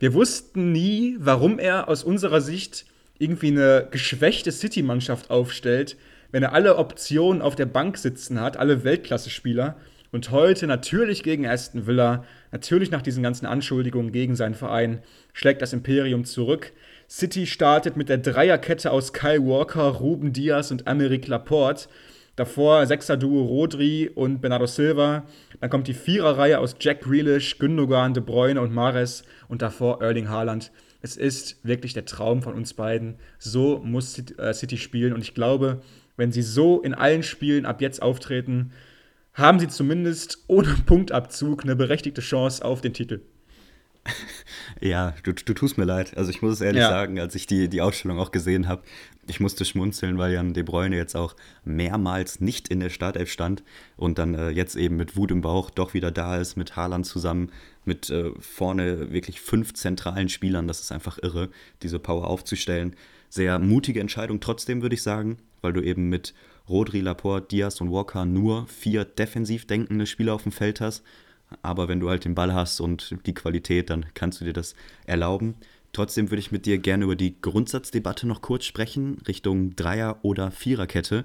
Wir 0.00 0.14
wussten 0.14 0.70
nie, 0.70 1.16
warum 1.18 1.58
er 1.58 1.88
aus 1.88 2.04
unserer 2.04 2.40
Sicht 2.40 2.86
irgendwie 3.18 3.48
eine 3.48 3.88
geschwächte 3.90 4.52
City-Mannschaft 4.52 5.28
aufstellt, 5.28 5.96
wenn 6.30 6.44
er 6.44 6.52
alle 6.52 6.76
Optionen 6.76 7.42
auf 7.42 7.56
der 7.56 7.66
Bank 7.66 7.98
sitzen 7.98 8.40
hat, 8.40 8.56
alle 8.56 8.84
Weltklasse-Spieler. 8.84 9.76
Und 10.12 10.30
heute 10.30 10.66
natürlich 10.66 11.22
gegen 11.22 11.46
Aston 11.46 11.86
Villa, 11.86 12.24
natürlich 12.52 12.90
nach 12.90 13.02
diesen 13.02 13.22
ganzen 13.22 13.44
Anschuldigungen 13.44 14.12
gegen 14.12 14.36
seinen 14.36 14.54
Verein, 14.54 15.02
schlägt 15.32 15.62
das 15.62 15.72
Imperium 15.72 16.24
zurück. 16.24 16.72
City 17.10 17.46
startet 17.46 17.96
mit 17.96 18.08
der 18.08 18.18
Dreierkette 18.18 18.90
aus 18.90 19.12
Kyle 19.12 19.44
Walker, 19.44 19.82
Ruben 19.82 20.32
Diaz 20.32 20.70
und 20.70 20.86
Americ 20.86 21.26
Laporte. 21.26 21.88
Davor 22.38 22.86
Sechser-Duo 22.86 23.42
Rodri 23.42 24.08
und 24.14 24.40
Bernardo 24.40 24.66
Silva. 24.66 25.24
Dann 25.60 25.70
kommt 25.70 25.88
die 25.88 25.92
Viererreihe 25.92 26.60
aus 26.60 26.76
Jack 26.78 27.00
Grealish, 27.00 27.58
Gündogan, 27.58 28.14
De 28.14 28.22
Bruyne 28.22 28.60
und 28.60 28.72
Mares. 28.72 29.24
Und 29.48 29.60
davor 29.60 30.00
Erling 30.02 30.28
Haaland. 30.28 30.70
Es 31.02 31.16
ist 31.16 31.58
wirklich 31.66 31.94
der 31.94 32.04
Traum 32.04 32.42
von 32.42 32.54
uns 32.54 32.74
beiden. 32.74 33.16
So 33.40 33.80
muss 33.80 34.12
City 34.14 34.74
äh, 34.76 34.78
spielen. 34.78 35.14
Und 35.14 35.22
ich 35.22 35.34
glaube, 35.34 35.80
wenn 36.16 36.30
sie 36.30 36.42
so 36.42 36.80
in 36.80 36.94
allen 36.94 37.24
Spielen 37.24 37.66
ab 37.66 37.80
jetzt 37.80 38.02
auftreten, 38.02 38.70
haben 39.34 39.58
sie 39.58 39.66
zumindest 39.66 40.44
ohne 40.46 40.68
Punktabzug 40.86 41.64
eine 41.64 41.74
berechtigte 41.74 42.20
Chance 42.20 42.64
auf 42.64 42.80
den 42.80 42.92
Titel. 42.94 43.20
Ja, 44.80 45.14
du, 45.24 45.32
du 45.32 45.54
tust 45.54 45.76
mir 45.76 45.84
leid. 45.84 46.16
Also 46.16 46.30
ich 46.30 46.40
muss 46.40 46.54
es 46.54 46.60
ehrlich 46.60 46.82
ja. 46.82 46.88
sagen, 46.88 47.18
als 47.18 47.34
ich 47.34 47.46
die, 47.46 47.68
die 47.68 47.80
Ausstellung 47.80 48.18
auch 48.18 48.30
gesehen 48.30 48.68
habe, 48.68 48.82
ich 49.26 49.40
musste 49.40 49.64
schmunzeln, 49.64 50.18
weil 50.18 50.32
Jan 50.32 50.54
De 50.54 50.62
Bruyne 50.62 50.96
jetzt 50.96 51.16
auch 51.16 51.34
mehrmals 51.64 52.40
nicht 52.40 52.68
in 52.68 52.80
der 52.80 52.88
Startelf 52.88 53.30
stand 53.30 53.62
und 53.96 54.18
dann 54.18 54.34
äh, 54.34 54.50
jetzt 54.50 54.76
eben 54.76 54.96
mit 54.96 55.16
Wut 55.16 55.30
im 55.30 55.40
Bauch 55.40 55.70
doch 55.70 55.94
wieder 55.94 56.10
da 56.10 56.36
ist, 56.36 56.56
mit 56.56 56.76
Haaland 56.76 57.06
zusammen, 57.06 57.50
mit 57.84 58.08
äh, 58.10 58.30
vorne 58.38 59.10
wirklich 59.12 59.40
fünf 59.40 59.74
zentralen 59.74 60.28
Spielern. 60.28 60.68
Das 60.68 60.80
ist 60.80 60.92
einfach 60.92 61.18
irre, 61.20 61.50
diese 61.82 61.98
Power 61.98 62.28
aufzustellen. 62.28 62.94
Sehr 63.28 63.58
mutige 63.58 64.00
Entscheidung 64.00 64.40
trotzdem, 64.40 64.80
würde 64.80 64.94
ich 64.94 65.02
sagen, 65.02 65.38
weil 65.60 65.72
du 65.72 65.82
eben 65.82 66.08
mit 66.08 66.34
Rodri, 66.68 67.00
Laporte, 67.00 67.48
Diaz 67.48 67.80
und 67.80 67.90
Walker 67.90 68.24
nur 68.24 68.66
vier 68.68 69.04
defensiv 69.04 69.66
denkende 69.66 70.06
Spieler 70.06 70.34
auf 70.34 70.44
dem 70.44 70.52
Feld 70.52 70.80
hast. 70.80 71.02
Aber 71.62 71.88
wenn 71.88 72.00
du 72.00 72.08
halt 72.08 72.24
den 72.24 72.34
Ball 72.34 72.52
hast 72.52 72.80
und 72.80 73.16
die 73.26 73.34
Qualität, 73.34 73.90
dann 73.90 74.06
kannst 74.14 74.40
du 74.40 74.44
dir 74.44 74.52
das 74.52 74.74
erlauben. 75.06 75.54
Trotzdem 75.92 76.30
würde 76.30 76.40
ich 76.40 76.52
mit 76.52 76.66
dir 76.66 76.78
gerne 76.78 77.04
über 77.04 77.16
die 77.16 77.40
Grundsatzdebatte 77.40 78.26
noch 78.26 78.42
kurz 78.42 78.64
sprechen, 78.64 79.18
Richtung 79.26 79.74
Dreier- 79.74 80.18
oder 80.22 80.50
Viererkette. 80.50 81.24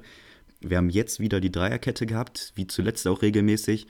Wir 0.62 0.78
haben 0.78 0.90
jetzt 0.90 1.20
wieder 1.20 1.42
die 1.42 1.52
Dreierkette 1.52 2.06
gehabt, 2.06 2.54
wie 2.56 2.68
zuletzt 2.68 3.08
auch 3.08 3.22
regelmäßig. 3.22 3.88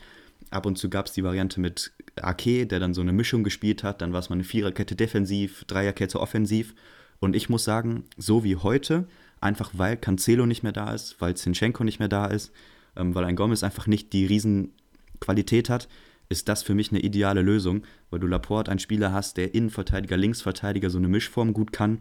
Ab 0.50 0.66
und 0.66 0.78
zu 0.78 0.90
gab 0.90 1.06
es 1.06 1.14
die 1.14 1.24
Variante 1.24 1.60
mit 1.60 1.92
Ake, 2.16 2.66
der 2.66 2.80
dann 2.80 2.94
so 2.94 3.02
eine 3.02 3.14
Mischung 3.14 3.44
gespielt 3.44 3.84
hat. 3.84 4.02
Dann 4.02 4.14
war 4.14 4.20
es 4.20 4.30
mal 4.30 4.36
eine 4.36 4.44
Viererkette 4.44 4.96
defensiv, 4.96 5.64
Dreierkette 5.66 6.20
offensiv. 6.20 6.74
Und 7.20 7.36
ich 7.36 7.50
muss 7.50 7.64
sagen, 7.64 8.06
so 8.18 8.44
wie 8.44 8.56
heute 8.56 9.08
einfach 9.44 9.72
weil 9.74 9.98
Cancelo 9.98 10.46
nicht 10.46 10.64
mehr 10.64 10.72
da 10.72 10.94
ist, 10.94 11.18
weil 11.20 11.36
Zinchenko 11.36 11.84
nicht 11.84 12.00
mehr 12.00 12.08
da 12.08 12.28
ist, 12.28 12.52
ähm, 12.96 13.14
weil 13.14 13.26
ein 13.26 13.36
Gomez 13.36 13.64
einfach 13.64 13.88
nicht 13.88 14.14
die 14.14 14.26
Riesenqualität 14.26 15.70
hat, 15.70 15.88
ist 16.30 16.50
das 16.50 16.64
für 16.64 16.74
mich 16.74 16.92
eine 16.92 17.02
ideale 17.02 17.42
Lösung, 17.42 17.84
weil 18.10 18.20
du 18.20 18.28
Laporte 18.28 18.72
einen 18.72 18.80
Spieler 18.80 19.12
hast, 19.12 19.38
der 19.38 19.54
Innenverteidiger, 19.54 20.18
Linksverteidiger 20.18 20.90
so 20.90 20.98
eine 20.98 21.08
Mischform 21.08 21.54
gut 21.54 21.72
kann. 21.72 22.00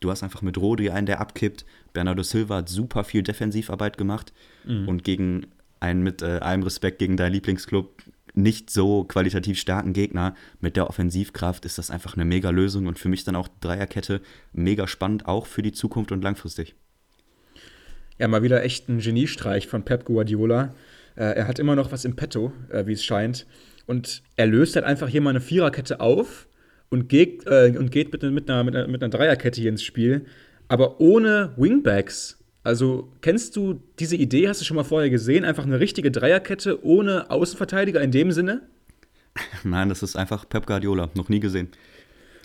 Du 0.00 0.10
hast 0.10 0.22
einfach 0.22 0.42
mit 0.42 0.58
Rodri 0.58 0.90
einen, 0.90 1.06
der 1.06 1.20
abkippt. 1.20 1.64
Bernardo 1.92 2.22
Silva 2.22 2.56
hat 2.56 2.68
super 2.68 3.04
viel 3.04 3.22
Defensivarbeit 3.22 3.98
gemacht 3.98 4.32
mhm. 4.64 4.88
und 4.88 5.04
gegen 5.04 5.46
einen 5.78 6.02
mit 6.02 6.22
äh, 6.22 6.38
allem 6.38 6.62
Respekt 6.62 6.98
gegen 6.98 7.16
deinen 7.16 7.32
Lieblingsclub 7.32 8.02
nicht 8.34 8.70
so 8.70 9.04
qualitativ 9.04 9.58
starken 9.58 9.92
Gegner 9.92 10.34
mit 10.60 10.76
der 10.76 10.88
Offensivkraft 10.88 11.64
ist 11.64 11.78
das 11.78 11.90
einfach 11.90 12.14
eine 12.14 12.24
mega 12.24 12.50
Lösung 12.50 12.86
und 12.86 12.98
für 12.98 13.08
mich 13.08 13.24
dann 13.24 13.36
auch 13.36 13.48
Dreierkette 13.60 14.20
mega 14.52 14.86
spannend, 14.86 15.26
auch 15.26 15.46
für 15.46 15.62
die 15.62 15.72
Zukunft 15.72 16.12
und 16.12 16.22
langfristig. 16.22 16.74
Ja, 18.18 18.28
mal 18.28 18.42
wieder 18.42 18.62
echt 18.62 18.88
ein 18.88 18.98
Geniestreich 18.98 19.66
von 19.66 19.84
Pep 19.84 20.04
Guardiola. 20.04 20.74
Äh, 21.16 21.36
er 21.36 21.48
hat 21.48 21.58
immer 21.58 21.76
noch 21.76 21.92
was 21.92 22.04
im 22.04 22.16
Petto, 22.16 22.52
äh, 22.70 22.86
wie 22.86 22.92
es 22.92 23.04
scheint. 23.04 23.46
Und 23.86 24.22
er 24.36 24.46
löst 24.46 24.76
halt 24.76 24.84
einfach 24.84 25.08
hier 25.08 25.20
mal 25.20 25.30
eine 25.30 25.40
Viererkette 25.40 26.00
auf 26.00 26.46
und 26.90 27.08
geht, 27.08 27.46
äh, 27.46 27.74
und 27.76 27.90
geht 27.90 28.12
mit, 28.12 28.22
mit, 28.22 28.50
einer, 28.50 28.64
mit, 28.64 28.76
einer, 28.76 28.88
mit 28.88 29.02
einer 29.02 29.10
Dreierkette 29.10 29.60
hier 29.60 29.70
ins 29.70 29.82
Spiel, 29.82 30.26
aber 30.68 31.00
ohne 31.00 31.52
Wingbacks. 31.56 32.38
Also 32.62 33.10
kennst 33.22 33.56
du 33.56 33.82
diese 33.98 34.16
Idee, 34.16 34.48
hast 34.48 34.60
du 34.60 34.64
schon 34.64 34.76
mal 34.76 34.84
vorher 34.84 35.08
gesehen? 35.10 35.44
Einfach 35.44 35.64
eine 35.64 35.80
richtige 35.80 36.10
Dreierkette 36.10 36.84
ohne 36.84 37.30
Außenverteidiger 37.30 38.00
in 38.00 38.10
dem 38.10 38.32
Sinne? 38.32 38.62
Nein, 39.64 39.88
das 39.88 40.02
ist 40.02 40.16
einfach 40.16 40.48
Pep 40.48 40.66
Guardiola, 40.66 41.10
noch 41.14 41.28
nie 41.28 41.40
gesehen. 41.40 41.68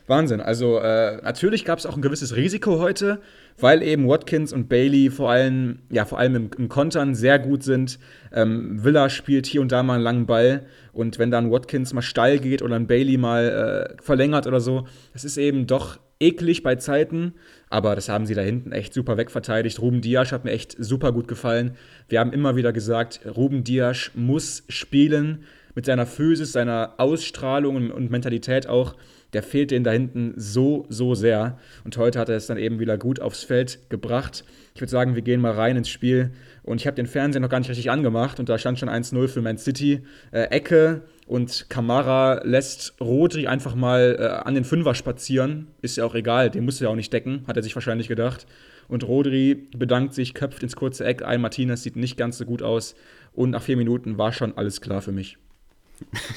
Wahnsinn. 0.07 0.39
Also 0.39 0.77
äh, 0.79 1.17
natürlich 1.23 1.65
gab 1.65 1.79
es 1.79 1.85
auch 1.85 1.95
ein 1.95 2.01
gewisses 2.01 2.35
Risiko 2.35 2.79
heute, 2.79 3.21
weil 3.57 3.81
eben 3.81 4.07
Watkins 4.07 4.53
und 4.53 4.69
Bailey 4.69 5.09
vor 5.09 5.31
allem, 5.31 5.79
ja, 5.89 6.05
vor 6.05 6.19
allem 6.19 6.35
im, 6.35 6.49
im 6.57 6.69
Kontern 6.69 7.15
sehr 7.15 7.39
gut 7.39 7.63
sind. 7.63 7.97
Ähm, 8.31 8.83
Villa 8.83 9.09
spielt 9.09 9.47
hier 9.47 9.61
und 9.61 9.71
da 9.71 9.81
mal 9.81 9.95
einen 9.95 10.03
langen 10.03 10.25
Ball 10.27 10.65
und 10.93 11.17
wenn 11.17 11.31
dann 11.31 11.51
Watkins 11.51 11.93
mal 11.93 12.01
steil 12.01 12.39
geht 12.39 12.61
oder 12.61 12.75
ein 12.75 12.87
Bailey 12.87 13.17
mal 13.17 13.95
äh, 13.97 14.03
verlängert 14.03 14.45
oder 14.45 14.59
so, 14.59 14.85
das 15.13 15.25
ist 15.25 15.37
eben 15.37 15.65
doch 15.65 15.99
eklig 16.19 16.63
bei 16.63 16.75
Zeiten, 16.75 17.33
aber 17.69 17.95
das 17.95 18.07
haben 18.07 18.25
sie 18.25 18.35
da 18.35 18.41
hinten 18.41 18.71
echt 18.71 18.93
super 18.93 19.17
wegverteidigt. 19.17 19.81
Ruben 19.81 20.01
Diasch 20.01 20.31
hat 20.31 20.45
mir 20.45 20.51
echt 20.51 20.75
super 20.77 21.11
gut 21.11 21.27
gefallen. 21.27 21.75
Wir 22.07 22.19
haben 22.19 22.31
immer 22.31 22.55
wieder 22.55 22.71
gesagt, 22.71 23.21
Ruben 23.35 23.63
Diasch 23.63 24.11
muss 24.15 24.63
spielen 24.69 25.43
mit 25.75 25.85
seiner 25.85 26.05
Physis, 26.05 26.53
seiner 26.53 26.93
Ausstrahlung 26.97 27.91
und, 27.91 28.09
Mentalität 28.09 28.67
auch. 28.67 28.95
Der 29.33 29.43
fehlt 29.43 29.71
denen 29.71 29.83
da 29.83 29.91
hinten 29.91 30.33
so, 30.37 30.85
so 30.87 31.13
sehr. 31.13 31.57
Und 31.83 31.97
heute 31.97 32.19
hat 32.19 32.29
er 32.29 32.37
es 32.37 32.47
dann 32.47 32.57
eben 32.57 32.79
wieder 32.79 32.97
gut 32.97 33.19
aufs 33.19 33.43
Feld 33.43 33.89
gebracht. 33.89 34.45
Ich 34.73 34.81
würde 34.81 34.91
sagen, 34.91 35.15
wir 35.15 35.21
gehen 35.21 35.41
mal 35.41 35.51
rein 35.51 35.75
ins 35.75 35.89
Spiel. 35.89 36.31
Und 36.63 36.79
ich 36.79 36.87
habe 36.87 36.95
den 36.95 37.05
Fernseher 37.05 37.41
noch 37.41 37.49
gar 37.49 37.59
nicht 37.59 37.69
richtig 37.69 37.91
angemacht 37.91 38.39
und 38.39 38.47
da 38.49 38.57
stand 38.57 38.79
schon 38.79 38.89
1-0 38.89 39.27
für 39.27 39.41
Man 39.41 39.57
City. 39.57 40.01
Äh, 40.31 40.43
Ecke 40.45 41.01
und 41.27 41.69
Kamara 41.69 42.41
lässt 42.43 42.95
Rodri 43.01 43.47
einfach 43.47 43.75
mal 43.75 44.15
äh, 44.19 44.47
an 44.47 44.55
den 44.55 44.63
Fünfer 44.63 44.95
spazieren. 44.95 45.67
Ist 45.81 45.97
ja 45.97 46.05
auch 46.05 46.15
egal, 46.15 46.49
den 46.49 46.63
muss 46.63 46.79
er 46.79 46.85
ja 46.85 46.91
auch 46.91 46.95
nicht 46.95 47.11
decken, 47.11 47.43
hat 47.47 47.57
er 47.57 47.63
sich 47.63 47.75
wahrscheinlich 47.75 48.07
gedacht. 48.07 48.47
Und 48.87 49.07
Rodri 49.07 49.67
bedankt 49.75 50.13
sich, 50.13 50.33
köpft 50.33 50.63
ins 50.63 50.75
kurze 50.75 51.03
Eck 51.05 51.23
ein. 51.23 51.41
Martinez 51.41 51.83
sieht 51.83 51.95
nicht 51.95 52.17
ganz 52.17 52.37
so 52.37 52.45
gut 52.45 52.61
aus. 52.61 52.95
Und 53.33 53.49
nach 53.49 53.61
vier 53.61 53.77
Minuten 53.77 54.17
war 54.17 54.31
schon 54.31 54.55
alles 54.57 54.81
klar 54.81 55.01
für 55.01 55.11
mich. 55.11 55.37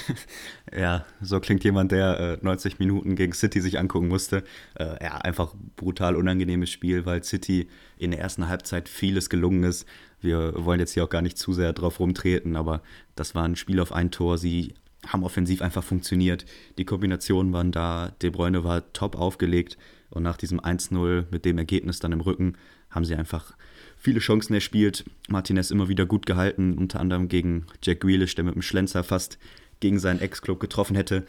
ja, 0.76 1.04
so 1.20 1.40
klingt 1.40 1.64
jemand, 1.64 1.92
der 1.92 2.20
äh, 2.20 2.38
90 2.44 2.78
Minuten 2.78 3.16
gegen 3.16 3.32
City 3.32 3.60
sich 3.60 3.78
angucken 3.78 4.08
musste. 4.08 4.44
Äh, 4.74 5.02
ja, 5.02 5.16
einfach 5.18 5.54
brutal 5.76 6.16
unangenehmes 6.16 6.70
Spiel, 6.70 7.06
weil 7.06 7.24
City 7.24 7.68
in 7.98 8.10
der 8.10 8.20
ersten 8.20 8.48
Halbzeit 8.48 8.88
vieles 8.88 9.30
gelungen 9.30 9.64
ist. 9.64 9.86
Wir 10.20 10.52
wollen 10.56 10.80
jetzt 10.80 10.92
hier 10.94 11.04
auch 11.04 11.10
gar 11.10 11.22
nicht 11.22 11.38
zu 11.38 11.52
sehr 11.52 11.72
drauf 11.72 12.00
rumtreten, 12.00 12.56
aber 12.56 12.82
das 13.14 13.34
war 13.34 13.44
ein 13.44 13.56
Spiel 13.56 13.80
auf 13.80 13.92
ein 13.92 14.10
Tor. 14.10 14.38
Sie 14.38 14.74
haben 15.06 15.22
offensiv 15.22 15.62
einfach 15.62 15.84
funktioniert. 15.84 16.44
Die 16.76 16.84
Kombinationen 16.84 17.52
waren 17.52 17.72
da. 17.72 18.12
De 18.22 18.30
Bruyne 18.30 18.64
war 18.64 18.92
top 18.92 19.16
aufgelegt. 19.16 19.78
Und 20.10 20.22
nach 20.22 20.36
diesem 20.36 20.60
1-0 20.60 21.26
mit 21.30 21.44
dem 21.44 21.58
Ergebnis 21.58 22.00
dann 22.00 22.12
im 22.12 22.20
Rücken 22.20 22.56
haben 22.90 23.04
sie 23.04 23.14
einfach 23.14 23.54
viele 23.98 24.20
Chancen 24.20 24.54
erspielt. 24.54 25.04
Martinez 25.28 25.70
immer 25.70 25.88
wieder 25.88 26.06
gut 26.06 26.26
gehalten, 26.26 26.78
unter 26.78 27.00
anderem 27.00 27.28
gegen 27.28 27.66
Jack 27.82 28.00
Grealish, 28.00 28.34
der 28.34 28.44
mit 28.44 28.54
dem 28.54 28.62
Schlenzer 28.62 29.04
fast 29.04 29.38
gegen 29.80 29.98
seinen 29.98 30.20
Ex-Club 30.20 30.60
getroffen 30.60 30.96
hätte. 30.96 31.26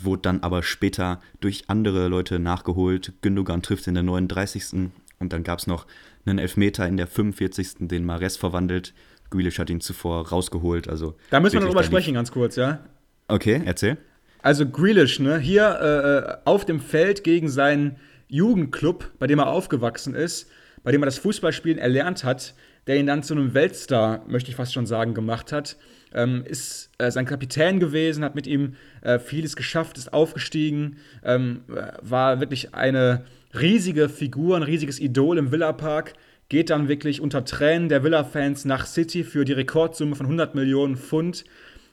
Wurde 0.00 0.22
dann 0.22 0.40
aber 0.40 0.62
später 0.62 1.20
durch 1.40 1.64
andere 1.68 2.08
Leute 2.08 2.38
nachgeholt. 2.38 3.12
Gündogan 3.22 3.62
trifft 3.62 3.86
in 3.86 3.94
der 3.94 4.02
39. 4.02 4.90
Und 5.18 5.32
dann 5.32 5.42
gab 5.42 5.58
es 5.58 5.66
noch 5.66 5.86
einen 6.26 6.38
Elfmeter 6.38 6.86
in 6.86 6.96
der 6.96 7.06
45. 7.06 7.88
den 7.88 8.04
Mares 8.04 8.36
verwandelt. 8.36 8.94
Grealish 9.30 9.58
hat 9.58 9.70
ihn 9.70 9.80
zuvor 9.80 10.28
rausgeholt. 10.28 10.88
Also 10.88 11.16
da 11.30 11.40
müssen 11.40 11.54
wir 11.54 11.60
noch 11.60 11.68
drüber 11.68 11.84
sprechen, 11.84 12.14
ganz 12.14 12.32
kurz, 12.32 12.56
ja? 12.56 12.80
Okay, 13.28 13.62
erzähl. 13.64 13.96
Also 14.42 14.68
Grealish, 14.68 15.20
ne, 15.20 15.38
hier 15.38 16.40
äh, 16.44 16.48
auf 16.48 16.64
dem 16.64 16.80
Feld 16.80 17.22
gegen 17.22 17.48
seinen 17.48 17.96
Jugendclub, 18.28 19.10
bei 19.18 19.26
dem 19.26 19.38
er 19.38 19.46
aufgewachsen 19.46 20.14
ist, 20.14 20.50
bei 20.82 20.92
dem 20.92 21.02
er 21.02 21.06
das 21.06 21.18
Fußballspielen 21.18 21.78
erlernt 21.78 22.24
hat, 22.24 22.54
der 22.86 22.96
ihn 22.96 23.06
dann 23.06 23.22
zu 23.22 23.34
einem 23.34 23.54
Weltstar, 23.54 24.24
möchte 24.26 24.50
ich 24.50 24.56
fast 24.56 24.72
schon 24.72 24.86
sagen, 24.86 25.14
gemacht 25.14 25.52
hat. 25.52 25.76
Ähm, 26.14 26.44
ist 26.44 26.90
äh, 26.98 27.10
sein 27.10 27.24
Kapitän 27.24 27.80
gewesen, 27.80 28.24
hat 28.24 28.34
mit 28.34 28.46
ihm 28.46 28.74
äh, 29.00 29.18
vieles 29.18 29.56
geschafft, 29.56 29.96
ist 29.96 30.12
aufgestiegen, 30.12 30.98
ähm, 31.24 31.62
war 32.02 32.38
wirklich 32.40 32.74
eine 32.74 33.24
riesige 33.58 34.08
Figur, 34.08 34.56
ein 34.56 34.62
riesiges 34.62 35.00
Idol 35.00 35.38
im 35.38 35.52
Villa 35.52 35.72
Park, 35.72 36.14
geht 36.48 36.68
dann 36.68 36.88
wirklich 36.88 37.22
unter 37.22 37.46
Tränen 37.46 37.88
der 37.88 38.02
Villa-Fans 38.02 38.66
nach 38.66 38.84
City 38.84 39.24
für 39.24 39.46
die 39.46 39.54
Rekordsumme 39.54 40.16
von 40.16 40.26
100 40.26 40.54
Millionen 40.54 40.96
Pfund 40.96 41.44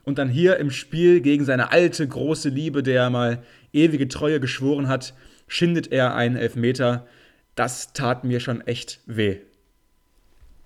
und 0.04 0.18
dann 0.18 0.28
hier 0.28 0.58
im 0.58 0.70
Spiel 0.70 1.20
gegen 1.20 1.44
seine 1.44 1.72
alte 1.72 2.06
große 2.06 2.50
Liebe, 2.50 2.82
der 2.82 3.08
mal 3.08 3.42
ewige 3.72 4.08
Treue 4.08 4.40
geschworen 4.40 4.88
hat, 4.88 5.14
schindet 5.48 5.92
er 5.92 6.14
einen 6.14 6.36
Elfmeter. 6.36 7.06
Das 7.54 7.92
tat 7.92 8.24
mir 8.24 8.40
schon 8.40 8.60
echt 8.62 9.00
weh. 9.06 9.40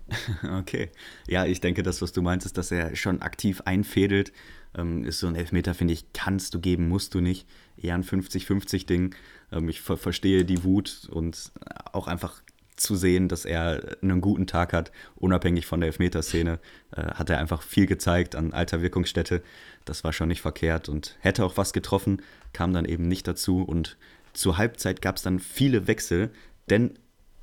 Okay. 0.45 0.91
Ja, 1.26 1.47
ich 1.47 1.61
denke, 1.61 1.82
das, 1.82 2.03
was 2.03 2.12
du 2.12 2.22
meinst, 2.22 2.47
ist, 2.47 2.59
dass 2.59 2.70
er 2.70 2.95
schon 2.97 3.22
aktiv 3.22 3.62
einfädelt. 3.64 4.32
Ähm, 4.76 5.05
ist 5.05 5.20
so 5.20 5.26
ein 5.26 5.37
Elfmeter, 5.37 5.74
finde 5.74 5.95
ich, 5.95 6.12
kannst 6.12 6.55
du 6.55 6.61
geben, 6.61 6.89
musst 6.89 7.14
du 7.14 7.20
nicht. 7.20 7.49
Eher 7.76 7.95
ein 7.95 8.05
50-50-Ding. 8.05 9.14
Ähm, 9.53 9.68
ich 9.68 9.80
ver 9.80 9.97
verstehe 9.97 10.45
die 10.45 10.64
Wut 10.64 11.09
und 11.11 11.53
auch 11.93 12.07
einfach 12.07 12.43
zu 12.76 12.97
sehen, 12.97 13.28
dass 13.28 13.45
er 13.45 13.97
einen 14.03 14.20
guten 14.20 14.47
Tag 14.47 14.72
hat, 14.72 14.91
unabhängig 15.14 15.66
von 15.66 15.80
der 15.80 15.89
Elfmeterszene, 15.89 16.59
äh, 16.91 17.03
hat 17.03 17.30
er 17.30 17.39
einfach 17.39 17.62
viel 17.62 17.87
gezeigt 17.87 18.35
an 18.35 18.53
alter 18.53 18.82
Wirkungsstätte. 18.82 19.43
Das 19.85 20.03
war 20.03 20.12
schon 20.12 20.28
nicht 20.28 20.43
verkehrt 20.43 20.89
und 20.89 21.16
hätte 21.20 21.45
auch 21.45 21.57
was 21.57 21.72
getroffen, 21.72 22.22
kam 22.53 22.72
dann 22.72 22.85
eben 22.85 23.07
nicht 23.07 23.28
dazu. 23.28 23.62
Und 23.62 23.97
zur 24.32 24.59
Halbzeit 24.59 25.03
gab 25.03 25.16
es 25.16 25.22
dann 25.22 25.39
viele 25.39 25.87
Wechsel, 25.87 26.30
denn 26.71 26.99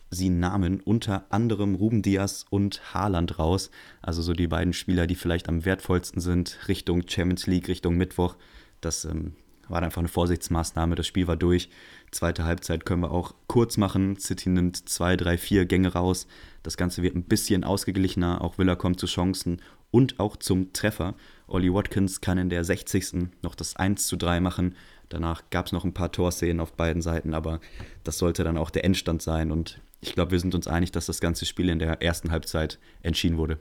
sie 0.09 0.29
nahmen 0.29 0.81
unter 0.81 1.25
anderem 1.29 1.75
Ruben 1.75 2.01
Diaz 2.01 2.45
und 2.49 2.93
Haaland 2.93 3.39
raus. 3.39 3.71
Also 4.01 4.21
so 4.21 4.33
die 4.33 4.47
beiden 4.47 4.73
Spieler, 4.73 5.07
die 5.07 5.15
vielleicht 5.15 5.47
am 5.47 5.65
wertvollsten 5.65 6.21
sind, 6.21 6.59
Richtung 6.67 7.07
Champions 7.07 7.47
League, 7.47 7.69
Richtung 7.69 7.95
Mittwoch. 7.95 8.35
Das 8.81 9.05
ähm, 9.05 9.33
war 9.69 9.81
einfach 9.81 9.99
eine 9.99 10.09
Vorsichtsmaßnahme. 10.09 10.95
Das 10.95 11.07
Spiel 11.07 11.27
war 11.27 11.37
durch. 11.37 11.69
Zweite 12.11 12.43
Halbzeit 12.43 12.85
können 12.85 13.03
wir 13.03 13.11
auch 13.11 13.33
kurz 13.47 13.77
machen. 13.77 14.17
City 14.19 14.49
nimmt 14.49 14.89
zwei, 14.89 15.15
drei, 15.15 15.37
vier 15.37 15.65
Gänge 15.65 15.93
raus. 15.93 16.27
Das 16.61 16.77
Ganze 16.77 17.01
wird 17.01 17.15
ein 17.15 17.23
bisschen 17.23 17.63
ausgeglichener. 17.63 18.41
Auch 18.41 18.57
Villa 18.57 18.75
kommt 18.75 18.99
zu 18.99 19.07
Chancen 19.07 19.61
und 19.89 20.19
auch 20.19 20.35
zum 20.35 20.73
Treffer. 20.73 21.15
Ollie 21.47 21.73
Watkins 21.73 22.21
kann 22.21 22.37
in 22.37 22.49
der 22.49 22.63
60. 22.63 23.29
noch 23.41 23.55
das 23.55 23.75
1 23.77 24.07
zu 24.07 24.17
3 24.17 24.41
machen. 24.41 24.75
Danach 25.11 25.43
gab 25.49 25.65
es 25.65 25.71
noch 25.71 25.83
ein 25.83 25.93
paar 25.93 26.11
Torszenen 26.11 26.61
auf 26.61 26.73
beiden 26.73 27.01
Seiten, 27.01 27.33
aber 27.33 27.59
das 28.03 28.17
sollte 28.17 28.43
dann 28.43 28.57
auch 28.57 28.69
der 28.69 28.85
Endstand 28.85 29.21
sein. 29.21 29.51
Und 29.51 29.81
ich 29.99 30.13
glaube, 30.13 30.31
wir 30.31 30.39
sind 30.39 30.55
uns 30.55 30.67
einig, 30.67 30.91
dass 30.91 31.05
das 31.05 31.19
ganze 31.19 31.45
Spiel 31.45 31.69
in 31.69 31.79
der 31.79 32.01
ersten 32.01 32.31
Halbzeit 32.31 32.79
entschieden 33.03 33.37
wurde. 33.37 33.59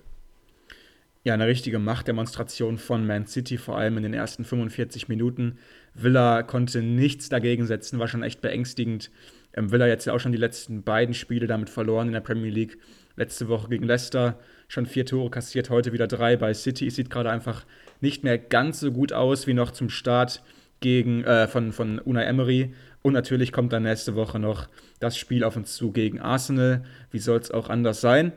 Ja, 1.23 1.35
eine 1.35 1.47
richtige 1.47 1.79
Machtdemonstration 1.79 2.79
von 2.79 3.07
Man 3.07 3.27
City, 3.27 3.59
vor 3.59 3.77
allem 3.77 3.99
in 3.99 4.05
den 4.05 4.15
ersten 4.15 4.45
45 4.45 5.09
Minuten. 5.09 5.59
Villa 5.93 6.43
konnte 6.43 6.83
nichts 6.83 7.29
dagegen 7.29 7.67
setzen, 7.67 7.99
war 7.99 8.09
schon 8.09 8.23
echt 8.23 8.41
beängstigend. 8.41 9.11
Ähm, 9.53 9.71
Villa 9.71 9.87
jetzt 9.87 10.07
ja 10.07 10.15
auch 10.15 10.21
schon 10.21 10.33
die 10.33 10.39
letzten 10.39 10.83
beiden 10.83 11.15
Spiele 11.15 11.47
damit 11.47 11.69
verloren 11.69 12.07
in 12.07 12.15
der 12.15 12.21
Premier 12.21 12.51
League. 12.51 12.79
Letzte 13.17 13.49
Woche 13.49 13.69
gegen 13.69 13.85
Leicester 13.85 14.39
schon 14.69 14.87
vier 14.87 15.05
Tore 15.05 15.31
kassiert, 15.31 15.69
heute 15.69 15.93
wieder 15.93 16.07
drei 16.07 16.37
bei 16.37 16.55
City. 16.55 16.89
Sieht 16.89 17.11
gerade 17.11 17.31
einfach 17.31 17.67
nicht 18.01 18.25
mehr 18.25 18.39
ganz 18.39 18.81
so 18.81 18.93
gut 18.93 19.13
aus 19.13 19.47
wie 19.47 19.53
noch 19.53 19.73
zum 19.73 19.91
Start 19.91 20.43
gegen, 20.81 21.25
äh, 21.25 21.47
von, 21.47 21.73
von 21.73 21.99
Unai 21.99 22.25
Emery. 22.25 22.75
Und 23.03 23.13
natürlich 23.13 23.53
kommt 23.53 23.73
dann 23.73 23.85
nächste 23.85 24.15
Woche 24.15 24.39
noch 24.39 24.69
das 24.99 25.17
Spiel 25.17 25.45
auf 25.45 25.57
uns 25.57 25.75
zu 25.75 25.93
gegen 25.93 26.21
Arsenal. 26.21 26.85
Wie 27.11 27.19
soll 27.19 27.39
es 27.39 27.51
auch 27.51 27.69
anders 27.69 28.01
sein? 28.01 28.33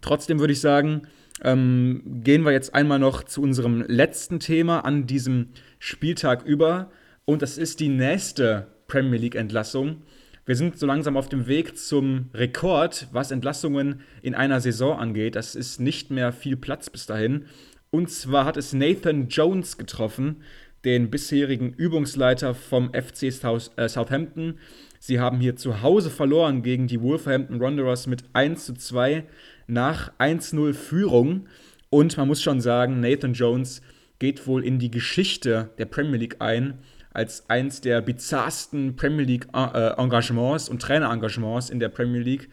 Trotzdem 0.00 0.38
würde 0.38 0.52
ich 0.52 0.60
sagen, 0.60 1.02
ähm, 1.42 2.02
gehen 2.22 2.44
wir 2.44 2.52
jetzt 2.52 2.74
einmal 2.74 2.98
noch 2.98 3.24
zu 3.24 3.42
unserem 3.42 3.82
letzten 3.82 4.40
Thema 4.40 4.80
an 4.80 5.06
diesem 5.06 5.48
Spieltag 5.78 6.44
über. 6.44 6.90
Und 7.24 7.42
das 7.42 7.58
ist 7.58 7.80
die 7.80 7.88
nächste 7.88 8.68
Premier 8.86 9.18
League-Entlassung. 9.18 10.02
Wir 10.46 10.54
sind 10.54 10.78
so 10.78 10.86
langsam 10.86 11.16
auf 11.16 11.28
dem 11.28 11.48
Weg 11.48 11.76
zum 11.76 12.30
Rekord, 12.32 13.08
was 13.10 13.32
Entlassungen 13.32 14.02
in 14.22 14.34
einer 14.34 14.60
Saison 14.60 14.96
angeht. 14.96 15.34
Das 15.34 15.56
ist 15.56 15.80
nicht 15.80 16.10
mehr 16.10 16.32
viel 16.32 16.56
Platz 16.56 16.88
bis 16.88 17.06
dahin. 17.06 17.46
Und 17.90 18.10
zwar 18.10 18.44
hat 18.44 18.56
es 18.56 18.72
Nathan 18.72 19.28
Jones 19.28 19.76
getroffen, 19.76 20.42
den 20.86 21.10
bisherigen 21.10 21.72
Übungsleiter 21.72 22.54
vom 22.54 22.92
FC 22.94 23.24
äh, 23.24 23.88
Southampton. 23.88 24.58
Sie 25.00 25.18
haben 25.18 25.40
hier 25.40 25.56
zu 25.56 25.82
Hause 25.82 26.10
verloren 26.10 26.62
gegen 26.62 26.86
die 26.86 27.02
Wolverhampton 27.02 27.60
Wanderers 27.60 28.06
mit 28.06 28.22
1 28.32 28.64
zu 28.64 28.74
2 28.74 29.24
nach 29.66 30.12
1-0 30.18 30.72
Führung. 30.74 31.48
Und 31.90 32.16
man 32.16 32.28
muss 32.28 32.40
schon 32.40 32.60
sagen, 32.60 33.00
Nathan 33.00 33.34
Jones 33.34 33.82
geht 34.20 34.46
wohl 34.46 34.64
in 34.64 34.78
die 34.78 34.90
Geschichte 34.90 35.70
der 35.76 35.86
Premier 35.86 36.18
League 36.18 36.36
ein 36.38 36.78
als 37.12 37.50
eins 37.50 37.80
der 37.80 38.00
bizarrsten 38.00 38.94
Premier 38.94 39.26
League 39.26 39.48
äh, 39.54 40.00
Engagements 40.00 40.68
und 40.68 40.80
Trainerengagements 40.80 41.68
in 41.68 41.80
der 41.80 41.88
Premier 41.88 42.20
League. 42.20 42.48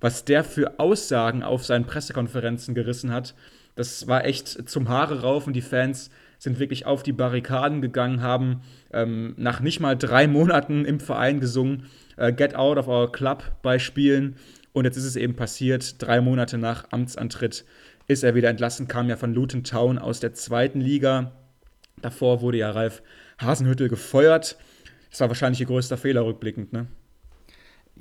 Was 0.00 0.24
der 0.24 0.42
für 0.42 0.80
Aussagen 0.80 1.44
auf 1.44 1.64
seinen 1.64 1.84
Pressekonferenzen 1.84 2.74
gerissen 2.74 3.12
hat, 3.12 3.34
das 3.76 4.08
war 4.08 4.24
echt 4.24 4.68
zum 4.68 4.88
Haare 4.88 5.20
rauf 5.20 5.46
und 5.46 5.52
die 5.52 5.62
Fans 5.62 6.10
sind 6.38 6.58
wirklich 6.58 6.86
auf 6.86 7.02
die 7.02 7.12
Barrikaden 7.12 7.80
gegangen, 7.80 8.22
haben 8.22 8.62
ähm, 8.92 9.34
nach 9.36 9.60
nicht 9.60 9.80
mal 9.80 9.96
drei 9.96 10.26
Monaten 10.26 10.84
im 10.84 11.00
Verein 11.00 11.40
gesungen, 11.40 11.86
äh, 12.16 12.32
Get 12.32 12.54
Out 12.54 12.78
of 12.78 12.88
Our 12.88 13.12
Club 13.12 13.44
bei 13.62 13.78
Spielen. 13.78 14.36
Und 14.72 14.84
jetzt 14.84 14.96
ist 14.96 15.04
es 15.04 15.16
eben 15.16 15.36
passiert, 15.36 16.02
drei 16.02 16.20
Monate 16.20 16.58
nach 16.58 16.86
Amtsantritt 16.90 17.64
ist 18.08 18.22
er 18.22 18.34
wieder 18.34 18.50
entlassen, 18.50 18.88
kam 18.88 19.08
ja 19.08 19.16
von 19.16 19.34
Luton 19.34 19.64
Town 19.64 19.98
aus 19.98 20.20
der 20.20 20.34
zweiten 20.34 20.80
Liga. 20.80 21.32
Davor 22.02 22.40
wurde 22.40 22.58
ja 22.58 22.70
Ralf 22.70 23.02
Hasenhüttel 23.38 23.88
gefeuert. 23.88 24.56
Das 25.10 25.20
war 25.20 25.28
wahrscheinlich 25.28 25.60
ihr 25.60 25.66
größter 25.66 25.96
Fehler 25.96 26.24
rückblickend, 26.24 26.72
ne? 26.72 26.86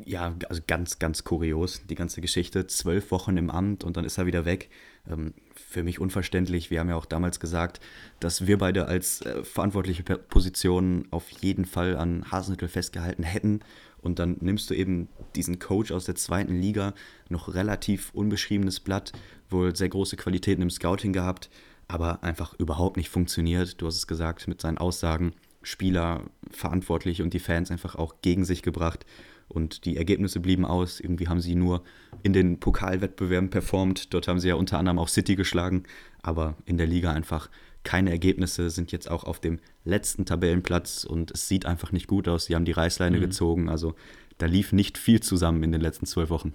Ja, 0.03 0.35
also 0.49 0.61
ganz, 0.67 0.99
ganz 0.99 1.23
kurios, 1.23 1.81
die 1.87 1.95
ganze 1.95 2.19
Geschichte. 2.19 2.67
Zwölf 2.67 3.11
Wochen 3.11 3.37
im 3.37 3.49
Amt 3.49 3.85
und 3.85 3.95
dann 3.95 4.03
ist 4.03 4.17
er 4.17 4.25
wieder 4.25 4.43
weg. 4.43 4.69
Ähm, 5.09 5.33
für 5.75 5.83
mich 5.83 5.99
unverständlich. 5.99 6.71
Wir 6.71 6.79
haben 6.79 6.87
ja 6.87 6.95
auch 6.95 7.05
damals 7.05 7.41
gesagt, 7.41 7.81
dass 8.21 8.47
wir 8.47 8.57
beide 8.57 8.85
als 8.85 9.19
äh, 9.21 9.43
verantwortliche 9.43 10.03
Positionen 10.03 11.05
auf 11.11 11.29
jeden 11.41 11.65
Fall 11.65 11.97
an 11.97 12.31
Hasenhüttel 12.31 12.69
festgehalten 12.69 13.23
hätten. 13.23 13.59
Und 14.01 14.17
dann 14.19 14.37
nimmst 14.39 14.69
du 14.69 14.73
eben 14.73 15.09
diesen 15.35 15.59
Coach 15.59 15.91
aus 15.91 16.05
der 16.05 16.15
zweiten 16.15 16.55
Liga, 16.61 16.93
noch 17.27 17.53
relativ 17.53 18.11
unbeschriebenes 18.13 18.79
Blatt, 18.79 19.11
wohl 19.49 19.75
sehr 19.75 19.89
große 19.89 20.15
Qualitäten 20.15 20.61
im 20.61 20.69
Scouting 20.69 21.11
gehabt, 21.11 21.49
aber 21.89 22.23
einfach 22.23 22.53
überhaupt 22.57 22.95
nicht 22.95 23.09
funktioniert. 23.09 23.81
Du 23.81 23.87
hast 23.87 23.97
es 23.97 24.07
gesagt, 24.07 24.47
mit 24.47 24.61
seinen 24.61 24.77
Aussagen, 24.77 25.33
Spieler 25.61 26.21
verantwortlich 26.51 27.21
und 27.21 27.33
die 27.33 27.39
Fans 27.39 27.69
einfach 27.69 27.95
auch 27.95 28.21
gegen 28.21 28.45
sich 28.45 28.61
gebracht. 28.61 29.05
Und 29.47 29.85
die 29.85 29.97
Ergebnisse 29.97 30.39
blieben 30.39 30.65
aus. 30.65 30.99
Irgendwie 30.99 31.27
haben 31.27 31.39
sie 31.39 31.55
nur 31.55 31.83
in 32.23 32.33
den 32.33 32.59
Pokalwettbewerben 32.59 33.49
performt. 33.49 34.13
Dort 34.13 34.27
haben 34.27 34.39
sie 34.39 34.49
ja 34.49 34.55
unter 34.55 34.79
anderem 34.79 34.99
auch 34.99 35.07
City 35.07 35.35
geschlagen. 35.35 35.83
Aber 36.21 36.57
in 36.65 36.77
der 36.77 36.87
Liga 36.87 37.11
einfach 37.11 37.49
keine 37.83 38.09
Ergebnisse, 38.09 38.69
sind 38.69 38.91
jetzt 38.91 39.09
auch 39.09 39.23
auf 39.23 39.39
dem 39.39 39.59
letzten 39.83 40.25
Tabellenplatz 40.25 41.05
und 41.05 41.31
es 41.31 41.47
sieht 41.47 41.65
einfach 41.65 41.91
nicht 41.91 42.07
gut 42.07 42.27
aus. 42.27 42.45
Sie 42.45 42.55
haben 42.55 42.65
die 42.65 42.71
Reißleine 42.71 43.17
mhm. 43.17 43.21
gezogen. 43.21 43.69
Also 43.69 43.95
da 44.37 44.47
lief 44.47 44.73
nicht 44.73 44.97
viel 44.97 45.21
zusammen 45.21 45.63
in 45.63 45.71
den 45.71 45.81
letzten 45.81 46.05
zwölf 46.05 46.29
Wochen. 46.29 46.53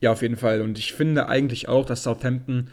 Ja, 0.00 0.12
auf 0.12 0.22
jeden 0.22 0.36
Fall. 0.36 0.62
Und 0.62 0.78
ich 0.78 0.92
finde 0.92 1.28
eigentlich 1.28 1.68
auch, 1.68 1.84
dass 1.84 2.04
Southampton 2.04 2.70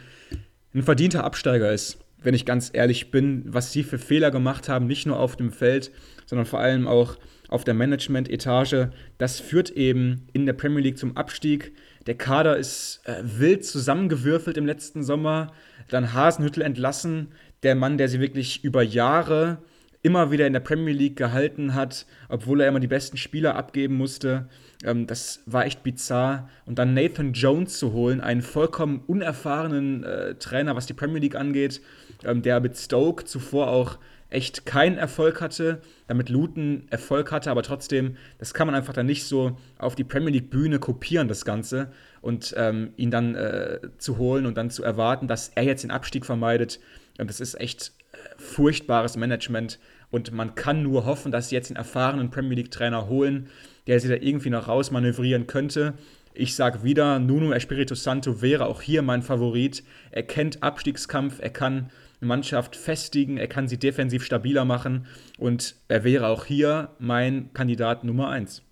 ein 0.74 0.82
verdienter 0.82 1.24
Absteiger 1.24 1.72
ist, 1.72 1.98
wenn 2.22 2.34
ich 2.34 2.46
ganz 2.46 2.70
ehrlich 2.72 3.10
bin, 3.10 3.42
was 3.46 3.72
sie 3.72 3.82
für 3.82 3.98
Fehler 3.98 4.30
gemacht 4.30 4.68
haben, 4.68 4.86
nicht 4.86 5.06
nur 5.06 5.18
auf 5.18 5.36
dem 5.36 5.50
Feld, 5.50 5.90
sondern 6.26 6.46
vor 6.46 6.60
allem 6.60 6.86
auch 6.86 7.16
auf 7.52 7.64
der 7.64 7.74
Management-Etage. 7.74 8.88
Das 9.18 9.40
führt 9.40 9.70
eben 9.70 10.26
in 10.32 10.46
der 10.46 10.54
Premier 10.54 10.82
League 10.82 10.98
zum 10.98 11.16
Abstieg. 11.16 11.72
Der 12.06 12.16
Kader 12.16 12.56
ist 12.56 13.00
äh, 13.04 13.22
wild 13.22 13.64
zusammengewürfelt 13.64 14.56
im 14.56 14.66
letzten 14.66 15.02
Sommer. 15.02 15.52
Dann 15.88 16.12
Hasenhüttel 16.12 16.62
entlassen, 16.62 17.28
der 17.62 17.74
Mann, 17.74 17.98
der 17.98 18.08
sie 18.08 18.20
wirklich 18.20 18.64
über 18.64 18.82
Jahre 18.82 19.58
immer 20.02 20.32
wieder 20.32 20.46
in 20.46 20.52
der 20.52 20.60
Premier 20.60 20.92
League 20.92 21.16
gehalten 21.16 21.74
hat, 21.74 22.06
obwohl 22.28 22.60
er 22.60 22.68
immer 22.68 22.80
die 22.80 22.88
besten 22.88 23.16
Spieler 23.16 23.54
abgeben 23.54 23.94
musste. 23.94 24.48
Ähm, 24.84 25.06
das 25.06 25.42
war 25.46 25.64
echt 25.64 25.82
bizarr. 25.82 26.48
Und 26.66 26.78
dann 26.78 26.94
Nathan 26.94 27.32
Jones 27.32 27.78
zu 27.78 27.92
holen, 27.92 28.20
einen 28.20 28.42
vollkommen 28.42 29.02
unerfahrenen 29.06 30.02
äh, 30.02 30.34
Trainer, 30.34 30.74
was 30.74 30.86
die 30.86 30.94
Premier 30.94 31.20
League 31.20 31.36
angeht, 31.36 31.80
ähm, 32.24 32.42
der 32.42 32.60
mit 32.60 32.76
Stoke 32.76 33.24
zuvor 33.24 33.68
auch 33.68 33.98
echt 34.32 34.66
keinen 34.66 34.98
Erfolg 34.98 35.40
hatte, 35.40 35.80
damit 36.06 36.28
Luton 36.28 36.86
Erfolg 36.90 37.30
hatte, 37.30 37.50
aber 37.50 37.62
trotzdem, 37.62 38.16
das 38.38 38.54
kann 38.54 38.66
man 38.66 38.74
einfach 38.74 38.92
dann 38.94 39.06
nicht 39.06 39.24
so 39.24 39.58
auf 39.78 39.94
die 39.94 40.04
Premier 40.04 40.30
League 40.30 40.50
Bühne 40.50 40.78
kopieren, 40.78 41.28
das 41.28 41.44
Ganze, 41.44 41.92
und 42.20 42.54
ähm, 42.56 42.92
ihn 42.96 43.10
dann 43.10 43.34
äh, 43.34 43.80
zu 43.98 44.18
holen 44.18 44.46
und 44.46 44.56
dann 44.56 44.70
zu 44.70 44.82
erwarten, 44.82 45.28
dass 45.28 45.50
er 45.54 45.64
jetzt 45.64 45.82
den 45.82 45.90
Abstieg 45.90 46.24
vermeidet. 46.24 46.80
Und 47.18 47.28
das 47.28 47.40
ist 47.40 47.60
echt 47.60 47.92
äh, 48.12 48.16
furchtbares 48.36 49.16
Management 49.16 49.78
und 50.10 50.32
man 50.32 50.54
kann 50.54 50.82
nur 50.82 51.06
hoffen, 51.06 51.32
dass 51.32 51.48
sie 51.48 51.54
jetzt 51.54 51.70
einen 51.70 51.76
erfahrenen 51.76 52.30
Premier 52.30 52.56
League 52.56 52.70
Trainer 52.70 53.08
holen, 53.08 53.48
der 53.86 53.98
sie 53.98 54.08
da 54.08 54.14
irgendwie 54.14 54.50
noch 54.50 54.68
rausmanövrieren 54.68 55.46
könnte. 55.46 55.94
Ich 56.34 56.54
sage 56.54 56.82
wieder, 56.82 57.18
Nuno 57.18 57.52
Espirito 57.52 57.94
Santo 57.94 58.40
wäre 58.40 58.66
auch 58.66 58.80
hier 58.80 59.02
mein 59.02 59.22
Favorit. 59.22 59.82
Er 60.10 60.22
kennt 60.22 60.62
Abstiegskampf, 60.62 61.40
er 61.40 61.50
kann 61.50 61.90
eine 62.22 62.28
Mannschaft 62.28 62.76
festigen, 62.76 63.36
er 63.36 63.48
kann 63.48 63.68
sie 63.68 63.78
defensiv 63.78 64.24
stabiler 64.24 64.64
machen 64.64 65.06
und 65.38 65.74
er 65.88 66.04
wäre 66.04 66.28
auch 66.28 66.44
hier 66.44 66.90
mein 66.98 67.52
Kandidat 67.52 68.04
Nummer 68.04 68.28
1. 68.28 68.62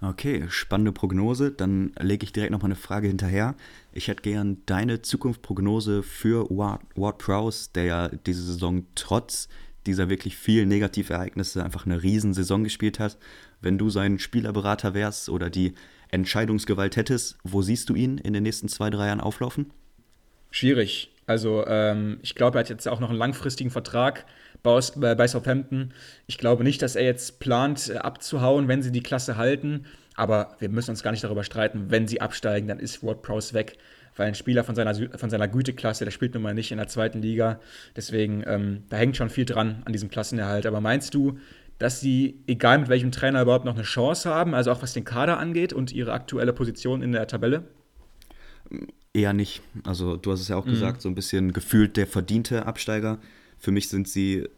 Okay, 0.00 0.44
spannende 0.48 0.92
Prognose. 0.92 1.50
Dann 1.50 1.92
lege 1.98 2.24
ich 2.24 2.32
direkt 2.32 2.52
noch 2.52 2.60
mal 2.60 2.66
eine 2.66 2.76
Frage 2.76 3.08
hinterher. 3.08 3.56
Ich 3.92 4.06
hätte 4.06 4.22
gern 4.22 4.58
deine 4.66 5.02
Zukunftsprognose 5.02 6.04
für 6.04 6.48
Ward, 6.50 6.82
Ward 6.94 7.18
Prowse, 7.18 7.70
der 7.74 7.84
ja 7.84 8.08
diese 8.08 8.42
Saison 8.42 8.86
trotz 8.94 9.48
dieser 9.86 10.08
wirklich 10.08 10.36
vielen 10.36 10.68
Negativereignisse 10.68 11.64
einfach 11.64 11.86
eine 11.86 12.02
Riesensaison 12.02 12.62
gespielt 12.62 13.00
hat. 13.00 13.18
Wenn 13.60 13.78
du 13.78 13.90
sein 13.90 14.20
Spielerberater 14.20 14.94
wärst 14.94 15.30
oder 15.30 15.50
die 15.50 15.74
Entscheidungsgewalt 16.10 16.96
hättest, 16.96 17.36
wo 17.42 17.62
siehst 17.62 17.88
du 17.88 17.94
ihn 17.94 18.18
in 18.18 18.34
den 18.34 18.44
nächsten 18.44 18.68
zwei, 18.68 18.90
drei 18.90 19.06
Jahren 19.06 19.20
auflaufen? 19.20 19.72
Schwierig. 20.50 21.10
Also 21.28 21.66
ähm, 21.66 22.18
ich 22.22 22.34
glaube, 22.34 22.56
er 22.56 22.60
hat 22.60 22.70
jetzt 22.70 22.88
auch 22.88 23.00
noch 23.00 23.10
einen 23.10 23.18
langfristigen 23.18 23.70
Vertrag 23.70 24.24
bei, 24.62 24.78
äh, 24.78 25.28
Southampton. 25.28 25.92
Ich 26.26 26.38
glaube 26.38 26.64
nicht, 26.64 26.80
dass 26.80 26.96
er 26.96 27.04
jetzt 27.04 27.38
plant, 27.38 27.90
äh, 27.90 27.98
abzuhauen, 27.98 28.66
wenn 28.66 28.80
sie 28.80 28.90
die 28.90 29.02
Klasse 29.02 29.36
halten. 29.36 29.84
Aber 30.14 30.56
wir 30.58 30.70
müssen 30.70 30.90
uns 30.90 31.02
gar 31.02 31.10
nicht 31.10 31.22
darüber 31.22 31.44
streiten, 31.44 31.90
wenn 31.90 32.08
sie 32.08 32.22
absteigen, 32.22 32.66
dann 32.66 32.80
ist 32.80 33.04
Ward 33.04 33.20
Prowse 33.20 33.52
weg. 33.52 33.76
Weil 34.16 34.28
ein 34.28 34.34
Spieler 34.34 34.64
von 34.64 34.74
seiner, 34.74 34.94
von 34.94 35.28
seiner 35.28 35.48
Güteklasse, 35.48 36.06
der 36.06 36.12
spielt 36.12 36.32
nun 36.32 36.42
mal 36.42 36.54
nicht 36.54 36.72
in 36.72 36.78
der 36.78 36.88
zweiten 36.88 37.20
Liga. 37.20 37.60
Deswegen, 37.94 38.42
ähm, 38.46 38.84
da 38.88 38.96
hängt 38.96 39.18
schon 39.18 39.28
viel 39.28 39.44
dran 39.44 39.82
an 39.84 39.92
diesem 39.92 40.08
Klassenerhalt. 40.08 40.64
Aber 40.64 40.80
meinst 40.80 41.12
du, 41.12 41.38
dass 41.78 42.00
sie, 42.00 42.42
egal 42.46 42.78
mit 42.78 42.88
welchem 42.88 43.12
Trainer, 43.12 43.42
überhaupt 43.42 43.66
noch 43.66 43.74
eine 43.74 43.84
Chance 43.84 44.30
haben, 44.30 44.54
also 44.54 44.72
auch 44.72 44.82
was 44.82 44.94
den 44.94 45.04
Kader 45.04 45.38
angeht 45.38 45.74
und 45.74 45.92
ihre 45.92 46.14
aktuelle 46.14 46.54
Position 46.54 47.02
in 47.02 47.12
der 47.12 47.26
Tabelle? 47.26 47.64
Eher 49.12 49.32
nicht. 49.32 49.62
Also 49.84 50.16
du 50.16 50.32
hast 50.32 50.40
es 50.40 50.48
ja 50.48 50.56
auch 50.56 50.66
mhm. 50.66 50.70
gesagt, 50.70 51.02
so 51.02 51.08
ein 51.08 51.14
bisschen 51.14 51.52
gefühlt 51.52 51.96
der 51.96 52.06
verdiente 52.06 52.66
Absteiger. 52.66 53.18
Für 53.58 53.70
mich 53.70 53.88
sind 53.88 54.08
sie 54.08 54.48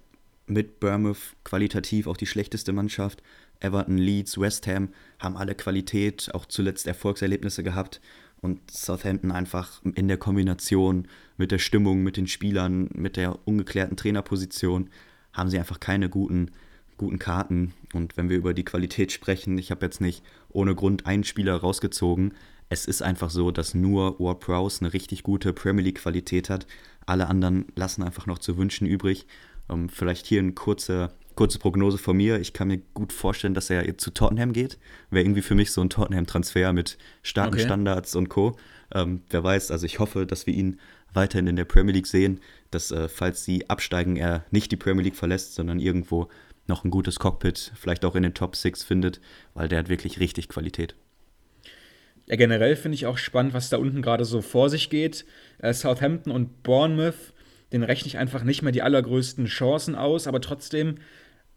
mit 0.46 0.80
Bournemouth 0.80 1.36
qualitativ 1.44 2.06
auch 2.06 2.16
die 2.16 2.26
schlechteste 2.26 2.72
Mannschaft. 2.72 3.22
Everton, 3.60 3.98
Leeds, 3.98 4.38
West 4.38 4.66
Ham 4.66 4.88
haben 5.18 5.36
alle 5.36 5.54
Qualität, 5.54 6.30
auch 6.34 6.46
zuletzt 6.46 6.86
Erfolgserlebnisse 6.86 7.62
gehabt. 7.62 8.00
Und 8.40 8.70
Southampton 8.70 9.32
einfach 9.32 9.82
in 9.94 10.08
der 10.08 10.16
Kombination 10.16 11.06
mit 11.36 11.52
der 11.52 11.58
Stimmung, 11.58 12.02
mit 12.02 12.16
den 12.16 12.26
Spielern, 12.26 12.88
mit 12.94 13.16
der 13.16 13.38
ungeklärten 13.46 13.98
Trainerposition 13.98 14.88
haben 15.32 15.50
sie 15.50 15.58
einfach 15.58 15.78
keine 15.78 16.08
guten, 16.08 16.50
guten 16.96 17.18
Karten. 17.18 17.74
Und 17.92 18.16
wenn 18.16 18.30
wir 18.30 18.38
über 18.38 18.54
die 18.54 18.64
Qualität 18.64 19.12
sprechen, 19.12 19.58
ich 19.58 19.70
habe 19.70 19.84
jetzt 19.84 20.00
nicht 20.00 20.24
ohne 20.48 20.74
Grund 20.74 21.06
einen 21.06 21.24
Spieler 21.24 21.56
rausgezogen, 21.56 22.32
es 22.70 22.86
ist 22.86 23.02
einfach 23.02 23.30
so, 23.30 23.50
dass 23.50 23.74
nur 23.74 24.18
Ward 24.20 24.40
Prowse 24.40 24.80
eine 24.80 24.92
richtig 24.94 25.24
gute 25.24 25.52
Premier 25.52 25.84
League 25.84 25.98
Qualität 25.98 26.48
hat. 26.48 26.66
Alle 27.04 27.26
anderen 27.26 27.66
lassen 27.74 28.04
einfach 28.04 28.26
noch 28.26 28.38
zu 28.38 28.56
wünschen 28.56 28.86
übrig. 28.86 29.26
Ähm, 29.68 29.88
vielleicht 29.88 30.24
hier 30.24 30.38
eine 30.38 30.52
kurze, 30.52 31.12
kurze 31.34 31.58
Prognose 31.58 31.98
von 31.98 32.16
mir. 32.16 32.40
Ich 32.40 32.52
kann 32.52 32.68
mir 32.68 32.78
gut 32.94 33.12
vorstellen, 33.12 33.54
dass 33.54 33.70
er 33.70 33.98
zu 33.98 34.12
Tottenham 34.12 34.52
geht. 34.52 34.78
Wäre 35.10 35.24
irgendwie 35.24 35.42
für 35.42 35.56
mich 35.56 35.72
so 35.72 35.80
ein 35.80 35.90
Tottenham-Transfer 35.90 36.72
mit 36.72 36.96
starken 37.24 37.54
okay. 37.54 37.64
Standards 37.64 38.14
und 38.14 38.28
Co. 38.28 38.56
Ähm, 38.94 39.22
wer 39.30 39.42
weiß, 39.42 39.72
also 39.72 39.84
ich 39.84 39.98
hoffe, 39.98 40.24
dass 40.24 40.46
wir 40.46 40.54
ihn 40.54 40.78
weiterhin 41.12 41.48
in 41.48 41.56
der 41.56 41.64
Premier 41.64 41.92
League 41.92 42.06
sehen, 42.06 42.38
dass 42.70 42.92
äh, 42.92 43.08
falls 43.08 43.44
sie 43.44 43.68
absteigen, 43.68 44.16
er 44.16 44.44
nicht 44.52 44.70
die 44.70 44.76
Premier 44.76 45.02
League 45.02 45.16
verlässt, 45.16 45.56
sondern 45.56 45.80
irgendwo 45.80 46.28
noch 46.68 46.84
ein 46.84 46.92
gutes 46.92 47.18
Cockpit, 47.18 47.72
vielleicht 47.74 48.04
auch 48.04 48.14
in 48.14 48.22
den 48.22 48.34
Top 48.34 48.54
6 48.54 48.84
findet, 48.84 49.20
weil 49.54 49.66
der 49.68 49.80
hat 49.80 49.88
wirklich 49.88 50.20
richtig 50.20 50.48
Qualität. 50.48 50.94
Ja, 52.30 52.36
generell 52.36 52.76
finde 52.76 52.94
ich 52.94 53.06
auch 53.06 53.18
spannend, 53.18 53.54
was 53.54 53.70
da 53.70 53.78
unten 53.78 54.02
gerade 54.02 54.24
so 54.24 54.40
vor 54.40 54.70
sich 54.70 54.88
geht. 54.88 55.24
Äh, 55.58 55.74
Southampton 55.74 56.30
und 56.32 56.62
Bournemouth, 56.62 57.34
den 57.72 57.82
rechne 57.82 58.06
ich 58.06 58.18
einfach 58.18 58.44
nicht 58.44 58.62
mehr 58.62 58.70
die 58.70 58.82
allergrößten 58.82 59.46
Chancen 59.46 59.96
aus, 59.96 60.28
aber 60.28 60.40
trotzdem, 60.40 60.98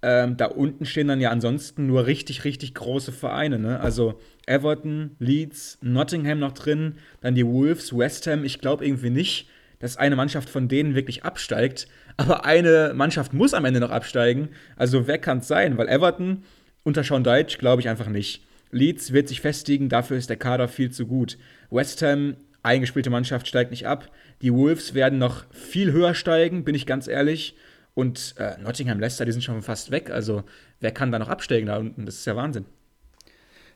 ähm, 0.01 0.35
da 0.35 0.47
unten 0.47 0.87
stehen 0.87 1.07
dann 1.07 1.21
ja 1.21 1.29
ansonsten 1.29 1.85
nur 1.85 2.07
richtig, 2.07 2.43
richtig 2.43 2.73
große 2.73 3.11
Vereine. 3.11 3.59
Ne? 3.59 3.79
Also 3.81 4.19
Everton, 4.47 5.11
Leeds, 5.19 5.77
Nottingham 5.83 6.39
noch 6.39 6.53
drin, 6.53 6.95
dann 7.21 7.35
die 7.35 7.45
Wolves, 7.45 7.95
West 7.95 8.25
Ham. 8.25 8.43
Ich 8.43 8.59
glaube 8.59 8.83
irgendwie 8.83 9.11
nicht, 9.11 9.49
dass 9.77 9.97
eine 9.97 10.15
Mannschaft 10.15 10.49
von 10.49 10.69
denen 10.69 10.95
wirklich 10.95 11.23
absteigt, 11.23 11.87
aber 12.17 12.45
eine 12.45 12.93
Mannschaft 12.95 13.31
muss 13.31 13.53
am 13.53 13.65
Ende 13.65 13.79
noch 13.79 13.91
absteigen. 13.91 14.49
Also 14.75 15.05
wer 15.05 15.19
kann 15.19 15.37
es 15.37 15.47
sein? 15.47 15.77
Weil 15.77 15.87
Everton 15.87 16.41
unter 16.81 17.03
Sean 17.03 17.23
Deitch 17.23 17.59
glaube 17.59 17.83
ich 17.83 17.89
einfach 17.89 18.09
nicht. 18.09 18.41
Leeds 18.73 19.13
wird 19.13 19.27
sich 19.27 19.39
festigen, 19.41 19.87
dafür 19.87 20.17
ist 20.17 20.29
der 20.29 20.37
Kader 20.37 20.67
viel 20.67 20.91
zu 20.91 21.05
gut. 21.05 21.37
West 21.69 22.01
Ham, 22.01 22.35
eingespielte 22.63 23.09
Mannschaft, 23.09 23.47
steigt 23.47 23.71
nicht 23.71 23.87
ab. 23.87 24.11
Die 24.41 24.53
Wolves 24.53 24.93
werden 24.93 25.19
noch 25.19 25.45
viel 25.51 25.91
höher 25.91 26.15
steigen, 26.15 26.63
bin 26.63 26.75
ich 26.75 26.85
ganz 26.85 27.07
ehrlich. 27.07 27.55
Und 27.93 28.35
äh, 28.37 28.57
Nottingham, 28.61 28.99
Leicester, 28.99 29.25
die 29.25 29.31
sind 29.31 29.43
schon 29.43 29.61
fast 29.61 29.91
weg. 29.91 30.09
Also 30.09 30.43
wer 30.79 30.91
kann 30.91 31.11
da 31.11 31.19
noch 31.19 31.29
absteigen 31.29 31.67
da 31.67 31.77
unten? 31.77 32.05
Das 32.05 32.15
ist 32.15 32.25
ja 32.25 32.35
Wahnsinn. 32.35 32.65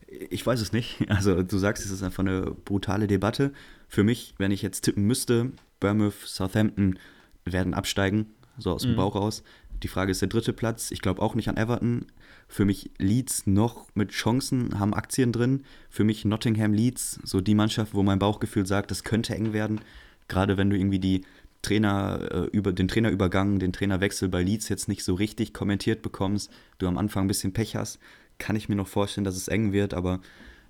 Ich 0.08 0.45
weiß 0.45 0.60
es 0.62 0.74
nicht. 0.74 0.98
Also 1.10 1.43
du 1.43 1.58
sagst, 1.58 1.86
es 1.86 1.91
ist 1.91 2.04
einfach 2.04 2.24
eine 2.24 2.52
brutale 2.66 3.08
Debatte. 3.08 3.52
Für 3.88 4.04
mich, 4.04 4.34
wenn 4.38 4.52
ich 4.52 4.62
jetzt 4.62 4.82
tippen 4.82 5.04
müsste, 5.04 5.52
Bournemouth, 5.80 6.26
Southampton 6.26 6.98
werden 7.45 7.74
absteigen, 7.74 8.34
so 8.58 8.72
aus 8.72 8.82
dem 8.82 8.91
mhm. 8.91 8.98
Bauch 8.98 9.16
raus. 9.16 9.43
Die 9.84 9.88
Frage 9.88 10.11
ist 10.11 10.21
der 10.21 10.30
dritte 10.30 10.53
Platz. 10.53 10.91
Ich 10.91 11.01
glaube 11.01 11.21
auch 11.21 11.36
nicht 11.36 11.49
an 11.49 11.57
Everton. 11.57 12.05
Für 12.47 12.65
mich 12.65 12.91
Leeds 12.97 13.45
noch 13.45 13.88
mit 13.93 14.11
Chancen, 14.11 14.80
haben 14.80 14.93
Aktien 14.93 15.32
drin. 15.32 15.63
Für 15.89 16.03
mich 16.03 16.25
Nottingham 16.25 16.73
Leeds, 16.73 17.19
so 17.23 17.41
die 17.41 17.55
Mannschaft, 17.55 17.93
wo 17.93 18.03
mein 18.03 18.19
Bauchgefühl 18.19 18.65
sagt, 18.65 18.91
das 18.91 19.03
könnte 19.03 19.36
eng 19.36 19.53
werden. 19.53 19.82
Gerade 20.28 20.57
wenn 20.57 20.69
du 20.69 20.78
irgendwie 20.78 20.99
die 20.99 21.21
Trainer, 21.61 22.28
äh, 22.32 22.57
über, 22.57 22.71
den 22.71 22.88
Trainerübergang, 22.88 23.59
den 23.59 23.73
Trainerwechsel 23.73 24.30
bei 24.30 24.41
Leeds 24.41 24.69
jetzt 24.69 24.88
nicht 24.88 25.03
so 25.03 25.13
richtig 25.13 25.53
kommentiert 25.53 26.01
bekommst, 26.01 26.51
du 26.78 26.88
am 26.88 26.97
Anfang 26.97 27.25
ein 27.25 27.28
bisschen 27.28 27.53
Pech 27.53 27.75
hast, 27.75 27.99
kann 28.38 28.55
ich 28.55 28.69
mir 28.69 28.75
noch 28.75 28.88
vorstellen, 28.88 29.25
dass 29.25 29.36
es 29.36 29.47
eng 29.47 29.73
wird, 29.73 29.93
aber 29.93 30.21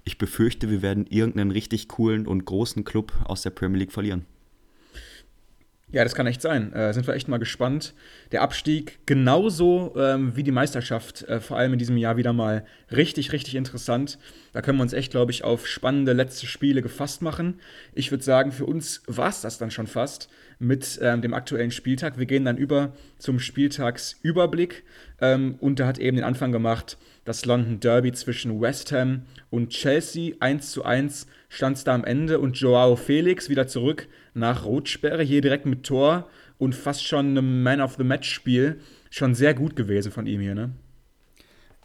ich 0.06 0.18
befürchte, 0.18 0.70
wir 0.70 0.82
werden 0.82 1.06
irgendeinen 1.06 1.52
richtig 1.52 1.90
coolen 1.90 2.28
und 2.28 2.46
großen 2.46 2.86
Club 2.86 3.12
aus 3.26 3.42
der 3.42 3.50
Premier 3.50 3.80
League 3.80 3.92
verlieren. 3.92 4.26
Ja, 5.90 6.04
das 6.04 6.16
kann 6.16 6.28
echt 6.28 6.42
sein. 6.42 6.74
Äh, 6.74 6.94
sind 6.94 7.08
wir 7.08 7.14
echt 7.14 7.30
mal 7.30 7.38
gespannt. 7.38 7.94
Der 8.34 8.42
Abstieg 8.42 9.00
genauso 9.06 9.94
ähm, 9.98 10.36
wie 10.36 10.44
die 10.44 10.52
Meisterschaft, 10.52 11.24
äh, 11.24 11.40
vor 11.40 11.58
allem 11.58 11.72
in 11.72 11.80
diesem 11.80 11.96
Jahr 11.96 12.18
wieder 12.18 12.34
mal 12.34 12.66
richtig, 12.92 13.32
richtig 13.32 13.56
interessant. 13.56 14.20
Da 14.52 14.62
können 14.62 14.80
wir 14.80 14.82
uns 14.82 14.92
echt, 14.92 15.12
glaube 15.12 15.32
ich, 15.32 15.46
auf 15.46 15.66
spannende 15.66 16.12
letzte 16.12 16.46
Spiele 16.46 16.82
gefasst 16.82 17.22
machen. 17.22 17.62
Ich 17.94 18.12
würde 18.12 18.26
sagen, 18.26 18.52
für 18.52 18.66
uns 18.66 19.02
war 19.08 19.30
es 19.30 19.40
das 19.40 19.60
dann 19.60 19.72
schon 19.72 19.88
fast 19.88 20.28
mit 20.60 21.00
ähm, 21.02 21.22
dem 21.22 21.34
aktuellen 21.34 21.72
Spieltag. 21.72 22.20
Wir 22.20 22.26
gehen 22.26 22.44
dann 22.44 22.58
über 22.58 22.92
zum 23.18 23.40
Spieltagsüberblick. 23.40 24.84
Ähm, 25.22 25.56
und 25.62 25.80
da 25.80 25.88
hat 25.88 26.00
eben 26.00 26.18
den 26.18 26.26
Anfang 26.26 26.52
gemacht 26.52 26.98
das 27.24 27.46
London 27.46 27.80
Derby 27.80 28.12
zwischen 28.12 28.60
West 28.60 28.92
Ham 28.92 29.24
und 29.50 29.70
Chelsea. 29.70 30.36
1 30.40 30.72
zu 30.72 30.84
1 30.84 31.28
stand 31.50 31.78
es 31.78 31.84
da 31.84 31.96
am 31.96 32.04
Ende 32.04 32.40
und 32.40 32.58
Joao 32.58 32.96
Felix 32.96 33.50
wieder 33.50 33.68
zurück 33.68 34.08
nach 34.34 34.66
Rotsperre, 34.66 35.24
hier 35.24 35.42
direkt 35.42 35.66
mit 35.66 35.84
Tor 35.84 36.30
und 36.58 36.76
fast 36.76 37.06
schon 37.06 37.30
einem 37.30 37.64
Man 37.64 37.82
of 37.82 37.96
the 37.98 38.04
Match 38.04 38.30
Spiel. 38.30 38.80
Schon 39.10 39.36
sehr 39.36 39.54
gut 39.54 39.76
gewesen 39.76 40.12
von 40.12 40.28
ihm 40.28 40.42
hier, 40.42 40.56
ne? 40.56 40.72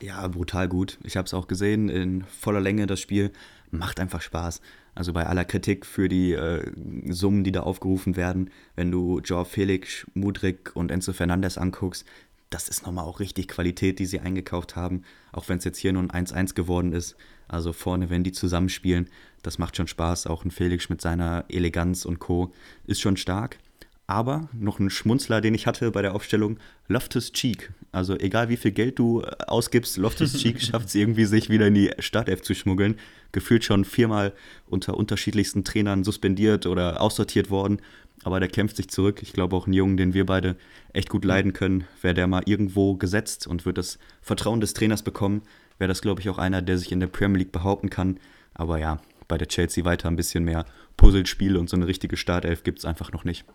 Ja, 0.00 0.26
brutal 0.26 0.68
gut. 0.68 0.98
Ich 1.04 1.16
habe 1.16 1.26
es 1.26 1.34
auch 1.34 1.46
gesehen 1.46 1.88
in 1.88 2.24
voller 2.24 2.60
Länge 2.60 2.86
das 2.86 3.00
Spiel. 3.00 3.30
macht 3.70 4.00
einfach 4.00 4.20
Spaß. 4.20 4.60
Also 4.94 5.12
bei 5.12 5.26
aller 5.26 5.44
Kritik 5.44 5.86
für 5.86 6.08
die 6.08 6.32
äh, 6.32 6.70
Summen, 7.08 7.44
die 7.44 7.52
da 7.52 7.60
aufgerufen 7.60 8.16
werden, 8.16 8.50
wenn 8.74 8.90
du 8.90 9.20
Joao 9.20 9.44
Felix, 9.44 10.06
Mudrik 10.12 10.72
und 10.74 10.90
Enzo 10.90 11.12
Fernandez 11.12 11.56
anguckst, 11.56 12.04
das 12.50 12.68
ist 12.68 12.84
nochmal 12.84 13.04
auch 13.04 13.18
richtig 13.18 13.48
Qualität, 13.48 13.98
die 13.98 14.04
sie 14.04 14.20
eingekauft 14.20 14.76
haben, 14.76 15.04
auch 15.32 15.48
wenn 15.48 15.58
es 15.58 15.64
jetzt 15.64 15.78
hier 15.78 15.92
nur 15.94 16.02
ein 16.02 16.26
1-1 16.26 16.54
geworden 16.54 16.92
ist. 16.92 17.16
Also 17.48 17.72
vorne, 17.72 18.10
wenn 18.10 18.24
die 18.24 18.32
zusammenspielen, 18.32 19.08
das 19.43 19.59
macht 19.59 19.76
schon 19.76 19.88
Spaß. 19.88 20.26
Auch 20.26 20.45
ein 20.45 20.51
Felix 20.51 20.88
mit 20.88 21.01
seiner 21.01 21.45
Eleganz 21.49 22.05
und 22.05 22.18
Co. 22.18 22.53
ist 22.86 23.01
schon 23.01 23.16
stark. 23.16 23.59
Aber 24.07 24.49
noch 24.53 24.78
ein 24.78 24.90
Schmunzler, 24.90 25.40
den 25.40 25.55
ich 25.55 25.66
hatte 25.66 25.90
bei 25.90 26.03
der 26.03 26.14
Aufstellung, 26.14 26.59
Loftus 26.88 27.32
Cheek. 27.32 27.72
Also 27.93 28.14
egal 28.18 28.49
wie 28.49 28.57
viel 28.57 28.72
Geld 28.72 28.99
du 28.99 29.22
äh, 29.22 29.30
ausgibst, 29.47 29.97
Loftus 29.97 30.34
Cheek 30.34 30.61
schafft 30.62 30.88
es 30.88 30.95
irgendwie, 30.95 31.24
sich 31.24 31.49
wieder 31.49 31.68
in 31.68 31.74
die 31.74 31.93
Startelf 31.99 32.43
zu 32.43 32.55
schmuggeln. 32.55 32.99
Gefühlt 33.30 33.64
schon 33.64 33.84
viermal 33.84 34.32
unter 34.66 34.97
unterschiedlichsten 34.97 35.64
Trainern 35.64 36.05
suspendiert 36.05 36.66
oder 36.66 37.01
aussortiert 37.01 37.49
worden. 37.51 37.80
Aber 38.24 38.38
der 38.38 38.49
kämpft 38.49 38.76
sich 38.76 38.88
zurück. 38.88 39.20
Ich 39.22 39.32
glaube 39.32 39.57
auch 39.57 39.66
ein 39.66 39.72
Jungen, 39.72 39.97
den 39.97 40.14
wir 40.14 40.26
beide 40.26 40.57
echt 40.93 41.09
gut 41.09 41.24
leiden 41.24 41.53
können, 41.53 41.84
wäre 42.03 42.14
der 42.14 42.26
mal 42.26 42.43
irgendwo 42.45 42.95
gesetzt 42.97 43.47
und 43.47 43.66
wird 43.66 43.78
das 43.78 43.99
Vertrauen 44.20 44.61
des 44.61 44.74
Trainers 44.74 45.03
bekommen, 45.03 45.43
wäre 45.78 45.88
das, 45.88 46.03
glaube 46.03 46.20
ich, 46.20 46.28
auch 46.28 46.38
einer, 46.38 46.62
der 46.62 46.78
sich 46.78 46.93
in 46.93 47.01
der 47.01 47.09
Premier 47.09 47.38
League 47.38 47.53
behaupten 47.53 47.90
kann. 47.90 48.18
Aber 48.55 48.78
ja, 48.78 49.01
bei 49.33 49.39
der 49.39 49.49
Chelsea 49.49 49.87
weiter 49.87 50.09
ein 50.09 50.16
bisschen 50.16 50.45
mehr 50.45 50.66
Puzzlespiel 50.99 51.57
und 51.57 51.70
so 51.70 51.74
eine 51.74 51.87
richtige 51.87 52.18
Startelf 52.18 52.64
gibt 52.64 52.80
es 52.80 52.85
einfach 52.85 53.12
noch 53.12 53.24
nicht. 53.24 53.47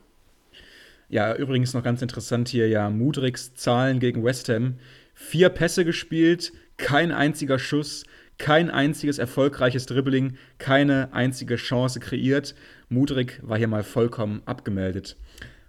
Ja, 1.07 1.35
übrigens 1.35 1.75
noch 1.75 1.83
ganz 1.83 2.01
interessant 2.01 2.49
hier, 2.49 2.67
ja, 2.67 2.89
Mudriks 2.89 3.53
Zahlen 3.53 3.99
gegen 3.99 4.23
West 4.23 4.49
Ham. 4.49 4.79
Vier 5.13 5.49
Pässe 5.49 5.85
gespielt, 5.85 6.51
kein 6.77 7.11
einziger 7.11 7.59
Schuss, 7.59 8.05
kein 8.39 8.71
einziges 8.71 9.19
erfolgreiches 9.19 9.85
Dribbling, 9.85 10.37
keine 10.57 11.13
einzige 11.13 11.57
Chance 11.57 11.99
kreiert. 11.99 12.55
Mudrik 12.89 13.39
war 13.43 13.59
hier 13.59 13.67
mal 13.67 13.83
vollkommen 13.83 14.41
abgemeldet. 14.45 15.15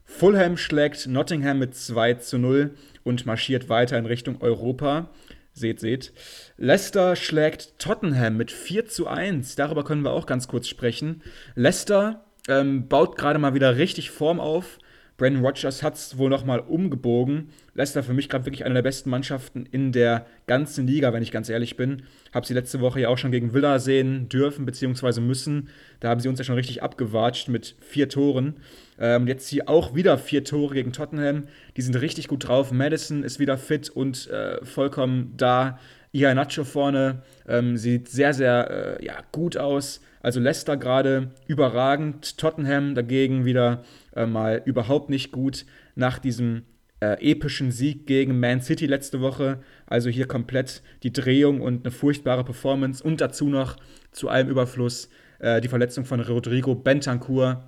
Fulham 0.07 0.57
schlägt 0.57 1.07
Nottingham 1.07 1.59
mit 1.59 1.75
2 1.75 2.15
zu 2.15 2.39
0 2.39 2.71
und 3.05 3.27
marschiert 3.27 3.69
weiter 3.69 3.99
in 3.99 4.07
Richtung 4.07 4.41
Europa. 4.41 5.11
Seht, 5.59 5.81
seht. 5.81 6.13
Leicester 6.57 7.17
schlägt 7.17 7.79
Tottenham 7.79 8.37
mit 8.37 8.51
4 8.51 8.87
zu 8.87 9.07
1. 9.07 9.57
Darüber 9.57 9.85
können 9.85 10.03
wir 10.03 10.13
auch 10.13 10.27
ganz 10.27 10.49
kurz 10.49 10.69
sprechen. 10.69 11.23
Leicester 11.55 12.25
ähm, 12.49 12.89
baut 12.89 13.17
gerade 13.17 13.39
mal 13.39 13.55
wieder 13.55 13.77
richtig 13.77 14.11
Form 14.11 14.41
auf. 14.41 14.79
Brandon 15.19 15.45
Rogers 15.45 15.83
hat 15.83 15.97
es 15.97 16.17
wohl 16.17 16.31
nochmal 16.31 16.61
umgebogen. 16.61 17.49
Leicester 17.75 18.05
für 18.05 18.15
mich 18.15 18.29
gerade 18.29 18.47
wirklich 18.47 18.65
eine 18.65 18.75
der 18.75 18.83
besten 18.83 19.11
Mannschaften 19.11 19.67
in 19.67 19.91
der 19.91 20.27
ganzen 20.47 20.87
Liga, 20.87 21.13
wenn 21.13 21.25
ich 21.25 21.33
ganz 21.33 21.49
ehrlich 21.49 21.77
bin. 21.77 22.05
Habe 22.33 22.47
sie 22.47 22.55
letzte 22.55 22.81
Woche 22.81 23.01
ja 23.01 23.09
auch 23.09 23.19
schon 23.19 23.33
gegen 23.33 23.53
Villa 23.53 23.81
sehen 23.81 24.29
dürfen 24.29 24.65
bzw. 24.65 25.21
müssen. 25.21 25.71
Da 25.99 26.09
haben 26.09 26.21
sie 26.21 26.29
uns 26.29 26.39
ja 26.39 26.45
schon 26.45 26.55
richtig 26.55 26.85
abgewatscht 26.85 27.49
mit 27.49 27.75
vier 27.81 28.09
Toren. 28.09 28.59
Ähm, 29.01 29.27
jetzt 29.27 29.49
hier 29.49 29.69
auch 29.69 29.97
wieder 29.97 30.19
vier 30.19 30.45
Tore 30.45 30.75
gegen 30.75 30.93
Tottenham. 30.93 31.49
Die 31.77 31.83
sind 31.83 32.01
richtig 32.01 32.29
gut 32.29 32.47
drauf. 32.47 32.71
Madison 32.71 33.25
ist 33.25 33.41
wieder 33.41 33.59
fit 33.59 33.91
und 33.91 34.31
äh, 34.31 34.65
vollkommen 34.65 35.35
da. 35.37 35.81
Nacho 36.13 36.63
vorne 36.63 37.23
ähm, 37.47 37.77
sieht 37.77 38.09
sehr, 38.09 38.35
sehr 38.35 38.99
äh, 39.01 39.05
ja, 39.05 39.23
gut 39.33 39.57
aus. 39.57 40.01
Also 40.21 40.41
Leicester 40.41 40.77
gerade 40.77 41.31
überragend. 41.47 42.39
Tottenham 42.39 42.95
dagegen 42.95 43.45
wieder 43.45 43.85
äh, 44.15 44.27
mal 44.27 44.63
überhaupt 44.65 45.11
nicht 45.11 45.33
gut 45.33 45.65
nach 45.95 46.19
diesem 46.19 46.63
äh, 47.01 47.31
epischen 47.31 47.71
Sieg 47.71 48.07
gegen 48.07 48.41
Man 48.41 48.61
City 48.61 48.87
letzte 48.87 49.21
Woche. 49.21 49.61
Also 49.87 50.11
hier 50.11 50.27
komplett 50.27 50.83
die 51.03 51.13
Drehung 51.13 51.61
und 51.61 51.85
eine 51.85 51.93
furchtbare 51.93 52.45
Performance. 52.45 53.03
Und 53.03 53.21
dazu 53.21 53.49
noch 53.49 53.77
zu 54.11 54.29
allem 54.29 54.49
Überfluss 54.49 55.09
äh, 55.39 55.61
die 55.61 55.69
Verletzung 55.69 56.05
von 56.05 56.21
Rodrigo 56.21 56.75
Bentancur, 56.75 57.65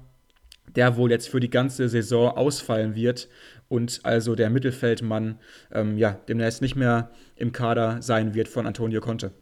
der 0.74 0.96
wohl 0.96 1.10
jetzt 1.10 1.28
für 1.28 1.40
die 1.40 1.50
ganze 1.50 1.88
Saison 1.88 2.30
ausfallen 2.30 2.94
wird 2.94 3.28
und 3.68 4.00
also 4.02 4.34
der 4.34 4.50
Mittelfeldmann 4.50 5.38
ähm, 5.72 5.96
ja, 5.96 6.18
demnächst 6.28 6.60
nicht 6.60 6.76
mehr 6.76 7.10
im 7.36 7.52
Kader 7.52 8.02
sein 8.02 8.34
wird 8.34 8.48
von 8.48 8.66
Antonio 8.66 9.00
Conte. 9.00 9.32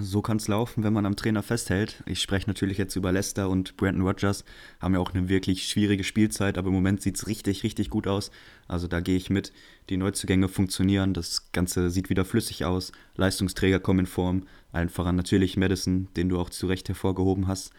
So 0.00 0.22
kann 0.22 0.36
es 0.36 0.48
laufen, 0.48 0.84
wenn 0.84 0.92
man 0.92 1.06
am 1.06 1.16
Trainer 1.16 1.42
festhält. 1.42 2.02
Ich 2.04 2.20
spreche 2.20 2.48
natürlich 2.48 2.78
jetzt 2.78 2.96
über 2.96 3.10
Leicester 3.10 3.48
und 3.48 3.76
Brandon 3.76 4.06
Rogers. 4.06 4.44
Haben 4.80 4.94
ja 4.94 5.00
auch 5.00 5.14
eine 5.14 5.28
wirklich 5.28 5.66
schwierige 5.66 6.04
Spielzeit, 6.04 6.58
aber 6.58 6.68
im 6.68 6.74
Moment 6.74 7.00
sieht 7.00 7.16
es 7.16 7.26
richtig, 7.26 7.62
richtig 7.62 7.88
gut 7.88 8.06
aus. 8.06 8.30
Also 8.66 8.86
da 8.86 9.00
gehe 9.00 9.16
ich 9.16 9.30
mit. 9.30 9.52
Die 9.88 9.96
Neuzugänge 9.96 10.48
funktionieren, 10.48 11.14
das 11.14 11.52
Ganze 11.52 11.90
sieht 11.90 12.10
wieder 12.10 12.24
flüssig 12.24 12.64
aus. 12.64 12.92
Leistungsträger 13.16 13.80
kommen 13.80 14.00
in 14.00 14.06
Form. 14.06 14.44
Allen 14.72 14.90
voran 14.90 15.16
natürlich 15.16 15.56
Madison, 15.56 16.08
den 16.16 16.28
du 16.28 16.38
auch 16.38 16.50
zu 16.50 16.66
Recht 16.66 16.88
hervorgehoben 16.88 17.48
hast. 17.48 17.72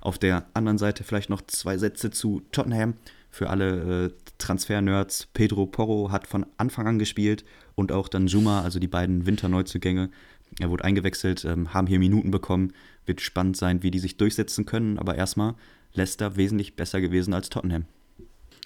Auf 0.00 0.18
der 0.18 0.46
anderen 0.54 0.78
Seite 0.78 1.02
vielleicht 1.02 1.30
noch 1.30 1.42
zwei 1.42 1.78
Sätze 1.78 2.10
zu 2.10 2.42
Tottenham. 2.52 2.94
Für 3.30 3.50
alle 3.50 4.06
äh, 4.06 4.10
Transfer-Nerds, 4.38 5.28
Pedro 5.34 5.66
Porro 5.66 6.10
hat 6.10 6.26
von 6.26 6.46
Anfang 6.56 6.86
an 6.86 6.98
gespielt 6.98 7.44
und 7.74 7.92
auch 7.92 8.08
dann 8.08 8.28
Juma, 8.28 8.62
also 8.62 8.78
die 8.78 8.88
beiden 8.88 9.26
Winterneuzugänge, 9.26 10.10
er 10.58 10.70
wurde 10.70 10.84
eingewechselt, 10.84 11.44
ähm, 11.44 11.74
haben 11.74 11.86
hier 11.86 11.98
Minuten 11.98 12.30
bekommen. 12.30 12.72
Wird 13.04 13.20
spannend 13.20 13.56
sein, 13.56 13.82
wie 13.82 13.90
die 13.90 13.98
sich 13.98 14.16
durchsetzen 14.16 14.64
können. 14.64 14.98
Aber 14.98 15.14
erstmal 15.14 15.54
Leicester 15.92 16.36
wesentlich 16.36 16.76
besser 16.76 17.00
gewesen 17.00 17.34
als 17.34 17.50
Tottenham. 17.50 17.84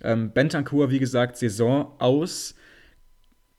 Ähm, 0.03 0.30
Bentancur, 0.32 0.91
wie 0.91 0.99
gesagt, 0.99 1.36
Saison 1.36 1.93
aus. 1.99 2.55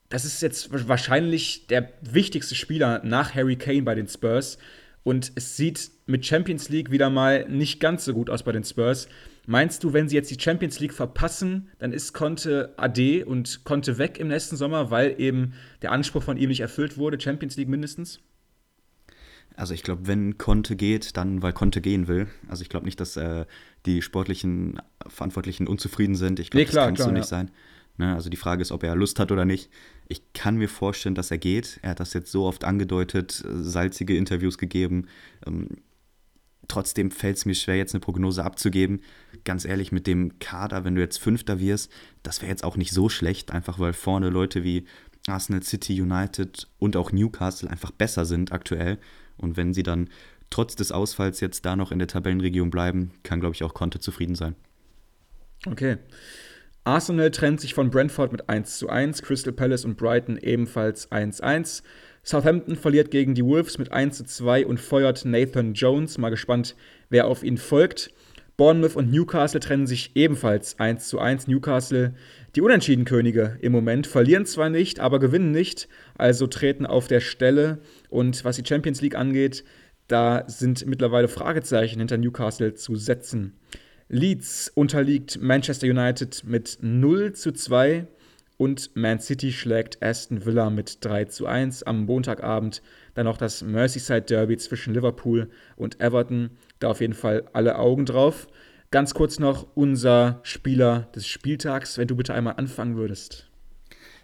Das 0.09 0.25
ist 0.25 0.41
jetzt 0.41 0.69
wahrscheinlich 0.88 1.67
der 1.67 1.89
wichtigste 2.01 2.55
Spieler 2.55 3.01
nach 3.03 3.36
Harry 3.36 3.55
Kane 3.55 3.84
bei 3.84 3.95
den 3.95 4.07
Spurs. 4.07 4.57
Und 5.03 5.32
es 5.36 5.57
sieht 5.57 5.91
mit 6.05 6.25
Champions 6.25 6.69
League 6.69 6.91
wieder 6.91 7.09
mal 7.09 7.47
nicht 7.49 7.79
ganz 7.79 8.05
so 8.05 8.13
gut 8.13 8.29
aus 8.29 8.43
bei 8.43 8.51
den 8.51 8.63
Spurs. 8.63 9.07
Meinst 9.48 9.84
du, 9.84 9.94
wenn 9.94 10.08
sie 10.08 10.16
jetzt 10.16 10.30
die 10.30 10.39
Champions 10.39 10.80
League 10.80 10.94
verpassen, 10.94 11.70
dann 11.80 11.94
ist 11.94 12.14
Conte 12.14 12.74
AD 12.78 13.24
und 13.24 13.64
Conte 13.64 13.98
weg 13.98 14.20
im 14.20 14.28
nächsten 14.28 14.56
Sommer, 14.56 14.92
weil 14.92 15.20
eben 15.20 15.54
der 15.82 15.92
Anspruch 15.92 16.24
von 16.24 16.38
ihm 16.38 16.50
nicht 16.50 16.60
erfüllt 16.60 16.98
wurde, 16.98 17.20
Champions 17.20 17.58
League 17.58 17.70
mindestens? 17.70 18.20
Also 19.56 19.74
ich 19.74 19.84
glaube, 19.84 20.08
wenn 20.08 20.38
Conte 20.38 20.76
geht, 20.76 21.18
dann 21.18 21.42
weil 21.42 21.54
Conte 21.54 21.82
gehen 21.82 22.08
will. 22.08 22.28
Also 22.48 22.62
ich 22.62 22.70
glaube 22.70 22.86
nicht, 22.86 23.00
dass 23.00 23.18
äh, 23.18 23.46
die 23.86 24.02
sportlichen 24.02 24.80
Verantwortlichen 25.08 25.68
unzufrieden 25.68 26.16
sind. 26.16 26.39
Ich 26.39 26.52
glaube, 26.52 26.62
nee, 26.62 26.72
das 26.72 26.76
kann 26.76 26.96
so 26.96 27.12
nicht 27.12 27.24
ja. 27.24 27.28
sein. 27.28 27.52
Ne? 27.98 28.14
Also 28.16 28.30
die 28.30 28.38
Frage 28.38 28.62
ist, 28.62 28.72
ob 28.72 28.84
er 28.84 28.96
Lust 28.96 29.20
hat 29.20 29.32
oder 29.32 29.46
nicht. 29.46 29.70
Ich 30.08 30.34
kann 30.34 30.56
mir 30.56 30.70
vorstellen, 30.70 31.16
dass 31.16 31.32
er 31.32 31.38
geht. 31.38 31.80
Er 31.82 31.92
hat 31.92 32.00
das 32.00 32.14
jetzt 32.14 32.32
so 32.32 32.46
oft 32.46 32.64
angedeutet, 32.64 33.44
salzige 33.46 34.16
Interviews 34.16 34.58
gegeben. 34.58 35.08
Ähm, 35.46 35.68
Trotzdem 36.68 37.12
fällt 37.12 37.38
es 37.38 37.45
mir 37.45 37.55
schwer, 37.55 37.76
jetzt 37.76 37.93
eine 37.93 38.01
Prognose 38.01 38.43
abzugeben. 38.43 39.01
Ganz 39.43 39.66
ehrlich, 39.66 39.91
mit 39.91 40.07
dem 40.07 40.39
Kader, 40.39 40.84
wenn 40.86 40.95
du 40.95 41.01
jetzt 41.01 41.18
Fünfter 41.18 41.59
wirst, 41.59 41.91
das 42.24 42.41
wäre 42.41 42.51
jetzt 42.51 42.64
auch 42.64 42.78
nicht 42.78 42.91
so 42.91 43.09
schlecht, 43.09 43.51
einfach 43.51 43.80
weil 43.80 43.93
vorne 43.93 44.30
Leute 44.30 44.64
wie 44.64 44.86
Arsenal 45.28 45.64
City, 45.64 46.01
United 46.01 46.68
und 46.80 46.95
auch 46.95 47.12
Newcastle 47.12 47.70
einfach 47.70 47.91
besser 47.91 48.26
sind 48.26 48.51
aktuell. 48.51 48.99
Und 49.38 49.57
wenn 49.57 49.74
sie 49.74 49.84
dann 49.84 50.09
trotz 50.49 50.76
des 50.76 50.91
Ausfalls 50.91 51.39
jetzt 51.39 51.66
da 51.66 51.76
noch 51.76 51.91
in 51.91 51.99
der 51.99 52.07
Tabellenregion 52.07 52.70
bleiben, 52.70 53.12
kann, 53.24 53.39
glaube 53.39 53.55
ich, 53.55 53.64
auch 53.64 53.74
Conte 53.74 53.99
zufrieden 53.99 54.36
sein. 54.36 54.55
Okay. 55.66 55.97
Arsenal 56.84 57.30
trennt 57.30 57.62
sich 57.62 57.74
von 57.74 57.91
Brentford 57.91 58.32
mit 58.32 58.49
1 58.49 58.78
zu 58.78 58.89
1, 58.89 59.22
Crystal 59.22 59.53
Palace 59.53 59.86
und 59.86 59.97
Brighton 59.97 60.38
ebenfalls 60.38 61.12
1 61.12 61.41
1. 61.41 61.84
Southampton 62.24 62.76
verliert 62.76 63.09
gegen 63.09 63.34
die 63.34 63.45
Wolves 63.45 63.78
mit 63.78 63.91
1 63.91 64.17
zu 64.17 64.24
2 64.26 64.65
und 64.67 64.80
feuert 64.80 65.26
Nathan 65.26 65.74
Jones. 65.74 66.17
Mal 66.17 66.30
gespannt, 66.30 66.76
wer 67.09 67.28
auf 67.28 67.43
ihn 67.43 67.57
folgt. 67.57 68.11
Bournemouth 68.57 68.95
und 68.95 69.11
Newcastle 69.11 69.59
trennen 69.59 69.88
sich 69.88 70.11
ebenfalls 70.15 70.78
1 70.80 71.07
zu 71.07 71.17
1. 71.17 71.47
Newcastle, 71.47 72.13
die 72.55 72.61
Unentschieden-Könige 72.61 73.57
im 73.61 73.72
Moment, 73.72 74.05
verlieren 74.05 74.45
zwar 74.45 74.69
nicht, 74.69 74.99
aber 74.99 75.19
gewinnen 75.19 75.51
nicht, 75.51 75.88
also 76.15 76.45
treten 76.45 76.86
auf 76.86 77.07
der 77.07 77.22
Stelle. 77.22 77.80
Und 78.09 78.45
was 78.45 78.57
die 78.57 78.65
Champions 78.65 79.01
League 79.01 79.15
angeht, 79.15 79.63
da 80.07 80.43
sind 80.47 80.86
mittlerweile 80.86 81.28
Fragezeichen 81.28 81.99
hinter 81.99 82.17
Newcastle 82.17 82.76
zu 82.76 82.95
setzen. 82.95 83.57
Leeds 84.09 84.72
unterliegt 84.76 85.41
Manchester 85.41 85.88
United 85.88 86.43
mit 86.43 86.78
0 86.82 87.32
zu 87.32 87.53
2. 87.53 88.05
Und 88.62 88.95
Man 88.95 89.20
City 89.20 89.51
schlägt 89.51 90.03
Aston 90.03 90.45
Villa 90.45 90.70
mit 90.70 91.03
3 91.03 91.26
zu 91.26 91.47
1 91.47 91.82
am 91.82 92.05
Montagabend. 92.05 92.84
Dann 93.16 93.26
noch 93.26 93.38
das 93.38 93.64
Merseyside 93.64 94.22
Derby 94.22 94.55
zwischen 94.55 94.93
Liverpool 94.93 95.49
und 95.78 95.99
Everton. 95.99 96.51
Da 96.78 96.89
auf 96.89 97.01
jeden 97.01 97.16
Fall 97.16 97.45
alle 97.53 97.80
Augen 97.80 98.05
drauf. 98.05 98.47
Ganz 98.91 99.16
kurz 99.16 99.39
noch 99.39 99.66
unser 99.74 100.41
Spieler 100.43 101.07
des 101.16 101.26
Spieltags, 101.26 101.97
wenn 101.97 102.07
du 102.07 102.16
bitte 102.16 102.36
einmal 102.36 102.53
anfangen 102.57 102.97
würdest. 102.97 103.47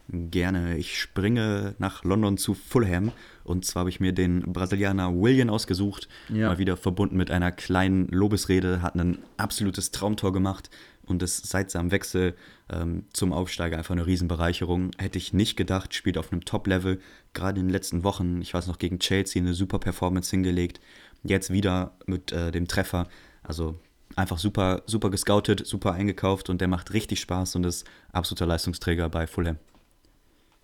Gerne. 0.08 0.78
Ich 0.78 1.02
springe 1.02 1.74
nach 1.80 2.04
London 2.04 2.38
zu 2.38 2.54
Fulham. 2.54 3.14
Und 3.44 3.66
zwar 3.66 3.80
habe 3.82 3.90
ich 3.90 4.00
mir 4.00 4.14
den 4.14 4.54
Brasilianer 4.54 5.20
William 5.20 5.50
ausgesucht. 5.50 6.08
Ja. 6.30 6.50
Mal 6.50 6.60
wieder 6.60 6.78
verbunden 6.78 7.18
mit 7.18 7.32
einer 7.32 7.52
kleinen 7.52 8.08
Lobesrede. 8.10 8.84
Hat 8.84 8.94
ein 8.94 9.18
absolutes 9.38 9.90
Traumtor 9.90 10.32
gemacht 10.32 10.70
und 11.08 11.24
ist 11.24 11.48
seit 11.48 11.72
seinem 11.72 11.92
Wechsel 11.92 12.36
ähm, 12.70 13.06
zum 13.14 13.34
Aufsteiger 13.34 13.78
einfach 13.78 13.96
eine 13.96 14.06
Riesenbereicherung. 14.06 14.92
Hätte 14.98 15.18
ich 15.18 15.34
nicht 15.34 15.56
gedacht, 15.56 15.94
spielt 15.94 16.18
auf 16.18 16.32
einem 16.32 16.46
Top-Level, 16.46 17.00
gerade 17.34 17.60
in 17.60 17.68
den 17.68 17.72
letzten 17.72 18.04
Wochen, 18.04 18.42
ich 18.42 18.54
weiß 18.54 18.68
noch, 18.68 18.78
gegen 18.78 19.00
Chelsea 19.00 19.42
eine 19.42 19.54
super 19.54 19.80
Performance 19.80 20.30
hingelegt. 20.32 20.80
jetzt 21.24 21.52
wieder 21.52 21.98
mit 22.06 22.32
äh, 22.32 22.52
dem 22.52 22.68
Treffer. 22.68 23.08
Also 23.44 23.80
einfach 24.16 24.38
super, 24.38 24.84
super 24.86 25.10
gescoutet, 25.10 25.66
super 25.66 25.94
eingekauft 25.94 26.50
und 26.50 26.62
der 26.62 26.68
macht 26.68 26.94
richtig 26.94 27.20
Spaß 27.20 27.56
und 27.56 27.66
ist 27.66 27.86
absoluter 28.12 28.46
Leistungsträger 28.46 29.10
bei 29.10 29.28
Fulham. 29.28 29.58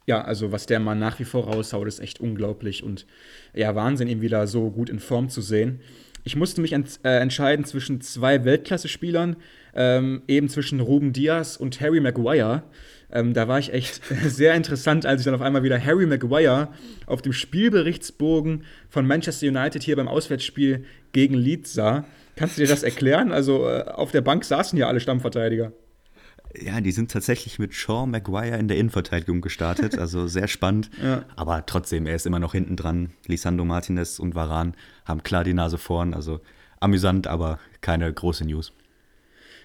Ja, 0.06 0.22
also 0.22 0.52
was 0.52 0.66
der 0.66 0.80
Mann 0.80 1.00
nach 1.00 1.20
wie 1.20 1.26
vor 1.26 1.46
raushaut, 1.46 1.88
ist 1.88 2.00
echt 2.00 2.20
unglaublich 2.20 2.84
und 2.84 3.06
ja, 3.54 3.74
Wahnsinn, 3.74 4.10
ihn 4.10 4.22
wieder 4.22 4.48
so 4.48 4.70
gut 4.70 4.90
in 4.90 5.00
Form 5.00 5.30
zu 5.30 5.42
sehen. 5.42 5.80
Ich 6.26 6.36
musste 6.36 6.62
mich 6.62 6.74
ent 6.74 7.00
äh, 7.04 7.20
entscheiden 7.20 7.66
zwischen 7.66 8.02
zwei 8.02 8.44
Weltklasse-Spielern, 8.44 9.38
ähm, 9.76 10.22
eben 10.28 10.50
zwischen 10.50 10.80
Ruben 10.80 11.14
Diaz 11.14 11.56
und 11.58 11.80
Harry 11.82 12.00
Maguire. 12.00 12.64
Ähm, 13.12 13.34
da 13.34 13.48
war 13.48 13.60
ich 13.60 13.72
echt 13.74 14.02
sehr 14.26 14.56
interessant, 14.56 15.06
als 15.06 15.22
ich 15.22 15.26
dann 15.26 15.36
auf 15.36 15.42
einmal 15.42 15.64
wieder 15.64 15.84
Harry 15.84 16.06
Maguire 16.06 16.70
auf 17.06 17.22
dem 17.22 17.34
Spielberichtsbogen 17.34 18.64
von 18.90 19.06
Manchester 19.06 19.48
United 19.48 19.84
hier 19.84 19.96
beim 19.96 20.08
Auswärtsspiel 20.08 20.86
gegen 21.12 21.36
Leeds 21.36 21.74
sah. 21.74 22.06
Kannst 22.36 22.58
du 22.58 22.62
dir 22.62 22.68
das 22.68 22.82
erklären? 22.82 23.32
Also 23.32 23.68
äh, 23.68 23.84
auf 23.84 24.12
der 24.12 24.22
Bank 24.22 24.44
saßen 24.44 24.78
ja 24.78 24.88
alle 24.88 25.00
Stammverteidiger. 25.00 25.72
Ja, 26.60 26.82
die 26.82 26.92
sind 26.92 27.12
tatsächlich 27.12 27.58
mit 27.58 27.74
Sean 27.74 28.12
Maguire 28.12 28.58
in 28.58 28.68
der 28.68 28.78
Innenverteidigung 28.78 29.42
gestartet, 29.42 29.98
also 29.98 30.28
sehr 30.28 30.48
spannend. 30.48 30.90
ja. 31.04 31.26
Aber 31.36 31.66
trotzdem, 31.66 32.06
er 32.06 32.16
ist 32.16 32.28
immer 32.28 32.40
noch 32.40 32.54
hinten 32.54 32.76
dran. 32.76 33.12
Lisandro 33.28 33.66
Martinez 33.66 34.20
und 34.20 34.36
Varan 34.36 34.76
haben 35.06 35.24
klar 35.24 35.44
die 35.44 35.54
Nase 35.54 35.80
vorn, 35.80 36.14
also 36.14 36.42
amüsant, 36.80 37.28
aber 37.28 37.60
keine 37.82 38.12
große 38.12 38.46
News 38.46 38.74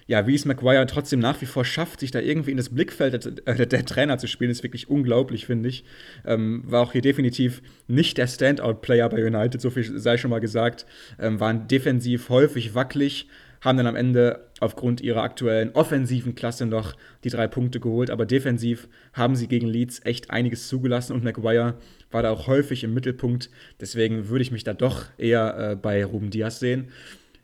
ja, 0.09 0.25
wie 0.25 0.33
es 0.33 0.43
Maguire 0.43 0.87
trotzdem 0.87 1.19
nach 1.19 1.39
wie 1.39 1.45
vor 1.45 1.63
schafft, 1.63 1.99
sich 1.99 2.09
da 2.09 2.19
irgendwie 2.19 2.49
in 2.49 2.57
das 2.57 2.69
Blickfeld 2.69 3.45
der, 3.45 3.65
der 3.67 3.85
Trainer 3.85 4.17
zu 4.17 4.25
spielen, 4.25 4.49
ist 4.49 4.63
wirklich 4.63 4.89
unglaublich, 4.89 5.45
finde 5.45 5.69
ich. 5.69 5.83
Ähm, 6.25 6.63
war 6.65 6.81
auch 6.81 6.93
hier 6.93 7.03
definitiv 7.03 7.61
nicht 7.87 8.17
der 8.17 8.25
Standout-Player 8.25 9.07
bei 9.09 9.23
United, 9.23 9.61
so 9.61 9.69
viel 9.69 9.99
sei 9.99 10.17
schon 10.17 10.31
mal 10.31 10.39
gesagt. 10.39 10.87
Ähm, 11.19 11.39
waren 11.39 11.67
defensiv 11.67 12.29
häufig 12.29 12.73
wackelig, 12.73 13.27
haben 13.61 13.77
dann 13.77 13.85
am 13.85 13.95
Ende 13.95 14.47
aufgrund 14.59 14.99
ihrer 15.01 15.21
aktuellen 15.21 15.73
offensiven 15.73 16.33
Klasse 16.33 16.65
noch 16.65 16.95
die 17.23 17.29
drei 17.29 17.45
Punkte 17.45 17.79
geholt, 17.79 18.09
aber 18.09 18.25
defensiv 18.25 18.87
haben 19.13 19.35
sie 19.35 19.47
gegen 19.47 19.67
Leeds 19.67 20.01
echt 20.05 20.31
einiges 20.31 20.69
zugelassen 20.69 21.13
und 21.13 21.23
Maguire 21.23 21.75
war 22.09 22.23
da 22.23 22.31
auch 22.31 22.47
häufig 22.47 22.83
im 22.83 22.95
Mittelpunkt. 22.95 23.51
Deswegen 23.79 24.27
würde 24.29 24.41
ich 24.41 24.51
mich 24.51 24.63
da 24.63 24.73
doch 24.73 25.05
eher 25.19 25.73
äh, 25.73 25.75
bei 25.75 26.03
Ruben 26.03 26.31
Diaz 26.31 26.59
sehen. 26.59 26.87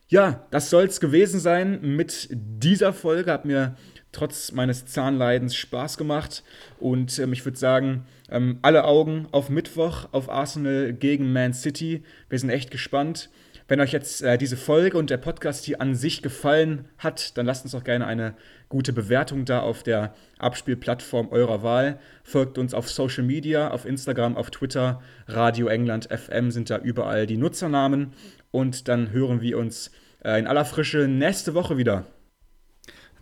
Ja, 0.08 0.46
das 0.52 0.70
soll 0.70 0.86
es 0.86 1.00
gewesen 1.00 1.40
sein 1.40 1.80
mit 1.82 2.28
dieser 2.32 2.94
Folge. 2.94 3.32
Hat 3.32 3.46
mir 3.46 3.76
trotz 4.12 4.52
meines 4.52 4.86
Zahnleidens 4.86 5.56
Spaß 5.56 5.98
gemacht. 5.98 6.44
Und 6.80 7.18
ähm, 7.20 7.34
ich 7.34 7.44
würde 7.44 7.58
sagen, 7.58 8.06
ähm, 8.30 8.60
alle 8.62 8.86
Augen 8.86 9.28
auf 9.32 9.50
Mittwoch 9.50 10.08
auf 10.12 10.30
Arsenal 10.30 10.94
gegen 10.94 11.34
Man 11.34 11.54
City. 11.54 12.04
Wir 12.30 12.40
sind 12.40 12.50
echt 12.50 12.72
gespannt. 12.72 13.30
Wenn 13.68 13.80
euch 13.80 13.92
jetzt 13.92 14.22
äh, 14.22 14.38
diese 14.38 14.58
Folge 14.58 14.98
und 14.98 15.10
der 15.10 15.18
Podcast 15.18 15.66
hier 15.66 15.82
an 15.82 15.96
sich 15.96 16.22
gefallen 16.22 16.88
hat, 17.00 17.36
dann 17.36 17.48
lasst 17.48 17.66
uns 17.66 17.72
doch 17.72 17.84
gerne 17.84 18.06
eine 18.06 18.36
gute 18.70 18.94
Bewertung 18.94 19.44
da 19.46 19.62
auf 19.62 19.82
der 19.82 20.14
Abspielplattform 20.38 21.30
eurer 21.30 21.64
Wahl. 21.64 22.00
Folgt 22.24 22.60
uns 22.60 22.76
auf 22.76 22.90
Social 22.90 23.24
Media, 23.24 23.72
auf 23.72 23.86
Instagram, 23.86 24.38
auf 24.38 24.52
Twitter, 24.52 25.02
Radio 25.28 25.68
England 25.68 26.10
FM 26.12 26.52
sind 26.52 26.70
da 26.70 26.78
überall 26.78 27.26
die 27.26 27.38
Nutzernamen. 27.38 28.14
Und 28.52 28.88
dann 28.88 29.12
hören 29.12 29.42
wir 29.42 29.58
uns 29.58 29.90
äh, 30.24 30.40
in 30.40 30.46
aller 30.46 30.66
Frische 30.66 31.08
nächste 31.08 31.56
Woche 31.56 31.78
wieder. 31.78 32.06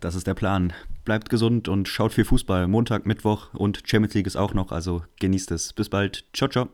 Das 0.00 0.14
ist 0.14 0.26
der 0.26 0.34
Plan. 0.34 0.74
Bleibt 1.06 1.30
gesund 1.30 1.68
und 1.68 1.88
schaut 1.88 2.12
viel 2.12 2.26
Fußball. 2.26 2.68
Montag, 2.68 3.06
Mittwoch 3.06 3.54
und 3.54 3.82
Champions 3.86 4.12
League 4.12 4.26
ist 4.26 4.36
auch 4.36 4.52
noch, 4.52 4.72
also 4.72 5.04
genießt 5.20 5.50
es. 5.52 5.72
Bis 5.72 5.88
bald. 5.88 6.26
Ciao, 6.34 6.50
ciao. 6.50 6.68